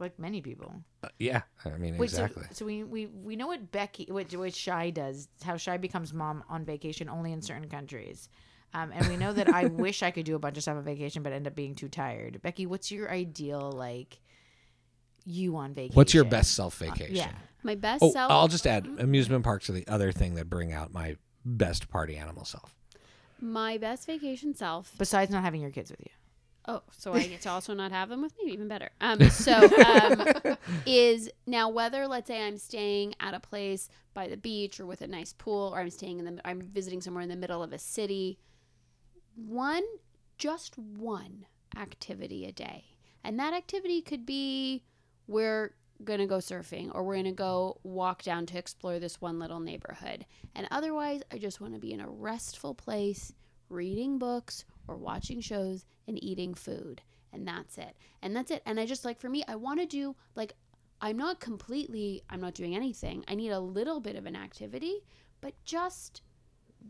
Like 0.00 0.18
many 0.18 0.40
people. 0.40 0.72
Uh, 1.02 1.08
yeah, 1.18 1.42
I 1.64 1.70
mean 1.70 1.96
Wait, 1.98 2.06
exactly. 2.10 2.44
so, 2.50 2.54
so 2.54 2.64
we, 2.66 2.84
we 2.84 3.06
we 3.06 3.34
know 3.36 3.48
what 3.48 3.72
Becky, 3.72 4.06
what, 4.10 4.32
what 4.36 4.54
Shy 4.54 4.90
does, 4.90 5.28
how 5.42 5.56
Shy 5.56 5.76
becomes 5.76 6.12
mom 6.14 6.44
on 6.48 6.64
vacation 6.64 7.08
only 7.08 7.32
in 7.32 7.42
certain 7.42 7.68
countries. 7.68 8.28
Um, 8.74 8.92
and 8.94 9.08
we 9.08 9.16
know 9.16 9.32
that 9.32 9.48
I 9.52 9.64
wish 9.86 10.02
I 10.02 10.10
could 10.10 10.24
do 10.26 10.36
a 10.36 10.38
bunch 10.38 10.56
of 10.56 10.62
stuff 10.62 10.76
on 10.76 10.84
vacation, 10.84 11.22
but 11.22 11.32
end 11.32 11.46
up 11.46 11.54
being 11.56 11.74
too 11.74 11.88
tired. 11.88 12.40
Becky, 12.42 12.66
what's 12.66 12.92
your 12.92 13.10
ideal, 13.10 13.72
like, 13.72 14.20
you 15.24 15.56
on 15.56 15.74
vacation? 15.74 15.94
What's 15.94 16.14
your 16.14 16.24
best 16.24 16.54
self 16.54 16.76
vacation? 16.78 17.16
yeah. 17.16 17.32
My 17.64 17.74
best 17.74 18.02
Oh, 18.02 18.12
self. 18.12 18.30
I'll 18.30 18.46
just 18.48 18.66
add 18.66 18.86
amusement 18.98 19.42
parks 19.44 19.68
are 19.68 19.72
the 19.72 19.86
other 19.88 20.12
thing 20.12 20.34
that 20.36 20.48
bring 20.48 20.72
out 20.72 20.92
my 20.92 21.16
best 21.44 21.88
party 21.90 22.16
animal 22.16 22.44
self. 22.44 22.74
my 23.40 23.78
best 23.78 24.06
vacation 24.06 24.54
self. 24.54 24.92
Besides 24.98 25.30
not 25.30 25.42
having 25.42 25.60
your 25.60 25.70
kids 25.70 25.90
with 25.90 26.00
you. 26.00 26.10
Oh, 26.66 26.82
so 26.90 27.14
I 27.14 27.26
get 27.26 27.40
to 27.42 27.50
also 27.50 27.74
not 27.74 27.92
have 27.92 28.08
them 28.08 28.22
with 28.22 28.34
me, 28.38 28.52
even 28.52 28.68
better. 28.68 28.90
Um, 29.00 29.30
so 29.30 29.54
um, 29.54 30.56
is 30.86 31.30
now 31.46 31.68
whether 31.68 32.06
let's 32.06 32.28
say 32.28 32.42
I'm 32.42 32.58
staying 32.58 33.14
at 33.20 33.34
a 33.34 33.40
place 33.40 33.88
by 34.14 34.28
the 34.28 34.36
beach 34.36 34.78
or 34.80 34.86
with 34.86 35.00
a 35.00 35.06
nice 35.06 35.32
pool, 35.32 35.72
or 35.74 35.80
I'm 35.80 35.90
staying 35.90 36.18
in 36.18 36.24
the 36.24 36.40
I'm 36.46 36.60
visiting 36.60 37.00
somewhere 37.00 37.22
in 37.22 37.28
the 37.28 37.36
middle 37.36 37.62
of 37.62 37.72
a 37.72 37.78
city. 37.78 38.38
One, 39.34 39.84
just 40.36 40.76
one 40.78 41.46
activity 41.76 42.44
a 42.44 42.52
day, 42.52 42.84
and 43.24 43.38
that 43.38 43.54
activity 43.54 44.02
could 44.02 44.26
be 44.26 44.84
we're 45.26 45.74
gonna 46.04 46.26
go 46.26 46.36
surfing 46.38 46.94
or 46.94 47.02
we're 47.02 47.16
gonna 47.16 47.32
go 47.32 47.80
walk 47.82 48.22
down 48.22 48.46
to 48.46 48.58
explore 48.58 48.98
this 48.98 49.20
one 49.20 49.38
little 49.38 49.60
neighborhood, 49.60 50.26
and 50.54 50.68
otherwise 50.70 51.22
I 51.32 51.38
just 51.38 51.60
want 51.60 51.74
to 51.74 51.80
be 51.80 51.92
in 51.92 52.00
a 52.00 52.08
restful 52.08 52.74
place, 52.74 53.32
reading 53.68 54.18
books 54.18 54.64
or 54.86 54.96
watching 54.96 55.40
shows 55.40 55.84
and 56.06 56.22
eating 56.22 56.54
food 56.54 57.02
and 57.32 57.46
that's 57.46 57.78
it 57.78 57.96
and 58.22 58.34
that's 58.34 58.50
it 58.50 58.62
and 58.66 58.80
i 58.80 58.86
just 58.86 59.04
like 59.04 59.20
for 59.20 59.28
me 59.28 59.44
i 59.48 59.54
want 59.54 59.78
to 59.78 59.86
do 59.86 60.14
like 60.34 60.54
i'm 61.00 61.16
not 61.16 61.40
completely 61.40 62.22
i'm 62.30 62.40
not 62.40 62.54
doing 62.54 62.74
anything 62.74 63.24
i 63.28 63.34
need 63.34 63.50
a 63.50 63.60
little 63.60 64.00
bit 64.00 64.16
of 64.16 64.26
an 64.26 64.34
activity 64.36 65.00
but 65.40 65.52
just 65.64 66.22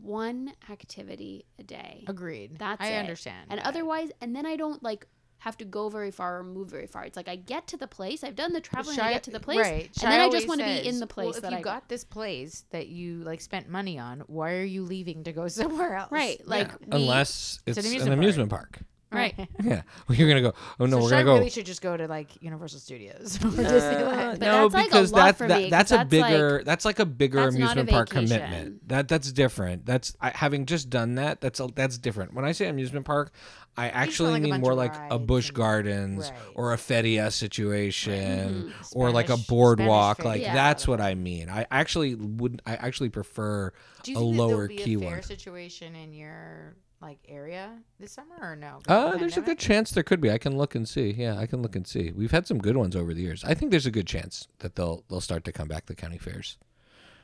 one 0.01 0.53
activity 0.69 1.45
a 1.57 1.63
day 1.63 2.05
Agreed. 2.07 2.57
That's 2.57 2.81
I 2.81 2.91
it. 2.91 2.99
understand. 2.99 3.47
and 3.49 3.59
that. 3.59 3.65
otherwise 3.67 4.11
and 4.21 4.35
then 4.35 4.45
i 4.45 4.55
don't 4.55 4.81
like 4.81 5.05
have 5.39 5.57
to 5.57 5.65
go 5.65 5.89
very 5.89 6.11
far 6.11 6.39
or 6.39 6.43
move 6.43 6.69
very 6.69 6.87
far 6.87 7.03
it's 7.05 7.17
like 7.17 7.27
i 7.27 7.35
get 7.35 7.67
to 7.67 7.77
the 7.77 7.87
place 7.87 8.23
i've 8.23 8.35
done 8.35 8.53
the 8.53 8.61
traveling 8.61 8.99
i 8.99 9.11
get 9.13 9.23
to 9.23 9.31
the 9.31 9.39
place 9.39 9.59
right. 9.59 9.89
and 10.03 10.11
then 10.11 10.19
i 10.19 10.29
just 10.29 10.47
want 10.47 10.59
to 10.59 10.65
be 10.65 10.87
in 10.87 10.99
the 10.99 11.07
place 11.07 11.25
well, 11.27 11.35
if 11.35 11.41
that 11.41 11.51
you 11.51 11.57
i 11.57 11.61
got 11.61 11.87
this 11.89 12.03
place 12.03 12.65
that 12.71 12.87
you 12.87 13.17
like 13.23 13.41
spent 13.41 13.69
money 13.69 13.97
on, 13.97 14.21
why 14.27 14.53
are 14.53 14.63
you 14.63 14.83
leaving 14.83 15.23
to 15.23 15.31
go 15.31 15.47
somewhere 15.59 15.95
else? 15.95 16.11
right 16.11 16.45
like 16.47 16.67
Yeah, 16.67 16.75
we- 16.81 17.01
unless 17.03 17.59
it's, 17.65 17.77
an 17.77 17.85
an 17.85 17.89
amusement 17.89 18.13
amusement, 18.13 18.49
park. 18.49 18.73
park. 18.73 18.85
Right 19.11 19.33
Yeah, 19.63 19.81
well, 20.07 20.17
you're 20.17 20.27
gonna 20.29 20.41
go. 20.41 20.53
Oh 20.79 20.85
no, 20.85 20.97
so 20.99 21.03
we're 21.03 21.09
gonna 21.09 21.23
go. 21.23 21.33
really 21.35 21.49
should 21.49 21.65
just 21.65 21.81
go 21.81 21.97
to 21.97 22.07
like 22.07 22.41
Universal 22.41 22.79
Studios 22.79 23.39
or 23.43 23.47
Uh, 23.47 23.51
Disneyland. 23.51 24.39
But 24.39 24.39
no, 24.39 24.69
that's, 24.69 24.73
like, 24.73 24.85
a 24.85 24.89
because 24.89 25.11
lot 25.11 25.25
that, 25.25 25.37
for 25.37 25.47
that 25.47 25.57
me, 25.57 25.63
'cause 25.65 25.71
that's 25.71 25.91
a 25.91 25.95
that's, 25.95 26.13
like- 26.13 26.31
bigger 26.31 26.61
that's 26.65 26.85
like 26.85 26.99
a 26.99 27.05
bigger 27.05 27.41
that's 27.43 27.55
not 27.55 27.77
a 27.77 27.81
amusement 27.81 27.89
park 27.89 28.09
commitment. 28.09 28.87
That 28.87 29.07
that's 29.07 29.31
different. 29.31 29.85
That's 29.85 30.15
I, 30.21 30.29
having 30.29 30.65
just 30.65 30.89
done 30.89 31.15
that. 31.15 31.41
That's 31.41 31.59
a, 31.59 31.67
that's 31.75 31.97
different. 31.97 32.33
When 32.33 32.45
I 32.45 32.51
say 32.51 32.67
amusement 32.67 33.05
park, 33.05 33.31
I 33.77 33.89
actually 33.89 34.31
like 34.31 34.41
mean 34.43 34.61
more 34.61 34.73
like 34.73 34.95
a 34.95 34.99
rides 35.17 35.25
Busch 35.25 35.47
and- 35.49 35.55
Gardens 35.55 36.29
Right. 36.29 36.39
or 36.55 36.73
a 36.73 36.77
Feria 36.77 37.31
situation 37.31 38.73
or 38.93 39.11
like 39.11 39.29
a 39.29 39.37
boardwalk. 39.37 40.17
Spanish 40.17 40.29
Like 40.29 40.41
Feria. 40.41 40.53
that's 40.53 40.87
what 40.87 41.01
I 41.01 41.15
mean. 41.15 41.49
I 41.49 41.65
actually 41.71 42.15
would. 42.15 42.61
I 42.65 42.75
actually 42.75 43.09
prefer 43.09 43.71
Do 44.03 44.11
you 44.11 44.17
a 44.17 44.21
think 44.21 44.37
lower 44.37 44.49
there'll 44.49 44.67
be 44.67 44.77
key 44.77 44.93
a 44.95 44.99
fair 44.99 45.09
one. 45.11 45.23
situation 45.23 45.95
in 45.95 46.13
your 46.13 46.75
like 47.01 47.19
area 47.27 47.77
this 47.99 48.11
summer 48.11 48.35
or 48.41 48.55
no? 48.55 48.79
Uh, 48.87 49.15
there's 49.17 49.37
a 49.37 49.41
good 49.41 49.57
chance 49.59 49.91
there 49.91 50.03
could 50.03 50.19
be. 50.21 50.31
I 50.31 50.37
can 50.37 50.57
look 50.57 50.75
and 50.75 50.87
see. 50.87 51.11
Yeah, 51.11 51.37
I 51.37 51.45
can 51.45 51.61
look 51.61 51.75
and 51.75 51.87
see. 51.87 52.11
We've 52.11 52.31
had 52.31 52.45
some 52.47 52.57
good 52.59 52.75
ones 52.77 52.95
over 52.95 53.13
the 53.13 53.21
years. 53.21 53.43
I 53.43 53.53
think 53.53 53.71
there's 53.71 53.85
a 53.85 53.91
good 53.91 54.07
chance 54.07 54.47
that 54.59 54.75
they'll 54.75 55.03
they'll 55.09 55.21
start 55.21 55.43
to 55.45 55.51
come 55.51 55.67
back 55.67 55.85
the 55.85 55.95
county 55.95 56.17
fairs. 56.17 56.57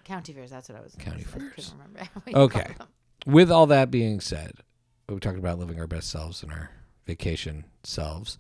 county 0.03 0.33
fairs. 0.33 0.49
That's 0.51 0.69
what 0.69 0.77
I 0.77 0.81
was. 0.81 0.95
County 0.97 1.21
I 1.27 1.31
couldn't 1.31 1.49
fairs. 1.55 1.73
remember 1.73 1.99
what 2.13 2.27
you 2.27 2.33
called 2.33 2.51
Okay. 2.51 2.73
With 3.25 3.51
all 3.51 3.65
that 3.67 3.89
being 3.91 4.19
said, 4.21 4.53
we 5.09 5.19
talked 5.19 5.39
about 5.39 5.59
living 5.59 5.79
our 5.79 5.88
best 5.88 6.09
selves 6.09 6.43
and 6.43 6.51
our 6.51 6.69
vacation 7.05 7.65
selves, 7.83 8.38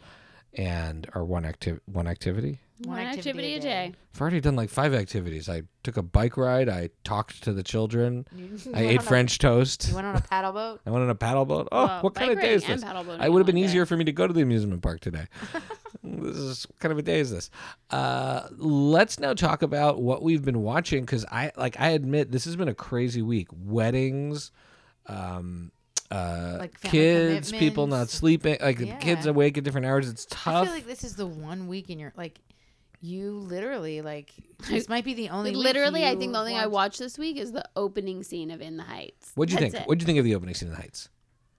and 0.53 1.09
our 1.13 1.23
one 1.25 1.43
active 1.45 1.79
one 1.85 2.07
activity. 2.07 2.59
One, 2.83 2.99
activity, 2.99 3.55
a 3.55 3.59
day. 3.59 3.93
I've 4.13 4.21
already 4.21 4.41
done 4.41 4.55
like 4.55 4.69
five 4.69 4.93
activities. 4.93 5.47
I 5.47 5.63
took 5.83 5.97
a 5.97 6.01
bike 6.03 6.35
ride. 6.37 6.67
I 6.69 6.89
talked 7.03 7.43
to 7.43 7.53
the 7.53 7.63
children. 7.63 8.27
You- 8.35 8.45
you 8.45 8.59
I 8.73 8.81
ate 8.83 8.99
on 8.99 9.05
a- 9.05 9.07
French 9.07 9.37
toast. 9.39 9.87
You 9.89 9.95
went 9.95 10.07
on 10.07 10.15
a 10.15 10.21
paddle 10.21 10.51
boat. 10.51 10.81
I 10.85 10.89
went 10.89 11.03
on 11.03 11.09
a 11.09 11.15
paddle 11.15 11.45
boat. 11.45 11.67
Oh, 11.71 11.85
Well, 11.85 12.01
what 12.01 12.15
kind 12.15 12.31
of 12.31 12.39
day 12.41 12.53
is 12.53 12.65
this? 12.65 12.83
paddle 12.83 13.03
boating 13.03 13.21
I 13.21 13.29
would 13.29 13.39
have 13.39 13.45
been 13.45 13.55
one 13.55 13.61
day. 13.63 13.67
easier 13.69 13.85
for 13.85 13.95
me 13.95 14.03
to 14.05 14.11
go 14.11 14.27
to 14.27 14.33
the 14.33 14.41
amusement 14.41 14.81
park 14.81 14.99
today. 14.99 15.25
this 16.03 16.35
is 16.37 16.65
what 16.69 16.79
kind 16.79 16.91
of 16.91 16.97
a 16.97 17.01
day 17.01 17.19
is 17.19 17.31
this? 17.31 17.49
Uh, 17.91 18.47
let's 18.57 19.19
now 19.19 19.33
talk 19.33 19.61
about 19.61 20.01
what 20.01 20.21
we've 20.21 20.43
been 20.43 20.61
watching 20.61 21.01
because 21.05 21.25
I 21.31 21.51
like 21.57 21.79
I 21.79 21.89
admit 21.89 22.31
this 22.31 22.45
has 22.45 22.55
been 22.55 22.67
a 22.67 22.75
crazy 22.75 23.21
week. 23.21 23.47
Weddings, 23.51 24.51
um, 25.07 25.71
uh, 26.11 26.57
Like 26.59 26.77
family 26.77 26.91
kids, 26.99 27.51
people 27.51 27.87
not 27.87 28.09
sleeping, 28.09 28.57
like 28.61 28.79
Yeah. 28.79 28.95
kids 28.97 29.25
awake 29.25 29.57
at 29.57 29.63
different 29.63 29.87
hours. 29.87 30.07
It's 30.07 30.25
tough. 30.29 30.47
I 30.63 30.65
feel 30.65 30.73
like 30.73 30.85
this 30.87 31.03
is 31.03 31.15
the 31.15 31.25
one 31.25 31.67
week 31.67 31.89
in 31.89 31.97
your 31.99 32.13
like. 32.15 32.39
You 33.05 33.31
literally 33.39 34.01
like 34.01 34.31
this 34.69 34.89
might 34.89 35.05
be 35.05 35.13
the 35.13 35.29
only. 35.29 35.51
Like, 35.51 35.57
week 35.57 35.65
literally, 35.65 36.05
I 36.05 36.15
think 36.15 36.33
the 36.33 36.39
only 36.39 36.51
thing 36.51 36.57
I 36.59 36.67
watched- 36.67 36.73
watched 36.73 36.99
this 36.99 37.17
week 37.17 37.37
is 37.37 37.51
the 37.51 37.63
opening 37.75 38.23
scene 38.23 38.51
of 38.51 38.61
In 38.61 38.77
the 38.77 38.83
Heights. 38.83 39.31
What'd 39.35 39.53
you 39.53 39.59
That's 39.59 39.73
think? 39.73 39.83
it. 39.83 39.87
What'd 39.87 40.01
you 40.01 40.05
think 40.05 40.19
of 40.19 40.25
the 40.25 40.35
opening 40.35 40.55
scene 40.55 40.69
of 40.69 40.75
the 40.75 40.81
Heights? 40.81 41.09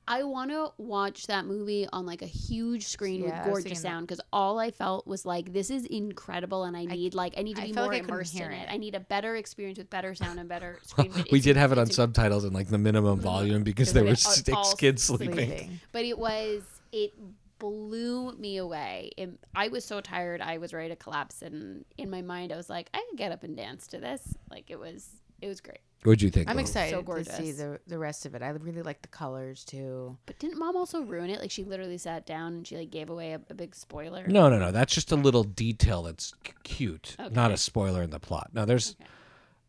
I 0.09 0.23
want 0.23 0.51
to 0.53 0.71
watch 0.79 1.27
that 1.27 1.47
movie 1.47 1.89
on 1.93 2.07
like 2.07 2.23
a 2.23 2.27
huge 2.27 2.87
screen 2.87 3.25
Yeah, 3.25 3.27
I 3.27 3.29
with 3.31 3.39
was 3.39 3.45
gorgeous 3.47 3.63
thinking 3.65 3.83
that. 3.83 3.89
sound 3.89 4.07
because 4.07 4.21
all 4.33 4.59
I 4.61 4.71
felt 4.71 5.05
was 5.07 5.27
like 5.27 5.53
this 5.53 5.69
is 5.69 5.85
incredible 5.85 6.63
and 6.63 6.77
I 6.77 6.85
need 6.85 7.13
like 7.15 7.35
I 7.37 7.43
need 7.43 7.57
to 7.57 7.63
I 7.63 7.67
be 7.67 7.73
felt 7.73 7.87
more 7.87 7.93
like 7.93 8.03
I 8.03 8.05
couldn't 8.05 8.15
immersed 8.15 8.35
in 8.35 8.39
hear 8.43 8.51
it. 8.53 8.63
it. 8.63 8.69
I 8.71 8.77
need 8.77 8.95
a 8.95 9.01
better 9.01 9.35
experience 9.35 9.79
with 9.79 9.91
better 9.91 10.15
sound 10.15 10.39
and 10.39 10.49
better 10.49 10.79
screen. 10.85 11.09
but 11.09 11.17
we 11.33 11.39
it's- 11.39 11.43
did 11.43 11.57
have 11.57 11.73
it 11.73 11.79
on 11.79 11.83
it's- 11.87 11.97
subtitles 11.97 12.45
and 12.45 12.55
like 12.55 12.69
the 12.69 12.79
minimum 12.79 13.19
volume 13.21 13.65
because 13.65 13.89
Because 13.91 13.93
there 13.95 14.05
were 14.05 14.11
all- 14.11 14.17
six 14.17 14.49
all 14.51 14.77
kids 14.77 15.03
sleeping. 15.03 15.35
sleeping. 15.35 15.81
but 15.91 16.05
it 16.05 16.17
was 16.19 16.63
it 16.93 17.13
blew 17.59 18.33
me 18.33 18.57
away. 18.59 19.11
It, 19.17 19.31
I 19.55 19.69
was 19.69 19.85
so 19.85 20.01
tired, 20.01 20.41
I 20.41 20.59
was 20.59 20.73
ready 20.73 20.89
to 20.89 20.97
collapse, 20.97 21.43
and 21.43 21.85
in 21.97 22.11
my 22.11 22.23
mind, 22.23 22.53
I 22.53 22.57
was 22.57 22.71
like, 22.71 22.89
I 22.95 23.05
could 23.11 23.19
get 23.19 23.33
up 23.33 23.43
and 23.43 23.57
dance 23.57 23.87
to 23.89 23.99
this. 23.99 24.35
Like 24.51 24.71
it 24.71 24.79
was, 24.79 25.09
it 25.41 25.49
was 25.49 25.61
great. 25.61 25.81
What'd 26.03 26.23
you 26.23 26.31
think? 26.31 26.49
I'm 26.49 26.57
Lo? 26.57 26.61
excited 26.61 26.91
to 26.91 26.97
see 26.97 27.03
gorgeous. 27.03 27.57
the 27.57 27.81
the 27.89 27.99
rest 27.99 28.27
of 28.27 28.35
it. 28.37 28.43
I 28.43 28.51
really 28.51 28.83
like 28.83 29.03
the 29.03 29.09
colors 29.09 29.65
too. 29.65 30.17
But 30.27 30.39
didn't 30.39 30.59
mom 30.59 30.77
also 30.77 31.01
ruin 31.01 31.31
it? 31.31 31.41
Like 31.41 31.51
she 31.51 31.65
literally 31.65 31.99
sat 31.99 32.27
down 32.27 32.53
and 32.53 32.67
she 32.67 32.77
like 32.77 32.91
gave 32.91 33.11
away 33.11 33.33
a, 33.33 33.41
a 33.51 33.55
big 33.55 33.75
spoiler. 33.75 34.25
No, 34.29 34.49
no, 34.49 34.59
no. 34.59 34.71
That's 34.71 34.95
just 34.95 35.11
a 35.11 35.17
little 35.17 35.43
detail 35.43 36.03
that's 36.05 36.33
c- 36.47 36.53
cute, 36.63 37.17
not 37.33 37.51
a 37.51 37.57
spoiler 37.57 38.03
in 38.03 38.11
the 38.11 38.21
plot. 38.21 38.51
Now, 38.53 38.65
there's. 38.65 38.95
Okay. 39.01 39.11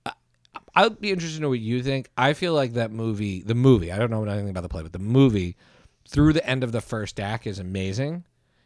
I 0.06 0.13
I'd 0.76 1.02
be 1.02 1.12
interested 1.12 1.38
to 1.38 1.41
know 1.41 1.50
what 1.50 1.60
you 1.60 1.82
think. 1.82 2.12
I 2.17 2.34
feel 2.34 2.54
like 2.54 2.73
that 2.73 2.91
movie, 2.91 3.41
the 3.41 3.56
movie, 3.56 3.91
I 3.91 3.97
don't 3.97 4.12
know 4.12 4.23
anything 4.23 4.50
about 4.50 4.62
the 4.62 4.69
play, 4.69 4.84
but 4.84 4.93
the 4.93 5.00
movie, 5.00 5.56
through 6.07 6.33
the 6.33 6.47
end 6.47 6.63
of 6.63 6.71
the 6.71 6.81
first 6.81 7.19
act, 7.19 7.45
is 7.47 7.59
amazing, 7.59 8.25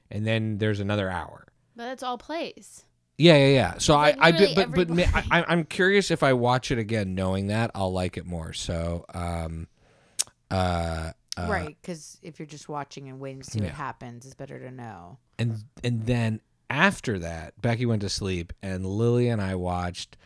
and 0.10 0.25
then 0.25 0.58
there's 0.58 0.80
another 0.80 1.10
hour. 1.10 1.47
But 1.75 1.86
that's 1.86 2.04
all 2.04 2.17
plays. 2.17 2.86
Yeah, 3.17 3.38
yeah, 3.38 3.47
yeah. 3.47 3.77
So 3.77 3.95
I, 3.95 4.12
like 4.12 4.17
I 4.19 4.32
did, 4.32 4.56
but 4.56 4.71
but 4.71 4.89
ma- 4.89 5.04
I, 5.13 5.43
I'm 5.47 5.63
curious 5.63 6.12
if 6.12 6.23
I 6.23 6.34
watch 6.34 6.71
it 6.71 6.80
again, 6.80 7.13
knowing 7.13 7.47
that 7.47 7.71
I'll 7.75 7.93
like 7.93 8.17
it 8.17 8.25
more. 8.25 8.54
So, 8.54 9.06
um, 9.13 9.67
uh, 10.49 11.12
uh, 11.38 11.47
right, 11.49 11.77
because 11.82 12.17
if 12.21 12.39
you're 12.39 12.47
just 12.47 12.67
watching 12.67 13.10
and 13.10 13.19
waiting 13.19 13.41
to 13.41 13.49
see 13.49 13.60
yeah. 13.60 13.65
what 13.65 13.75
happens, 13.75 14.25
it's 14.25 14.36
better 14.36 14.60
to 14.60 14.71
know. 14.71 15.17
and 15.38 15.63
and 15.84 16.06
then 16.06 16.41
after 16.69 17.19
that, 17.19 17.62
Becky 17.62 17.86
went 17.86 18.01
to 18.01 18.10
sleep, 18.10 18.54
and 18.63 18.86
Lily 18.86 19.27
and 19.27 19.41
I 19.41 19.56
watched 19.56 20.17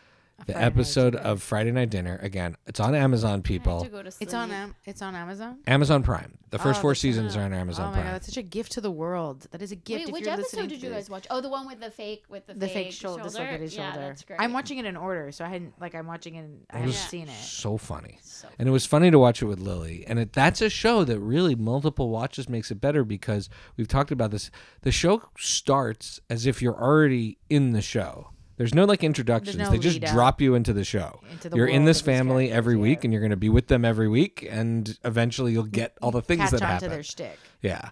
the 0.45 0.53
Friday 0.53 0.65
episode 0.65 1.09
Dinner. 1.11 1.23
of 1.23 1.41
Friday 1.41 1.71
Night 1.71 1.89
Dinner. 1.89 2.19
Again, 2.21 2.55
it's 2.67 2.79
on 2.79 2.93
Amazon. 2.93 3.29
I 3.29 3.33
have 3.35 3.43
People, 3.43 3.83
to 3.83 3.89
go 3.89 4.03
to 4.03 4.11
It's 4.19 4.33
on. 4.33 4.51
Am- 4.51 4.75
it's 4.85 5.01
on 5.01 5.15
Amazon. 5.15 5.59
Amazon 5.65 6.03
Prime. 6.03 6.37
The 6.51 6.59
first 6.59 6.79
Oh, 6.79 6.81
four 6.83 6.91
that's 6.91 6.99
seasons 7.01 7.35
on- 7.35 7.41
are 7.41 7.45
on 7.45 7.53
Amazon 7.53 7.85
oh 7.85 7.87
my 7.89 7.93
Prime. 7.95 8.05
god, 8.07 8.13
that's 8.15 8.27
such 8.27 8.37
a 8.37 8.41
gift 8.43 8.73
to 8.73 8.81
the 8.81 8.91
world. 8.91 9.47
That 9.51 9.61
is 9.61 9.71
a 9.71 9.75
gift. 9.75 10.01
Wait, 10.01 10.07
if 10.09 10.13
which 10.13 10.23
you're 10.25 10.33
episode 10.33 10.45
listening 10.57 10.67
did 10.69 10.79
to 10.81 10.87
you 10.87 10.93
this. 10.93 11.03
guys 11.05 11.09
watch? 11.09 11.27
Oh, 11.29 11.41
the 11.41 11.49
one 11.49 11.65
with 11.67 11.79
the 11.79 11.89
fake 11.91 12.23
with 12.29 12.45
the, 12.47 12.53
The 12.53 12.67
fake, 12.67 12.73
fake 12.87 12.93
shoulder, 12.93 13.23
dislocated 13.23 13.71
shoulder. 13.71 13.89
Yeah, 13.93 13.97
that's 13.97 14.23
great. 14.23 14.39
I'm 14.39 14.53
watching 14.53 14.77
it 14.77 14.85
in 14.85 14.95
order, 14.97 15.31
so 15.31 15.45
I 15.45 15.47
hadn't 15.49 15.79
like 15.81 15.95
I'm 15.95 16.07
watching 16.07 16.35
it. 16.35 16.49
I 16.69 16.73
haven't 16.77 16.87
was 16.87 16.97
seen 16.97 17.27
it. 17.27 17.35
so 17.35 17.77
funny. 17.77 18.19
So 18.21 18.47
And 18.59 18.67
it 18.67 18.71
was 18.71 18.85
funny 18.85 19.11
to 19.11 19.17
watch 19.19 19.41
it 19.41 19.45
with 19.45 19.59
Lily. 19.59 20.05
And 20.07 20.19
it, 20.19 20.33
that's 20.33 20.61
a 20.61 20.69
show 20.69 21.03
that 21.05 21.19
really 21.19 21.55
multiple 21.55 22.09
watches 22.09 22.47
makes 22.49 22.71
it 22.71 22.79
better 22.81 23.03
because 23.03 23.49
we've 23.77 23.87
talked 23.87 24.11
about 24.11 24.31
this. 24.31 24.51
The 24.81 24.91
show 24.91 25.23
starts 25.37 26.19
as 26.29 26.45
if 26.45 26.61
you're 26.61 26.79
already 26.79 27.37
in 27.49 27.71
the 27.71 27.81
show. 27.81 28.29
There's 28.57 28.73
no 28.73 28.85
like 28.85 29.03
introductions. 29.03 29.57
no 29.57 29.69
they 29.69 29.77
just 29.77 29.95
lead 29.95 30.05
up 30.05 30.13
drop 30.13 30.41
you 30.41 30.55
into 30.55 30.73
the 30.73 30.83
show. 30.83 31.19
Into 31.31 31.49
the 31.49 31.57
you're 31.57 31.67
in 31.67 31.83
world 31.83 31.89
this 31.89 31.99
of 31.99 32.05
these 32.05 32.15
family 32.15 32.45
characters, 32.47 32.57
every 32.57 32.75
week 32.77 32.99
yeah. 32.99 33.05
and 33.05 33.13
you're 33.13 33.21
going 33.21 33.29
to 33.31 33.37
be 33.37 33.49
with 33.49 33.67
them 33.67 33.83
every 33.83 34.07
week 34.07 34.47
and 34.49 34.97
eventually 35.03 35.51
you'll 35.51 35.63
get 35.63 35.97
all 36.01 36.11
the 36.11 36.21
things 36.21 36.41
Catch 36.41 36.51
that 36.51 36.61
on 36.61 36.67
happen. 36.67 36.89
to 36.89 36.95
their 36.95 37.03
shtick. 37.03 37.37
Yeah. 37.61 37.89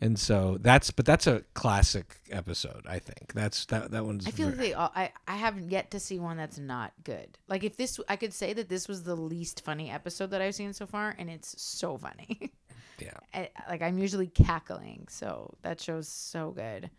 And 0.00 0.18
so 0.18 0.58
that's 0.60 0.90
but 0.90 1.06
that's 1.06 1.26
a 1.26 1.44
classic 1.54 2.20
episode, 2.30 2.84
I 2.86 2.98
think. 2.98 3.32
That's 3.32 3.64
that 3.66 3.92
that 3.92 4.04
one's 4.04 4.26
I 4.26 4.32
feel 4.32 4.48
like 4.48 4.56
they 4.56 4.74
all, 4.74 4.92
I 4.94 5.12
I 5.26 5.36
haven't 5.36 5.70
yet 5.70 5.92
to 5.92 6.00
see 6.00 6.18
one 6.18 6.36
that's 6.36 6.58
not 6.58 6.92
good. 7.04 7.38
Like 7.48 7.64
if 7.64 7.76
this, 7.76 7.98
I 8.08 8.16
could 8.16 8.34
say 8.34 8.52
that 8.52 8.68
this 8.68 8.86
was 8.86 9.04
the 9.04 9.14
least 9.14 9.64
funny 9.64 9.90
episode 9.90 10.30
that 10.32 10.42
I've 10.42 10.54
seen 10.54 10.72
so 10.72 10.86
far, 10.86 11.14
and 11.18 11.30
it's 11.30 11.60
so 11.62 11.96
funny. 11.96 12.52
yeah. 12.98 13.12
I, 13.34 13.50
like 13.68 13.82
I'm 13.82 13.96
usually 13.96 14.26
cackling, 14.26 15.06
so 15.08 15.54
that 15.62 15.80
show's 15.80 16.08
so 16.08 16.50
good. 16.50 16.90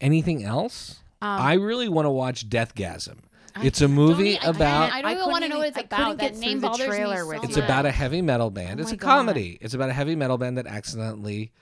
Anything 0.00 0.42
else? 0.42 1.00
Um, 1.26 1.40
I 1.42 1.54
really 1.54 1.88
want 1.88 2.06
to 2.06 2.10
watch 2.10 2.48
Deathgasm. 2.48 3.18
It's 3.62 3.80
a 3.80 3.88
movie 3.88 4.32
e- 4.32 4.36
I 4.36 4.38
can't- 4.40 4.56
about 4.56 4.92
I 4.92 5.00
don't 5.02 5.12
even 5.12 5.26
want 5.30 5.44
to 5.44 5.48
know 5.48 5.58
what 5.58 5.68
it's 5.68 5.78
I 5.78 5.80
about. 5.80 6.18
That 6.18 6.36
name 6.36 6.60
the 6.60 6.68
bothers 6.68 6.88
me 6.90 6.96
so 7.16 7.26
with 7.28 7.44
It's 7.44 7.56
much. 7.56 7.64
about 7.64 7.86
a 7.86 7.90
heavy 7.90 8.20
metal 8.20 8.50
band. 8.50 8.80
Oh 8.80 8.82
it's 8.82 8.90
my 8.90 8.94
a 8.96 8.98
God. 8.98 9.06
comedy. 9.08 9.56
It's 9.62 9.72
about 9.72 9.88
a 9.88 9.94
heavy 9.94 10.14
metal 10.14 10.36
band 10.36 10.58
that 10.58 10.66
accidentally 10.66 11.52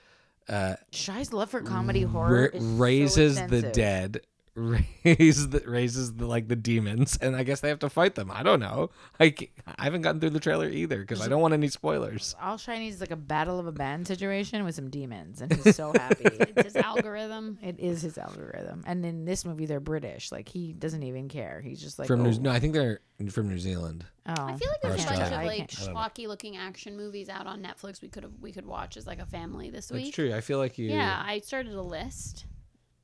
uh, 0.49 0.75
Shai's 0.91 1.31
love 1.33 1.49
for 1.49 1.61
comedy 1.61 2.01
horror 2.03 2.51
ra- 2.53 2.59
is 2.59 2.63
so 2.63 2.75
raises 2.83 3.35
the 3.47 3.61
dead, 3.61 4.21
raises 5.03 5.49
the 5.49 5.59
raises 5.65 6.13
the 6.13 6.25
like 6.25 6.47
the 6.47 6.55
demons, 6.55 7.17
and 7.21 7.35
I 7.35 7.43
guess 7.43 7.59
they 7.59 7.67
have 7.67 7.79
to 7.79 7.89
fight 7.89 8.15
them. 8.15 8.31
I 8.31 8.41
don't 8.41 8.61
know. 8.61 8.89
I, 9.19 9.35
I 9.77 9.83
haven't 9.83 10.01
gotten 10.01 10.21
through 10.21 10.29
the 10.29 10.39
trailer 10.39 10.69
either 10.69 10.99
because 10.99 11.21
I 11.21 11.27
don't 11.27 11.41
want 11.41 11.53
any 11.53 11.67
spoilers. 11.67 12.35
All 12.41 12.57
Shiny 12.57 12.87
is 12.87 13.01
like 13.01 13.11
a 13.11 13.17
battle 13.17 13.59
of 13.59 13.67
a 13.67 13.73
band 13.73 14.07
situation 14.07 14.63
with 14.63 14.73
some 14.75 14.89
demons, 14.89 15.41
and 15.41 15.51
he's 15.51 15.75
so 15.75 15.91
happy. 15.93 16.25
It's 16.55 16.73
his 16.73 16.75
algorithm. 16.77 17.59
It 17.61 17.79
is 17.79 18.01
his 18.01 18.17
algorithm, 18.17 18.83
and 18.87 19.05
in 19.05 19.25
this 19.25 19.43
movie, 19.43 19.65
they're 19.65 19.81
British. 19.81 20.31
Like 20.31 20.47
he 20.47 20.71
doesn't 20.71 21.03
even 21.03 21.27
care. 21.27 21.61
He's 21.61 21.81
just 21.81 21.99
like 21.99 22.07
From 22.07 22.21
oh, 22.21 22.29
New, 22.29 22.39
no, 22.39 22.51
I 22.51 22.59
think 22.59 22.73
they're 22.73 23.01
from 23.29 23.49
New 23.49 23.59
Zealand. 23.59 24.05
oh. 24.25 24.33
I 24.37 24.55
feel 24.55 24.69
like 24.69 24.81
there's 24.81 25.03
a 25.03 25.07
bunch 25.07 25.19
of 25.19 25.31
like 25.31 25.57
can't- 25.57 25.81
I 25.81 25.85
don't 25.85 25.93
know. 25.93 25.99
schlocky 25.99 26.27
looking 26.27 26.55
action 26.55 26.95
movies 26.95 27.27
out 27.27 27.45
on 27.45 27.61
Netflix. 27.61 28.01
We 28.01 28.07
could 28.07 28.23
have 28.23 28.33
we 28.39 28.53
could 28.53 28.65
watch 28.65 28.95
as 28.95 29.05
like 29.05 29.19
a 29.19 29.25
family 29.25 29.69
this 29.69 29.87
That's 29.87 30.03
week. 30.03 30.13
true. 30.13 30.33
I 30.33 30.39
feel 30.39 30.59
like 30.59 30.77
you. 30.77 30.89
Yeah, 30.89 31.21
I 31.25 31.39
started 31.39 31.73
a 31.73 31.81
list. 31.81 32.45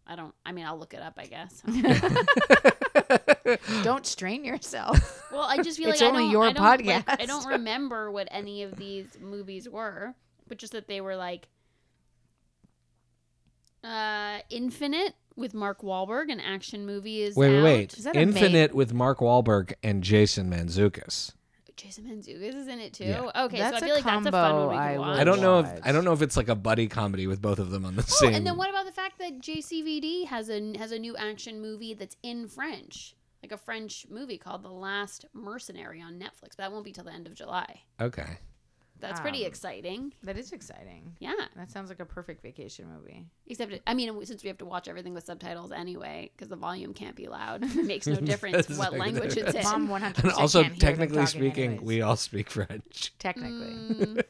I 0.07 0.15
don't. 0.15 0.33
I 0.45 0.51
mean, 0.51 0.65
I'll 0.65 0.77
look 0.77 0.93
it 0.93 1.01
up. 1.01 1.17
I 1.17 1.25
guess. 1.25 1.61
Don't 3.83 4.05
strain 4.05 4.43
yourself. 4.43 5.23
Well, 5.31 5.43
I 5.43 5.61
just 5.61 5.77
feel 5.77 5.89
It's 5.89 6.01
like 6.01 6.09
only 6.09 6.23
I 6.23 6.25
don't, 6.25 6.31
your 6.31 6.43
I 6.43 6.53
don't, 6.53 6.85
like, 6.85 7.21
I 7.21 7.25
don't 7.25 7.45
remember 7.45 8.11
what 8.11 8.27
any 8.31 8.63
of 8.63 8.75
these 8.77 9.05
movies 9.19 9.67
were, 9.69 10.15
but 10.47 10.57
just 10.57 10.73
that 10.73 10.87
they 10.87 11.01
were 11.01 11.15
like 11.15 11.47
uh 13.83 14.39
Infinite 14.49 15.13
with 15.35 15.53
Mark 15.53 15.81
Wahlberg, 15.81 16.31
an 16.31 16.39
action 16.39 16.85
movie 16.85 17.21
is 17.21 17.35
Wait, 17.35 17.49
wait, 17.49 17.57
out. 17.59 17.63
wait. 17.63 17.93
Is 17.93 18.03
that 18.03 18.15
a 18.15 18.19
Infinite 18.19 18.73
with 18.75 18.93
Mark 18.93 19.19
Wahlberg 19.19 19.73
and 19.81 20.03
Jason 20.03 20.49
Mantzoukas. 20.51 21.33
Jason 21.81 22.03
Mantzoukas 22.05 22.53
is 22.55 22.67
in 22.67 22.79
it 22.79 22.93
too. 22.93 23.05
Yeah. 23.05 23.31
Okay, 23.45 23.57
That's 23.57 23.79
so 23.79 23.85
I 23.85 23.87
a 23.87 23.89
feel 23.89 23.95
like 23.95 24.03
that's 24.03 24.25
a 24.27 24.31
fun 24.31 24.33
combo 24.33 24.67
one 24.67 24.75
we 24.75 24.81
I 24.81 24.97
watch. 24.97 25.17
I 25.19 25.23
don't 25.23 25.41
know 25.41 25.59
if. 25.59 25.67
I 25.83 25.91
don't 25.91 26.03
know 26.05 26.13
if 26.13 26.21
it's 26.21 26.37
like 26.37 26.47
a 26.49 26.55
buddy 26.55 26.87
comedy 26.87 27.25
with 27.27 27.41
both 27.41 27.57
of 27.59 27.71
them 27.71 27.85
on 27.85 27.95
the 27.95 28.03
Oh, 28.03 28.05
same. 28.25 28.33
and 28.35 28.45
then 28.45 28.55
what 28.57 28.69
about 28.69 28.85
the 28.85 28.91
fact 28.91 29.17
that 29.19 29.39
JCVD 29.39 30.25
has 30.27 30.49
a 30.49 30.77
has 30.77 30.91
a 30.91 30.99
new 30.99 31.15
action 31.17 31.61
movie 31.61 31.93
that's 31.93 32.15
in 32.23 32.47
French, 32.47 33.15
like 33.41 33.51
a 33.51 33.57
French 33.57 34.05
movie 34.09 34.37
called 34.37 34.63
The 34.63 34.69
Last 34.69 35.25
Mercenary 35.33 36.01
on 36.01 36.19
Netflix. 36.19 36.49
But 36.49 36.57
that 36.57 36.71
won't 36.71 36.85
be 36.85 36.91
till 36.91 37.03
the 37.05 37.13
end 37.13 37.25
of 37.27 37.33
July. 37.33 37.81
Okay. 37.99 38.37
That's 39.01 39.19
pretty 39.19 39.41
Um, 39.43 39.47
exciting. 39.47 40.13
that 40.23 40.37
is 40.37 40.51
exciting. 40.51 41.15
Yeah. 41.19 41.33
That 41.55 41.71
sounds 41.71 41.89
like 41.89 41.99
a 41.99 42.05
perfect 42.05 42.41
vacation 42.41 42.85
movie. 42.87 43.25
Except, 43.47 43.73
it, 43.73 43.81
I 43.85 43.93
mean, 43.93 44.25
since 44.25 44.43
we 44.43 44.47
have 44.47 44.57
to 44.59 44.65
watch 44.65 44.87
everything 44.87 45.13
with 45.13 45.25
subtitles 45.25 45.71
anyway, 45.71 46.31
because 46.35 46.47
the 46.47 46.55
volume 46.55 46.93
can't 46.93 47.15
be 47.15 47.27
loud, 47.27 47.63
it 47.63 47.85
makes 47.85 48.07
no 48.07 48.15
difference 48.31 48.69
what 48.69 48.91
like 48.91 48.99
language 49.01 49.35
it's 49.37 49.53
in. 49.55 49.63
Mom 49.63 49.87
100. 49.89 50.23
And 50.23 50.33
also, 50.33 50.61
can't 50.63 50.73
hear 50.73 50.79
them 50.79 50.97
technically 50.97 51.25
speaking, 51.25 51.63
anyways. 51.71 51.85
we 51.85 52.01
all 52.01 52.15
speak 52.15 52.49
French. 52.49 53.13
technically, 53.19 53.67
Mm, 53.73 54.23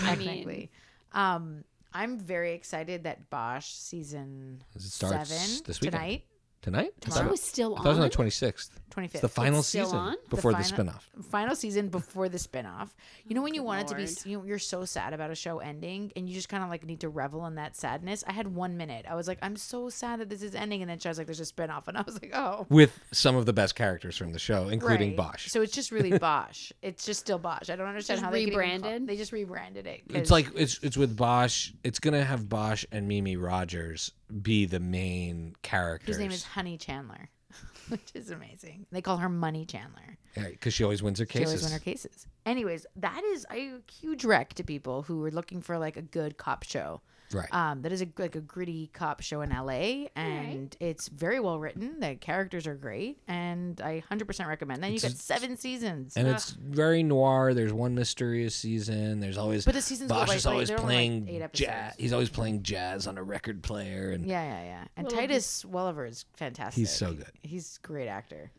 I 0.00 0.16
mean, 0.16 0.26
technically. 0.26 0.70
Um, 1.12 1.64
I'm 1.92 2.18
very 2.18 2.52
excited 2.52 3.04
that 3.04 3.30
Bosch 3.30 3.66
season 3.68 4.62
It 4.74 4.82
starts 4.82 5.30
seven 5.30 5.62
this 5.66 5.80
weekend. 5.80 6.20
Tonight, 6.62 6.76
Tonight? 6.82 6.92
I 6.96 7.00
Tomorrow 7.00 7.24
thought, 7.26 7.34
is 7.34 7.42
still 7.42 7.74
I 7.74 7.78
thought 7.78 7.84
it 7.86 7.88
was 7.88 7.96
on 7.98 8.02
on. 8.04 8.08
the 8.08 8.14
twenty 8.14 8.30
sixth. 8.30 8.80
25th. 8.90 9.04
It's 9.12 9.20
the 9.20 9.28
final 9.28 9.58
It's 9.58 9.68
still 9.68 9.84
season 9.84 9.98
on? 9.98 10.16
The 10.30 10.36
before 10.36 10.52
the, 10.54 10.64
final- 10.64 10.92
spinoff. 10.94 11.24
final 11.30 11.54
season 11.54 11.88
before 11.90 12.30
the 12.30 12.38
spinoff. 12.38 12.88
You 13.26 13.34
know 13.34 13.42
when 13.42 13.52
you 13.52 13.60
Good 13.60 13.66
want 13.66 13.80
it 13.82 13.88
to 13.88 13.94
be, 14.24 14.30
you 14.30 14.38
know, 14.38 14.44
you're 14.44 14.58
so 14.58 14.86
sad 14.86 15.12
about 15.12 15.30
a 15.30 15.34
show 15.34 15.58
ending, 15.58 16.12
and 16.16 16.26
you 16.26 16.34
just 16.34 16.48
kind 16.48 16.62
of 16.64 16.70
like 16.70 16.82
need 16.86 17.00
to 17.00 17.10
revel 17.10 17.44
in 17.44 17.56
that 17.56 17.76
sadness. 17.76 18.24
I 18.26 18.32
had 18.32 18.48
one 18.48 18.78
minute. 18.78 19.04
I 19.06 19.14
was 19.14 19.28
like, 19.28 19.38
I'm 19.42 19.56
so 19.56 19.90
sad 19.90 20.20
that 20.20 20.30
this 20.30 20.40
is 20.42 20.54
ending, 20.54 20.80
and 20.80 20.90
then 20.90 20.98
she 20.98 21.08
was 21.08 21.18
like, 21.18 21.26
There's 21.26 21.40
a 21.40 21.44
spinoff, 21.44 21.88
and 21.88 21.98
I 21.98 22.02
was 22.02 22.14
like, 22.14 22.30
Oh. 22.34 22.64
With 22.70 22.98
some 23.12 23.36
of 23.36 23.44
the 23.44 23.52
best 23.52 23.74
characters 23.74 24.16
from 24.16 24.32
the 24.32 24.38
show, 24.38 24.68
including 24.68 25.08
Right. 25.10 25.16
Bosch. 25.18 25.48
So 25.50 25.60
it's 25.60 25.72
just 25.74 25.92
really 25.92 26.16
Bosch. 26.18 26.72
It's 26.80 27.04
just 27.04 27.20
still 27.20 27.38
Bosch. 27.38 27.68
I 27.68 27.76
don't 27.76 27.86
understand 27.88 28.16
Just 28.20 28.24
how 28.24 28.30
they 28.30 28.44
could 28.46 28.54
even 28.54 28.60
call- 28.60 28.72
rebranded? 28.90 29.06
They 29.08 29.16
just 29.18 29.32
rebranded 29.32 29.86
it. 29.86 30.04
it's 30.08 30.14
'cause- 30.14 30.30
like 30.30 30.48
it's 30.54 30.78
it's 30.82 30.96
with 30.96 31.14
Bosch. 31.18 31.72
It's 31.84 31.98
gonna 31.98 32.24
have 32.24 32.48
Bosch 32.48 32.86
and 32.90 33.06
Mimi 33.06 33.36
Rogers 33.36 34.12
be 34.42 34.66
the 34.66 34.80
main 34.80 35.54
character. 35.62 36.06
His 36.06 36.18
name 36.18 36.30
is 36.30 36.44
Honey 36.44 36.76
Chandler, 36.76 37.30
which 37.88 38.10
is 38.14 38.30
amazing. 38.30 38.86
They 38.92 39.02
call 39.02 39.18
her 39.18 39.28
Money 39.28 39.64
Chandler. 39.64 40.18
because 40.34 40.74
she 40.74 40.84
always 40.84 41.02
wins 41.02 41.18
her 41.18 41.26
cases. 41.26 41.40
She 41.40 41.46
always 41.46 41.62
win 41.64 41.72
her 41.72 41.78
cases. 41.78 42.26
Anyways, 42.44 42.86
that 42.96 43.22
is 43.24 43.46
a 43.52 43.74
huge 43.90 44.24
wreck 44.24 44.54
to 44.54 44.64
people 44.64 45.02
who 45.02 45.24
are 45.24 45.30
looking 45.30 45.60
for 45.62 45.78
like 45.78 45.96
a 45.96 46.02
good 46.02 46.36
cop 46.36 46.62
show. 46.62 47.00
Right. 47.32 47.52
Um, 47.52 47.82
that 47.82 47.92
is 47.92 48.02
a 48.02 48.08
like 48.18 48.36
a 48.36 48.40
gritty 48.40 48.90
cop 48.92 49.20
show 49.20 49.40
in 49.42 49.50
LA, 49.50 50.06
and 50.14 50.76
it's 50.80 51.08
very 51.08 51.40
well 51.40 51.58
written. 51.58 51.98
The 52.00 52.14
characters 52.14 52.66
are 52.66 52.74
great, 52.74 53.18
and 53.26 53.80
I 53.80 53.98
hundred 54.08 54.26
percent 54.26 54.48
recommend. 54.48 54.82
Then 54.82 54.92
you 54.92 55.00
get 55.00 55.12
seven 55.16 55.56
seasons, 55.56 56.16
and 56.16 56.28
Ugh. 56.28 56.34
it's 56.34 56.50
very 56.50 57.02
noir. 57.02 57.52
There's 57.54 57.72
one 57.72 57.94
mysterious 57.94 58.54
season. 58.54 59.20
There's 59.20 59.38
always 59.38 59.64
but 59.64 59.74
the 59.74 59.82
seasons 59.82 60.10
go 60.10 60.18
Bosch 60.18 60.28
by- 60.28 60.34
is 60.36 60.46
always 60.46 60.70
like, 60.70 60.78
playing 60.80 61.28
eight 61.28 61.40
jazz. 61.52 61.70
episodes. 61.70 61.94
He's 61.98 62.12
always 62.12 62.30
playing 62.30 62.62
jazz 62.62 63.06
on 63.06 63.18
a 63.18 63.22
record 63.22 63.62
player, 63.62 64.10
and 64.10 64.24
Yeah, 64.26 64.42
yeah, 64.44 64.64
yeah. 64.64 64.84
And 64.96 65.04
Little 65.06 65.18
Titus 65.20 65.64
Welliver 65.64 66.06
is 66.06 66.24
fantastic. 66.36 66.78
He's 66.80 66.90
so 66.90 67.12
good. 67.12 67.32
He's 67.42 67.80
a 67.82 67.86
great 67.86 68.08
actor. 68.08 68.50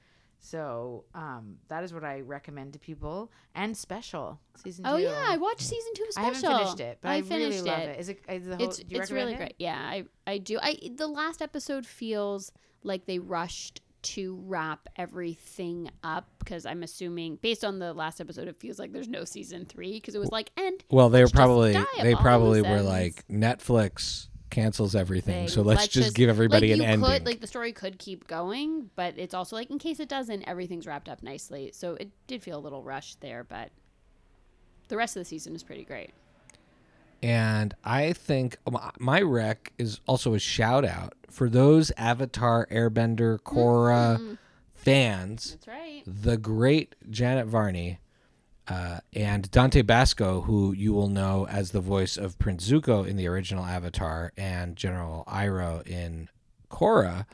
So 0.49 1.03
um, 1.13 1.57
that 1.67 1.83
is 1.83 1.93
what 1.93 2.03
I 2.05 2.21
recommend 2.21 2.73
to 2.73 2.79
people. 2.79 3.31
And 3.53 3.75
Special 3.75 4.39
season 4.55 4.85
Oh 4.87 4.97
two. 4.97 5.03
yeah, 5.03 5.25
I 5.27 5.37
watched 5.37 5.61
season 5.61 5.91
two 5.95 6.03
of 6.03 6.09
I 6.17 6.21
haven't 6.21 6.41
finished 6.41 6.79
it, 6.79 6.99
but 7.01 7.09
I, 7.09 7.21
finished 7.21 7.63
really 7.65 7.69
love 7.69 7.79
it. 7.79 7.89
it. 7.89 7.99
Is 7.99 8.09
it? 8.09 8.19
Is 8.29 8.45
the 8.45 8.55
whole, 8.55 8.65
It's 8.67 8.77
do 8.77 8.95
you 8.95 9.01
it's 9.01 9.11
really 9.11 9.33
it? 9.33 9.37
great. 9.37 9.55
Yeah, 9.59 9.77
I 9.77 10.05
I 10.25 10.37
do. 10.37 10.57
I 10.61 10.77
the 10.95 11.07
last 11.07 11.41
episode 11.41 11.85
feels 11.85 12.51
like 12.83 13.05
they 13.05 13.19
rushed 13.19 13.81
to 14.03 14.39
wrap 14.45 14.87
everything 14.95 15.89
up 16.03 16.29
because 16.39 16.65
I'm 16.65 16.81
assuming 16.83 17.37
based 17.41 17.65
on 17.65 17.79
the 17.79 17.93
last 17.93 18.21
episode, 18.21 18.47
it 18.47 18.55
feels 18.57 18.79
like 18.79 18.93
there's 18.93 19.09
no 19.09 19.25
season 19.25 19.65
three 19.65 19.93
because 19.93 20.15
it 20.15 20.19
was 20.19 20.31
like 20.31 20.51
and 20.55 20.81
well, 20.89 21.09
they 21.09 21.23
were 21.23 21.29
probably 21.29 21.75
they 22.01 22.15
probably 22.15 22.61
were 22.61 22.67
ends. 22.67 22.85
like 22.87 23.27
Netflix 23.27 24.29
cancels 24.49 24.95
everything, 24.95 25.45
they- 25.45 25.51
so 25.51 25.61
let's, 25.61 25.87
just, 25.87 26.15
give 26.15 26.29
everybody 26.29 26.71
like, 26.71 26.79
an 26.79 26.85
ending. 26.85 27.09
Could, 27.09 27.25
like 27.25 27.41
the 27.41 27.47
story 27.47 27.71
could 27.71 27.97
keep 27.99 28.27
going, 28.27 28.89
but 28.95 29.13
it's 29.17 29.33
also 29.33 29.55
like 29.55 29.69
in 29.69 29.77
case 29.79 29.99
it 29.99 30.09
doesn't, 30.09 30.43
everything's 30.43 30.87
wrapped 30.87 31.09
up 31.09 31.21
nicely. 31.23 31.71
So 31.73 31.95
it 31.95 32.09
did 32.27 32.41
feel 32.43 32.57
a 32.57 32.61
little 32.61 32.83
rushed 32.83 33.21
there, 33.21 33.43
but 33.43 33.69
the 34.87 34.97
rest 34.97 35.15
of 35.17 35.21
the 35.21 35.25
season 35.25 35.53
is 35.55 35.63
pretty 35.63 35.83
great. 35.83 36.11
And 37.23 37.73
I 37.83 38.13
think 38.13 38.57
my- 38.71 38.91
my 38.99 39.21
rec 39.21 39.73
is 39.77 39.99
also 40.05 40.33
a 40.33 40.39
shout 40.39 40.85
out 40.85 41.13
for 41.29 41.49
those 41.49 41.91
Avatar, 41.97 42.67
Airbender, 42.71 43.39
Korra 43.39 44.17
Mm, 44.19 44.37
fans. 44.75 45.51
that's 45.51 45.67
right. 45.67 46.03
The 46.05 46.37
great 46.37 46.95
Janet 47.09 47.47
Varney 47.47 47.99
uh, 48.67 48.99
and 49.13 49.49
Dante 49.51 49.81
Basco, 49.81 50.41
who 50.41 50.73
you 50.73 50.93
will 50.93 51.07
know 51.07 51.47
as 51.47 51.71
the 51.71 51.79
voice 51.79 52.17
of 52.17 52.37
Prince 52.37 52.69
Zuko 52.69 53.07
in 53.07 53.15
the 53.15 53.27
original 53.27 53.65
Avatar 53.65 54.33
and 54.37 54.75
General 54.75 55.23
Iroh 55.27 55.85
in 55.87 56.29
Korra, 56.69 57.25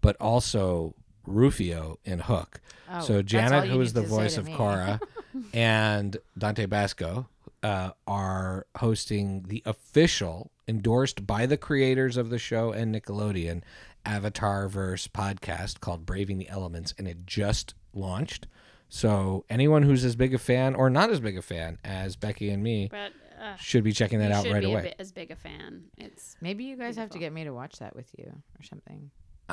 but 0.00 0.16
also 0.20 0.94
Rufio 1.26 1.98
in 2.04 2.20
Hook. 2.20 2.60
Oh, 2.90 3.00
so 3.00 3.22
Janet, 3.22 3.68
who 3.68 3.80
is 3.80 3.94
the 3.94 4.02
voice 4.02 4.36
of. 4.36 4.48
Korra, 4.48 5.00
and 5.54 6.16
Dante 6.36 6.66
Basco 6.66 7.26
uh, 7.62 7.90
are 8.06 8.66
hosting 8.76 9.44
the 9.48 9.62
official, 9.64 10.50
endorsed 10.68 11.26
by 11.26 11.46
the 11.46 11.56
creators 11.56 12.16
of 12.16 12.28
the 12.28 12.38
show 12.38 12.72
and 12.72 12.94
Nickelodeon, 12.94 13.62
Avatar 14.04 14.68
verse 14.68 15.06
podcast 15.06 15.80
called 15.80 16.04
Braving 16.04 16.38
the 16.38 16.48
Elements, 16.48 16.92
and 16.98 17.06
it 17.06 17.24
just 17.24 17.74
launched. 17.94 18.46
So 18.94 19.46
anyone 19.48 19.82
who's 19.82 20.04
as 20.04 20.16
big 20.16 20.34
a 20.34 20.38
fan 20.38 20.74
or 20.74 20.90
not 20.90 21.08
as 21.10 21.18
big 21.18 21.38
a 21.38 21.42
fan 21.42 21.78
as 21.82 22.14
Becky 22.14 22.50
and 22.50 22.62
me 22.62 22.88
But 22.90 23.12
uh, 23.42 23.56
should 23.56 23.84
be 23.84 23.92
checking 23.92 24.18
that 24.18 24.28
you 24.28 24.34
out 24.34 24.44
should 24.44 24.52
right 24.52 24.60
be 24.60 24.66
a 24.66 24.70
away. 24.72 24.82
bit 24.82 24.96
as 24.98 25.12
big 25.12 25.30
a 25.30 25.36
fan. 25.36 25.84
It's 25.96 26.36
Maybe 26.42 26.64
you 26.64 26.76
guys 26.76 26.96
have 26.96 27.08
to 27.10 27.18
get 27.18 27.32
me 27.32 27.44
to 27.44 27.54
watch 27.54 27.78
that 27.78 27.96
with 27.96 28.10
you 28.18 28.26
or 28.26 28.62
something. 28.62 29.10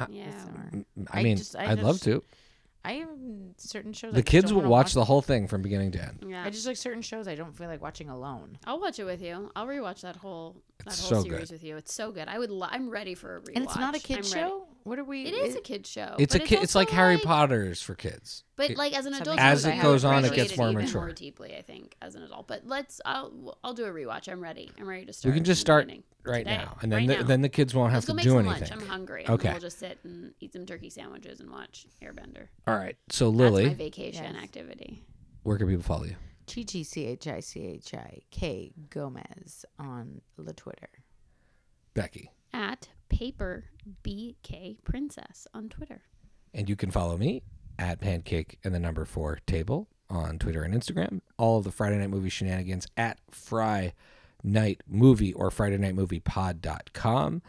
yeah. 0.10 0.26
this 0.30 0.42
summer. 0.44 0.70
I 1.12 1.20
I 1.20 1.24
mean, 1.24 1.38
just- 1.38 1.56
I 1.56 1.72
I'd 1.72 1.80
love 1.80 2.02
to. 2.02 2.22
I 2.84 2.94
have 2.94 3.10
certain 3.58 3.92
shows. 3.94 4.14
I 4.14 4.16
The 4.18 4.22
just 4.22 4.28
kids 4.32 4.46
don't 4.48 4.56
will 4.56 4.62
wanna 4.64 4.72
watch 4.72 4.94
the 4.94 5.04
whole 5.06 5.22
thing 5.22 5.48
from 5.48 5.62
beginning 5.62 5.92
to 5.94 6.02
end. 6.02 6.26
Yeah. 6.28 6.44
I 6.46 6.50
just 6.50 6.66
like 6.68 6.78
certain 6.78 7.02
shows 7.02 7.28
I 7.28 7.36
don't 7.36 7.56
feel 7.56 7.68
like 7.68 7.82
watching 7.82 8.10
alone. 8.10 8.58
I'll 8.66 8.80
watch 8.80 9.00
it 9.00 9.04
with 9.06 9.22
you. 9.22 9.52
I'll 9.56 9.68
rewatch 9.68 10.02
that 10.02 10.16
whole 10.18 10.56
that 10.86 10.88
It's 10.88 11.10
whole 11.10 11.24
so 11.24 11.30
series 11.30 11.50
good. 11.50 11.52
with 11.56 11.64
you. 11.64 11.76
It's 11.78 11.94
so 11.94 12.12
good. 12.12 12.28
I 12.28 12.40
would. 12.40 12.50
Lo- 12.52 12.68
I'm 12.70 12.90
ready 12.90 13.16
for 13.16 13.38
a 13.38 13.42
rewatch. 13.42 13.56
And 13.56 13.64
it's 13.66 13.76
not 13.76 13.96
a 13.96 13.98
I'm 13.98 14.02
kids 14.02 14.34
ready. 14.34 14.48
show. 14.50 14.66
What 14.84 14.98
are 14.98 15.04
we? 15.04 15.26
It 15.26 15.34
is 15.34 15.56
a 15.56 15.62
kids 15.62 15.90
show. 15.90 16.16
It's 16.18 16.34
a 16.36 16.40
but 16.40 16.48
kid. 16.48 16.64
It's 16.64 16.74
like 16.74 16.88
also, 16.88 16.96
Harry 16.98 17.18
Potter's 17.18 17.82
for 17.82 17.96
kids. 17.96 18.44
But 18.56 18.72
It- 18.72 18.78
like 18.78 18.94
as 18.98 19.06
an 19.06 19.14
Something 19.14 19.34
adult, 19.34 19.40
As 19.40 19.66
it 19.66 19.76
would 19.76 19.82
goes 19.82 20.06
on, 20.06 20.24
it 20.24 20.28
appreciate 20.28 20.48
gets 20.50 20.58
more 20.58 20.70
even 20.72 20.86
mature. 20.86 21.02
More 21.02 21.12
deeply, 21.12 21.56
I 21.58 21.62
think, 21.62 21.96
as 22.02 22.16
an 22.16 22.24
adult. 22.24 22.48
But 22.48 22.66
let's. 22.66 23.00
I'll. 23.06 23.58
I'll 23.64 23.74
do 23.74 23.86
a 23.86 23.90
rewatch. 23.92 24.32
I'm 24.32 24.42
ready. 24.42 24.70
I'm 24.80 24.88
ready 24.88 25.06
to 25.06 25.14
start. 25.14 25.34
we 25.34 25.38
can 25.38 25.44
just 25.46 25.60
from 25.60 25.62
the 25.62 25.66
start 25.66 25.86
beginning. 25.88 26.04
right 26.26 26.46
Today. 26.46 26.58
now, 26.58 26.78
and 26.82 26.92
then 26.92 27.00
Right 27.00 27.08
the, 27.08 27.22
now. 27.24 27.28
then 27.28 27.42
the 27.42 27.50
kids 27.50 27.74
won't 27.76 27.92
have 27.92 27.98
Let's 27.98 28.08
go 28.08 28.14
to 28.14 28.16
make 28.16 28.24
do 28.24 28.30
some 28.30 28.40
anything. 28.48 28.70
lunch. 28.70 28.72
I'm 28.84 28.88
hungry. 28.88 29.24
and 29.26 29.34
Okay. 29.36 29.52
We'll 29.52 29.60
just 29.60 29.80
sit 29.80 30.00
and 30.04 30.34
eat 30.40 30.54
some 30.54 30.66
turkey 30.66 30.90
sandwiches 30.90 31.40
and 31.40 31.52
watch 31.52 31.86
Airbender. 32.02 32.48
All 32.68 32.76
right. 32.78 32.96
So 33.10 33.30
That's 33.32 33.38
my 33.38 33.44
Lily, 33.46 33.74
vacation 33.74 34.34
Yes. 34.36 34.44
activity. 34.44 35.04
where 35.44 35.58
can 35.58 35.68
people 35.68 35.84
follow 35.84 36.06
you? 36.06 36.16
Chi 36.48 36.64
Chi 36.64 36.82
C 36.82 37.06
H 37.06 37.28
I 37.28 37.42
C 37.42 37.60
H 37.68 37.94
I 37.94 38.22
K 38.32 38.72
Gomez 38.90 39.66
on 39.78 40.22
the 40.38 40.54
Twitter. 40.54 40.90
Becky, 41.94 42.32
At 42.54 42.90
paper 43.10 43.66
BK 44.04 44.84
Princess 44.84 45.48
on 45.54 45.70
Twitter. 45.70 46.02
and 46.54 46.68
you 46.70 46.76
can 46.76 46.92
follow 46.92 47.18
me 47.18 47.42
at 47.78 48.00
Pancake 48.02 48.58
and 48.64 48.74
the 48.74 48.80
number 48.80 49.06
four 49.06 49.40
table 49.46 49.88
on 50.10 50.40
Twitter 50.40 50.64
and 50.64 50.74
Instagram. 50.74 51.22
All 51.38 51.60
of 51.60 51.64
the 51.64 51.72
Friday 51.72 51.98
Night 51.98 52.10
Movie 52.10 52.30
shenanigans 52.30 52.88
at 52.98 53.20
Fry 53.32 53.94
Night 54.44 54.82
Movie 54.88 55.34
or 55.34 55.52
Friday 55.52 55.78
Night 55.78 55.96
Movie 55.96 56.20
Pod.com. 56.20 57.42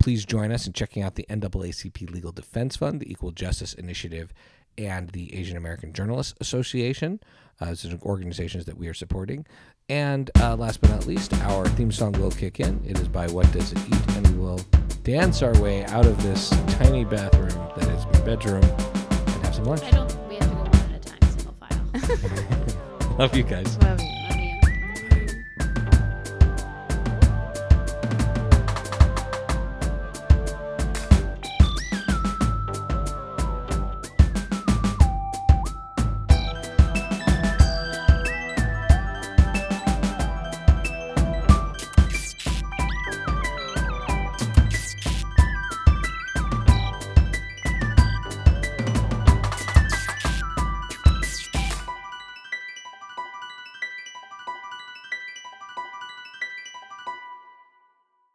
Please 0.00 0.24
join 0.24 0.52
us 0.52 0.66
in 0.66 0.72
checking 0.72 1.02
out 1.02 1.14
the 1.16 1.26
NAACP 1.28 2.10
Legal 2.10 2.32
Defense 2.32 2.76
Fund, 2.76 3.00
the 3.00 3.10
Equal 3.10 3.30
Justice 3.32 3.74
Initiative, 3.74 4.32
and 4.76 5.10
the 5.10 5.34
Asian 5.34 5.56
American 5.56 5.92
Journalists 5.92 6.34
Association. 6.40 7.20
Uh, 7.60 7.74
are 7.84 7.98
organizations 8.02 8.64
that 8.66 8.78
we 8.78 8.86
are 8.86 8.94
supporting. 8.94 9.44
And 9.90 10.30
uh, 10.40 10.54
last 10.54 10.82
but 10.82 10.90
not 10.90 11.06
least, 11.06 11.32
our 11.44 11.66
theme 11.66 11.90
song 11.90 12.12
will 12.12 12.30
kick 12.30 12.60
in. 12.60 12.82
It 12.86 12.98
is 12.98 13.08
by 13.08 13.26
What 13.28 13.50
Does 13.52 13.72
It 13.72 13.78
Eat? 13.88 14.16
And 14.16 14.28
we 14.28 14.38
will 14.38 14.60
dance 15.02 15.40
our 15.42 15.58
way 15.62 15.86
out 15.86 16.04
of 16.04 16.22
this 16.22 16.50
tiny 16.74 17.06
bathroom 17.06 17.48
that 17.78 17.88
is 17.88 18.04
my 18.04 18.20
bedroom 18.20 18.62
and 18.64 19.44
have 19.44 19.54
some 19.54 19.64
lunch. 19.64 19.82
I 19.84 19.90
don't. 19.92 20.28
We 20.28 20.36
have 20.36 20.50
to 20.50 20.56
go 20.56 20.60
one 20.60 20.74
at 20.92 21.06
a 21.06 21.08
time, 21.08 21.30
single 21.30 21.56
file. 21.58 23.16
Love 23.18 23.34
you 23.34 23.44
guys. 23.44 23.78
Love 23.78 23.98
you. 24.02 24.17